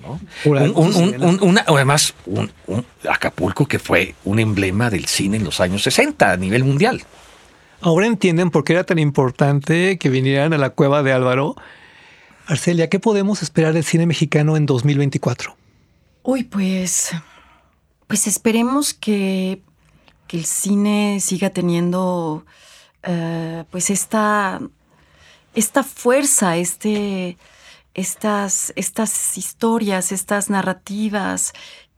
¿no? 0.00 0.20
Un, 0.44 0.72
un, 0.74 1.22
un, 1.22 1.42
una, 1.42 1.64
además, 1.66 2.14
un, 2.26 2.50
Acapulco 3.08 3.66
que 3.66 3.78
fue 3.78 4.14
un 4.24 4.38
emblema 4.38 4.90
del 4.90 5.06
cine 5.06 5.36
en 5.36 5.44
los 5.44 5.60
años 5.60 5.82
60 5.82 6.32
a 6.32 6.36
nivel 6.36 6.64
mundial. 6.64 7.02
Ahora 7.82 8.06
entienden 8.06 8.50
por 8.50 8.64
qué 8.64 8.72
era 8.74 8.84
tan 8.84 8.98
importante 8.98 9.98
que 9.98 10.08
vinieran 10.08 10.52
a 10.52 10.58
la 10.58 10.70
cueva 10.70 11.02
de 11.02 11.12
Álvaro. 11.12 11.56
Arcelia, 12.46 12.88
¿qué 12.88 12.98
podemos 12.98 13.42
esperar 13.42 13.74
del 13.74 13.84
cine 13.84 14.06
mexicano 14.06 14.56
en 14.56 14.66
2024? 14.66 15.56
Uy, 16.22 16.44
pues, 16.44 17.10
pues 18.06 18.26
esperemos 18.26 18.94
que 18.94 19.60
que 20.32 20.38
el 20.38 20.46
cine 20.46 21.18
siga 21.20 21.50
teniendo 21.50 22.46
uh, 23.06 23.64
pues 23.70 23.90
esta, 23.90 24.62
esta 25.54 25.82
fuerza, 25.82 26.56
este, 26.56 27.36
estas, 27.92 28.72
estas 28.74 29.36
historias, 29.36 30.10
estas 30.10 30.48
narrativas, 30.48 31.52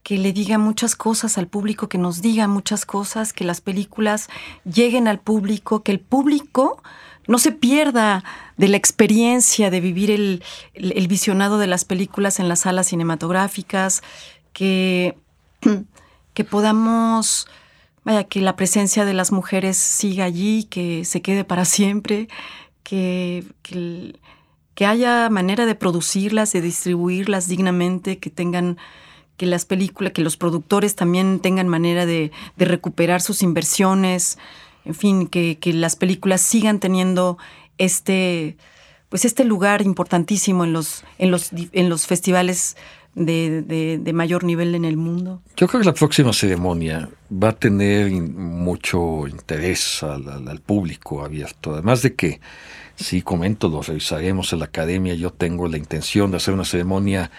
que 0.05 0.19
le 0.19 0.33
diga 0.33 0.59
muchas 0.59 0.95
cosas 0.95 1.37
al 1.37 1.49
público, 1.49 1.89
que 1.89 1.99
nos 1.99 2.23
diga 2.23 2.47
muchas 2.47 2.87
cosas, 2.87 3.33
que 3.33 3.43
las 3.43 3.61
películas 3.61 4.29
lleguen 4.65 5.09
al 5.09 5.19
público, 5.19 5.83
que 5.83 5.91
el 5.91 5.99
público 5.99 6.81
no 7.27 7.39
se 7.39 7.51
pierda 7.51 8.23
de 8.57 8.69
la 8.69 8.77
experiencia 8.77 9.71
de 9.71 9.81
vivir 9.81 10.13
el, 10.13 10.45
el, 10.75 11.09
visionado 11.09 11.59
de 11.59 11.67
las 11.67 11.85
películas 11.85 12.39
en 12.39 12.49
las 12.49 12.61
salas 12.61 12.89
cinematográficas, 12.89 14.03
que, 14.53 15.17
que 16.35 16.45
podamos 16.45 17.49
vaya, 18.05 18.25
que 18.25 18.41
la 18.41 18.57
presencia 18.57 19.05
de 19.05 19.15
las 19.15 19.33
mujeres 19.33 19.77
siga 19.77 20.25
allí, 20.25 20.65
que 20.65 21.05
se 21.05 21.23
quede 21.23 21.45
para 21.45 21.65
siempre, 21.65 22.29
que, 22.83 23.45
que, 23.63 24.87
haya 24.87 25.31
manera 25.31 25.67
de 25.67 25.75
producirlas, 25.75 26.53
de 26.53 26.61
distribuirlas 26.61 27.49
dignamente, 27.49 28.19
que 28.19 28.31
tengan, 28.31 28.77
que 29.37 29.47
las 29.47 29.65
películas, 29.65 30.13
que 30.13 30.23
los 30.23 30.37
productores 30.37 30.95
también 30.95 31.41
tengan 31.41 31.69
manera 31.69 32.07
de, 32.07 32.31
de 32.57 32.65
recuperar 32.65 33.21
sus 33.21 33.43
inversiones, 33.43 34.39
en 34.85 34.95
fin, 34.95 35.27
que, 35.27 35.59
las 35.73 35.97
películas 35.97 36.43
sigan 36.43 36.79
teniendo 36.79 37.39
este, 37.79 38.57
pues 39.09 39.25
este 39.25 39.45
lugar 39.45 39.83
importantísimo 39.83 40.65
en 40.65 40.73
los, 40.73 41.05
en 41.19 41.31
los, 41.31 41.51
en 41.53 41.89
los 41.89 42.07
festivales 42.07 42.77
de, 43.15 44.11
mayor 44.13 44.45
nivel 44.45 44.75
en 44.75 44.85
el 44.85 44.97
mundo? 44.97 45.41
Yo 45.57 45.67
creo 45.69 45.81
que 45.81 45.87
la 45.87 45.95
próxima 45.95 46.33
ceremonia 46.33 47.09
va 47.31 47.51
a 47.51 47.53
tener 47.57 48.11
mucho 48.11 49.27
interés 49.27 50.03
al, 50.03 50.29
al, 50.29 50.49
al 50.49 50.61
público 50.61 51.25
abierto. 51.25 51.73
Además 51.73 52.03
de 52.03 52.15
que, 52.15 52.41
si 52.97 53.23
comento, 53.23 53.69
lo 53.69 53.83
revisaremos 53.83 54.53
en 54.53 54.59
la 54.61 54.67
academia, 54.67 55.15
yo 55.15 55.33
tengo 55.33 55.69
la 55.69 55.79
intención 55.79 56.31
de 56.31 56.37
hacer 56.37 56.55
una 56.55 56.65
ceremonia 56.65 57.31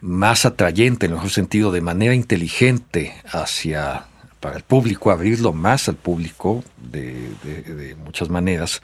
más 0.00 0.44
atrayente, 0.44 1.06
en 1.06 1.12
el 1.12 1.16
mejor 1.16 1.30
sentido, 1.30 1.72
de 1.72 1.80
manera 1.80 2.14
inteligente 2.14 3.14
hacia 3.32 4.06
para 4.40 4.58
el 4.58 4.62
público, 4.62 5.10
abrirlo 5.10 5.52
más 5.52 5.88
al 5.88 5.96
público 5.96 6.62
de, 6.76 7.30
de, 7.42 7.62
de, 7.62 7.94
muchas 7.96 8.28
maneras. 8.28 8.82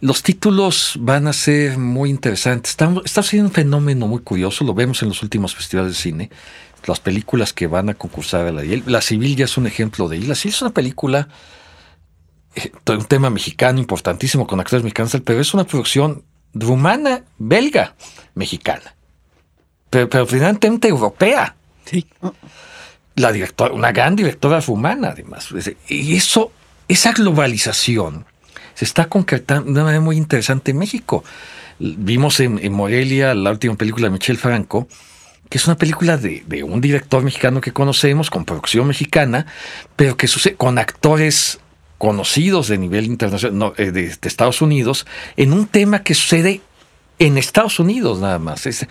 Los 0.00 0.22
títulos 0.22 0.96
van 0.98 1.26
a 1.26 1.32
ser 1.32 1.78
muy 1.78 2.10
interesantes. 2.10 2.72
Está, 2.72 3.22
siendo 3.22 3.48
un 3.48 3.54
fenómeno 3.54 4.06
muy 4.08 4.20
curioso, 4.20 4.64
lo 4.64 4.74
vemos 4.74 5.02
en 5.02 5.08
los 5.08 5.22
últimos 5.22 5.54
festivales 5.54 5.92
de 5.92 5.98
cine. 5.98 6.30
Las 6.86 7.00
películas 7.00 7.52
que 7.52 7.66
van 7.66 7.88
a 7.88 7.94
concursar 7.94 8.46
a 8.46 8.52
la 8.52 8.62
La 8.86 9.00
Civil 9.00 9.36
ya 9.36 9.44
es 9.44 9.56
un 9.56 9.66
ejemplo 9.66 10.08
de 10.08 10.16
ello. 10.16 10.28
La 10.28 10.34
Civil 10.34 10.54
es 10.54 10.62
una 10.62 10.72
película, 10.72 11.28
eh, 12.54 12.72
un 12.88 13.04
tema 13.04 13.30
mexicano 13.30 13.78
importantísimo 13.78 14.46
con 14.46 14.60
actores 14.60 14.82
mexicanos, 14.82 15.16
pero 15.24 15.40
es 15.40 15.54
una 15.54 15.64
producción 15.64 16.24
rumana, 16.52 17.24
belga, 17.38 17.94
mexicana. 18.34 18.96
Pero, 19.90 20.08
pero 20.08 20.26
finalmente 20.26 20.88
europea. 20.88 21.54
Sí 21.84 22.06
la 23.20 23.32
directora, 23.32 23.72
una 23.74 23.92
gran 23.92 24.16
directora 24.16 24.60
rumana, 24.60 25.08
además. 25.08 25.48
Y 25.88 26.16
eso, 26.16 26.52
esa 26.88 27.12
globalización 27.12 28.24
se 28.74 28.84
está 28.84 29.08
concretando 29.08 29.66
de 29.66 29.72
una 29.72 29.84
manera 29.84 30.00
muy 30.00 30.16
interesante 30.16 30.70
en 30.70 30.78
México. 30.78 31.22
Vimos 31.78 32.40
en, 32.40 32.58
en 32.62 32.72
Morelia 32.72 33.34
la 33.34 33.50
última 33.50 33.74
película 33.76 34.06
de 34.06 34.10
Michel 34.10 34.38
Franco, 34.38 34.88
que 35.48 35.58
es 35.58 35.66
una 35.66 35.76
película 35.76 36.16
de, 36.16 36.44
de, 36.46 36.62
un 36.62 36.80
director 36.80 37.22
mexicano 37.22 37.60
que 37.60 37.72
conocemos, 37.72 38.30
con 38.30 38.44
producción 38.44 38.86
mexicana, 38.86 39.46
pero 39.96 40.16
que 40.16 40.28
sucede 40.28 40.54
con 40.54 40.78
actores 40.78 41.58
conocidos 41.98 42.68
de 42.68 42.78
nivel 42.78 43.04
internacional, 43.04 43.58
no, 43.58 43.72
eh, 43.76 43.90
de, 43.90 44.08
de, 44.08 44.28
Estados 44.28 44.62
Unidos, 44.62 45.06
en 45.36 45.52
un 45.52 45.66
tema 45.66 46.02
que 46.02 46.14
sucede 46.14 46.60
en 47.18 47.36
Estados 47.36 47.78
Unidos 47.78 48.20
nada 48.20 48.38
más. 48.38 48.66
Es, 48.66 48.86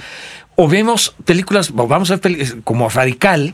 o 0.62 0.68
vemos 0.68 1.16
películas, 1.24 1.74
vamos 1.74 2.12
a 2.12 2.18
ver 2.18 2.62
como 2.66 2.89
Radical, 2.89 3.53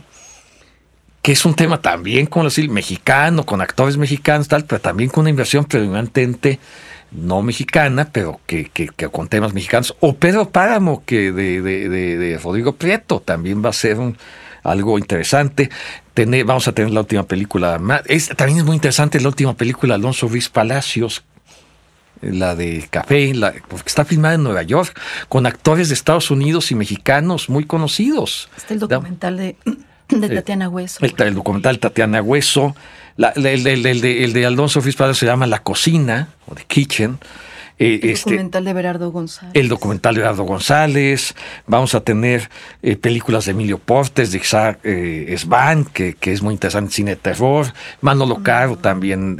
que 1.21 1.33
es 1.33 1.45
un 1.45 1.53
tema 1.53 1.79
también, 1.79 2.25
como 2.25 2.45
decir, 2.45 2.67
mexicano, 2.67 3.45
con 3.45 3.61
actores 3.61 3.95
mexicanos, 3.95 4.47
tal, 4.47 4.65
pero 4.65 4.81
también 4.81 5.11
con 5.11 5.21
una 5.21 5.29
inversión 5.29 5.65
predominantemente 5.65 6.57
no 7.11 7.43
mexicana, 7.43 8.09
pero 8.11 8.39
que, 8.47 8.71
con 9.11 9.27
temas 9.27 9.53
mexicanos. 9.53 9.95
O 9.99 10.15
Pedro 10.15 10.49
Páramo, 10.49 11.03
que 11.05 11.31
de, 11.31 11.61
de, 11.61 11.89
de, 11.89 12.17
de 12.17 12.37
Rodrigo 12.39 12.73
Prieto, 12.73 13.19
también 13.19 13.63
va 13.63 13.69
a 13.69 13.73
ser 13.73 13.97
algo 14.63 14.97
interesante. 14.97 15.69
Tener, 16.15 16.43
vamos 16.43 16.67
a 16.67 16.71
tener 16.71 16.91
la 16.91 17.01
última 17.01 17.21
película. 17.21 17.79
También 18.35 18.57
es 18.57 18.63
muy 18.63 18.77
interesante 18.77 19.21
la 19.21 19.27
última 19.27 19.53
película, 19.53 19.93
Alonso 19.93 20.27
Ruiz 20.27 20.49
Palacios, 20.49 21.23
la 22.31 22.55
de 22.55 22.87
Café, 22.89 23.33
la, 23.33 23.53
porque 23.67 23.87
está 23.87 24.05
filmada 24.05 24.35
en 24.35 24.43
Nueva 24.43 24.63
York, 24.63 24.99
con 25.29 25.45
actores 25.45 25.89
de 25.89 25.93
Estados 25.93 26.31
Unidos 26.31 26.71
y 26.71 26.75
mexicanos 26.75 27.49
muy 27.49 27.65
conocidos. 27.65 28.49
Está 28.57 28.73
el 28.73 28.79
documental 28.79 29.37
de 29.37 29.55
de 30.09 30.29
Tatiana 30.29 30.69
Hueso. 30.69 30.99
El, 31.03 31.13
el 31.17 31.35
documental 31.35 31.79
Tatiana 31.79 32.21
Hueso. 32.21 32.75
La, 33.17 33.29
el, 33.29 33.45
el, 33.45 33.85
el, 33.85 34.33
de, 34.33 34.45
Alonso 34.45 34.81
Fispado 34.81 35.13
se 35.13 35.25
llama 35.25 35.47
La 35.47 35.59
Cocina, 35.59 36.29
o 36.47 36.55
The 36.55 36.65
Kitchen. 36.65 37.17
Eh, 37.77 37.99
el 38.03 38.09
este, 38.11 38.29
documental 38.29 38.63
de 38.63 38.73
Berardo 38.73 39.11
González. 39.11 39.51
El 39.53 39.67
documental 39.67 40.15
de 40.15 40.21
Berardo 40.21 40.43
González. 40.43 41.35
Vamos 41.67 41.93
a 41.93 42.01
tener 42.01 42.49
eh, 42.81 42.95
películas 42.95 43.45
de 43.45 43.51
Emilio 43.51 43.79
Portes, 43.79 44.31
de 44.31 44.37
Isaac 44.37 44.79
eh, 44.83 45.35
Svan, 45.37 45.83
que, 45.83 46.15
es 46.21 46.41
muy 46.41 46.53
interesante, 46.53 46.93
cine 46.93 47.11
de 47.11 47.17
terror. 47.17 47.73
Manolo 47.99 48.43
Caro 48.43 48.77
también. 48.77 49.35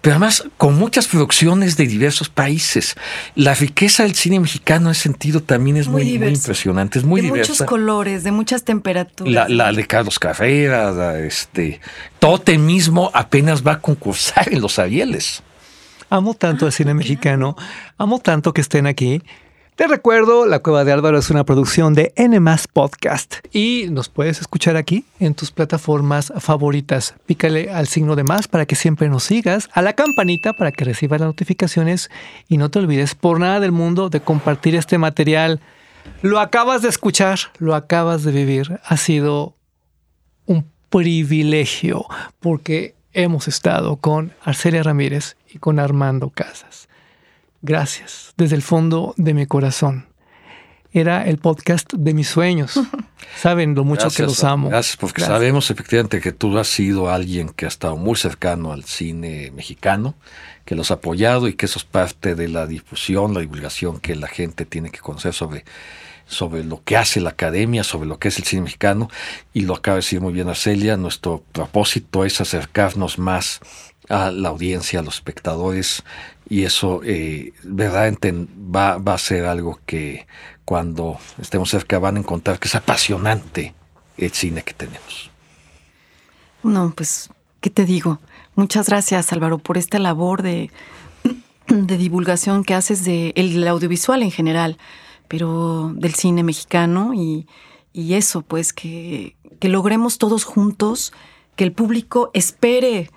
pero 0.00 0.14
además 0.14 0.44
con 0.56 0.78
muchas 0.78 1.08
producciones 1.08 1.76
de 1.76 1.86
diversos 1.86 2.30
países. 2.30 2.96
La 3.34 3.54
riqueza 3.54 4.04
del 4.04 4.14
cine 4.14 4.40
mexicano 4.40 4.86
en 4.86 4.92
ese 4.92 5.02
sentido 5.02 5.42
también 5.42 5.76
es 5.76 5.88
muy, 5.88 6.02
impresionante. 6.08 6.98
Es 6.98 7.04
muy 7.04 7.20
de 7.20 7.28
diversa. 7.28 7.52
muchos 7.52 7.66
colores, 7.66 8.24
de 8.24 8.32
muchas 8.32 8.64
temperaturas. 8.64 9.50
La, 9.50 9.72
de 9.72 9.86
Carlos 9.86 10.18
Carrera, 10.18 11.18
este. 11.18 11.80
Tote 12.18 12.56
mismo 12.56 13.10
apenas 13.12 13.64
va 13.64 13.72
a 13.72 13.80
concursar 13.80 14.52
en 14.52 14.60
los 14.60 14.78
Arieles. 14.78 15.42
Amo 16.10 16.32
tanto 16.32 16.64
el 16.64 16.72
cine 16.72 16.94
mexicano, 16.94 17.54
amo 17.98 18.18
tanto 18.18 18.54
que 18.54 18.62
estén 18.62 18.86
aquí. 18.86 19.20
Te 19.76 19.86
recuerdo, 19.86 20.46
La 20.46 20.60
Cueva 20.60 20.82
de 20.82 20.90
Álvaro 20.90 21.18
es 21.18 21.28
una 21.28 21.44
producción 21.44 21.92
de 21.92 22.14
N 22.16 22.40
Podcast 22.72 23.36
y 23.52 23.88
nos 23.90 24.08
puedes 24.08 24.40
escuchar 24.40 24.76
aquí 24.76 25.04
en 25.20 25.34
tus 25.34 25.50
plataformas 25.50 26.32
favoritas. 26.38 27.14
Pícale 27.26 27.70
al 27.70 27.88
signo 27.88 28.16
de 28.16 28.24
más 28.24 28.48
para 28.48 28.64
que 28.64 28.74
siempre 28.74 29.10
nos 29.10 29.24
sigas, 29.24 29.68
a 29.74 29.82
la 29.82 29.92
campanita 29.92 30.54
para 30.54 30.72
que 30.72 30.86
recibas 30.86 31.20
las 31.20 31.28
notificaciones 31.28 32.10
y 32.48 32.56
no 32.56 32.70
te 32.70 32.78
olvides 32.78 33.14
por 33.14 33.38
nada 33.38 33.60
del 33.60 33.72
mundo 33.72 34.08
de 34.08 34.20
compartir 34.20 34.76
este 34.76 34.96
material. 34.96 35.60
Lo 36.22 36.40
acabas 36.40 36.80
de 36.80 36.88
escuchar, 36.88 37.38
lo 37.58 37.74
acabas 37.74 38.24
de 38.24 38.32
vivir. 38.32 38.80
Ha 38.82 38.96
sido 38.96 39.56
un 40.46 40.72
privilegio 40.88 42.06
porque 42.40 42.96
hemos 43.12 43.46
estado 43.46 43.96
con 43.96 44.32
Arcelia 44.42 44.82
Ramírez 44.82 45.36
y 45.50 45.58
con 45.58 45.78
Armando 45.78 46.30
Casas. 46.30 46.88
Gracias 47.62 48.34
desde 48.36 48.56
el 48.56 48.62
fondo 48.62 49.14
de 49.16 49.34
mi 49.34 49.46
corazón. 49.46 50.06
Era 50.92 51.26
el 51.26 51.38
podcast 51.38 51.92
de 51.92 52.14
mis 52.14 52.28
sueños. 52.28 52.80
Saben 53.36 53.74
lo 53.74 53.84
mucho 53.84 54.08
que 54.10 54.22
los 54.22 54.42
amo. 54.42 54.70
Gracias, 54.70 54.96
porque 54.96 55.20
sabemos 55.20 55.70
efectivamente 55.70 56.20
que 56.20 56.32
tú 56.32 56.56
has 56.58 56.68
sido 56.68 57.10
alguien 57.10 57.50
que 57.50 57.66
ha 57.66 57.68
estado 57.68 57.96
muy 57.96 58.16
cercano 58.16 58.72
al 58.72 58.84
cine 58.84 59.50
mexicano, 59.54 60.14
que 60.64 60.74
los 60.74 60.90
ha 60.90 60.94
apoyado 60.94 61.46
y 61.46 61.54
que 61.54 61.66
eso 61.66 61.78
es 61.78 61.84
parte 61.84 62.34
de 62.34 62.48
la 62.48 62.66
difusión, 62.66 63.34
la 63.34 63.40
divulgación 63.40 64.00
que 64.00 64.16
la 64.16 64.28
gente 64.28 64.64
tiene 64.64 64.90
que 64.90 65.00
conocer 65.00 65.34
sobre 65.34 65.64
sobre 66.28 66.62
lo 66.62 66.82
que 66.84 66.96
hace 66.96 67.20
la 67.20 67.30
academia, 67.30 67.82
sobre 67.82 68.06
lo 68.06 68.18
que 68.18 68.28
es 68.28 68.38
el 68.38 68.44
cine 68.44 68.62
mexicano, 68.62 69.08
y 69.54 69.62
lo 69.62 69.74
acaba 69.74 69.94
de 69.94 70.00
decir 70.00 70.20
muy 70.20 70.32
bien 70.32 70.48
Arcelia, 70.48 70.96
nuestro 70.96 71.42
propósito 71.52 72.24
es 72.24 72.40
acercarnos 72.40 73.18
más 73.18 73.60
a 74.08 74.30
la 74.30 74.48
audiencia, 74.48 75.00
a 75.00 75.02
los 75.02 75.16
espectadores, 75.16 76.02
y 76.48 76.64
eso 76.64 77.00
eh, 77.04 77.52
va, 77.66 78.98
va 78.98 79.14
a 79.14 79.18
ser 79.18 79.44
algo 79.44 79.80
que 79.86 80.26
cuando 80.64 81.18
estemos 81.40 81.70
cerca 81.70 81.98
van 81.98 82.16
a 82.16 82.20
encontrar 82.20 82.58
que 82.58 82.68
es 82.68 82.74
apasionante 82.74 83.74
el 84.16 84.32
cine 84.32 84.62
que 84.62 84.74
tenemos. 84.74 85.30
No, 86.62 86.92
pues, 86.94 87.30
¿qué 87.60 87.70
te 87.70 87.84
digo? 87.84 88.18
Muchas 88.54 88.88
gracias, 88.88 89.32
Álvaro, 89.32 89.58
por 89.58 89.78
esta 89.78 89.98
labor 89.98 90.42
de, 90.42 90.70
de 91.68 91.96
divulgación 91.96 92.64
que 92.64 92.74
haces 92.74 93.04
del 93.04 93.60
de 93.60 93.68
audiovisual 93.68 94.22
en 94.22 94.30
general 94.30 94.78
pero 95.28 95.92
del 95.94 96.14
cine 96.14 96.42
mexicano 96.42 97.12
y, 97.14 97.46
eso, 97.94 98.42
pues 98.42 98.72
que, 98.72 99.36
logremos 99.60 100.18
todos 100.18 100.44
juntos 100.44 101.12
que 101.56 101.64
el 101.64 101.72
público 101.72 102.30
espere 102.32 103.10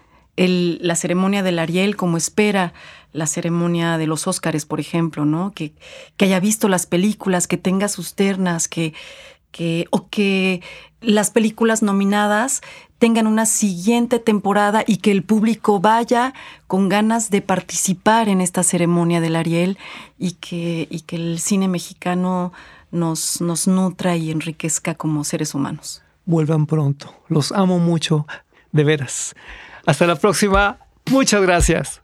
la 0.47 0.95
ceremonia 0.95 1.43
del 1.43 1.59
Ariel 1.59 1.95
como 1.95 2.17
espera 2.17 2.73
la 3.13 3.27
ceremonia 3.27 3.97
de 3.97 4.07
los 4.07 4.27
Óscares, 4.27 4.65
por 4.65 4.79
ejemplo, 4.79 5.25
¿no? 5.25 5.51
Que, 5.51 5.73
que, 6.17 6.25
haya 6.25 6.39
visto 6.39 6.69
las 6.69 6.85
películas, 6.85 7.47
que 7.47 7.57
tenga 7.57 7.87
sus 7.89 8.15
ternas, 8.15 8.67
que, 8.67 8.93
que, 9.51 9.87
o 9.91 10.07
que 10.07 10.61
las 11.01 11.29
películas 11.29 11.81
nominadas 11.81 12.61
tengan 12.99 13.25
una 13.25 13.45
siguiente 13.45 14.19
temporada 14.19 14.83
y 14.85 14.97
que 14.97 15.11
el 15.11 15.23
público 15.23 15.79
vaya 15.79 16.33
con 16.67 16.87
ganas 16.87 17.31
de 17.31 17.41
participar 17.41 18.29
en 18.29 18.41
esta 18.41 18.63
ceremonia 18.63 19.19
del 19.19 19.35
Ariel 19.35 19.77
y 20.19 20.33
que, 20.33 20.87
y 20.89 21.01
que 21.01 21.15
el 21.15 21.39
cine 21.39 21.67
mexicano 21.67 22.53
nos, 22.91 23.41
nos 23.41 23.67
nutra 23.67 24.15
y 24.15 24.29
enriquezca 24.29 24.93
como 24.95 25.23
seres 25.23 25.55
humanos. 25.55 26.03
Vuelvan 26.25 26.67
pronto. 26.67 27.13
Los 27.27 27.51
amo 27.51 27.79
mucho, 27.79 28.27
de 28.71 28.83
veras. 28.83 29.33
Hasta 29.85 30.07
la 30.07 30.15
próxima. 30.15 30.77
Muchas 31.09 31.41
gracias. 31.41 32.01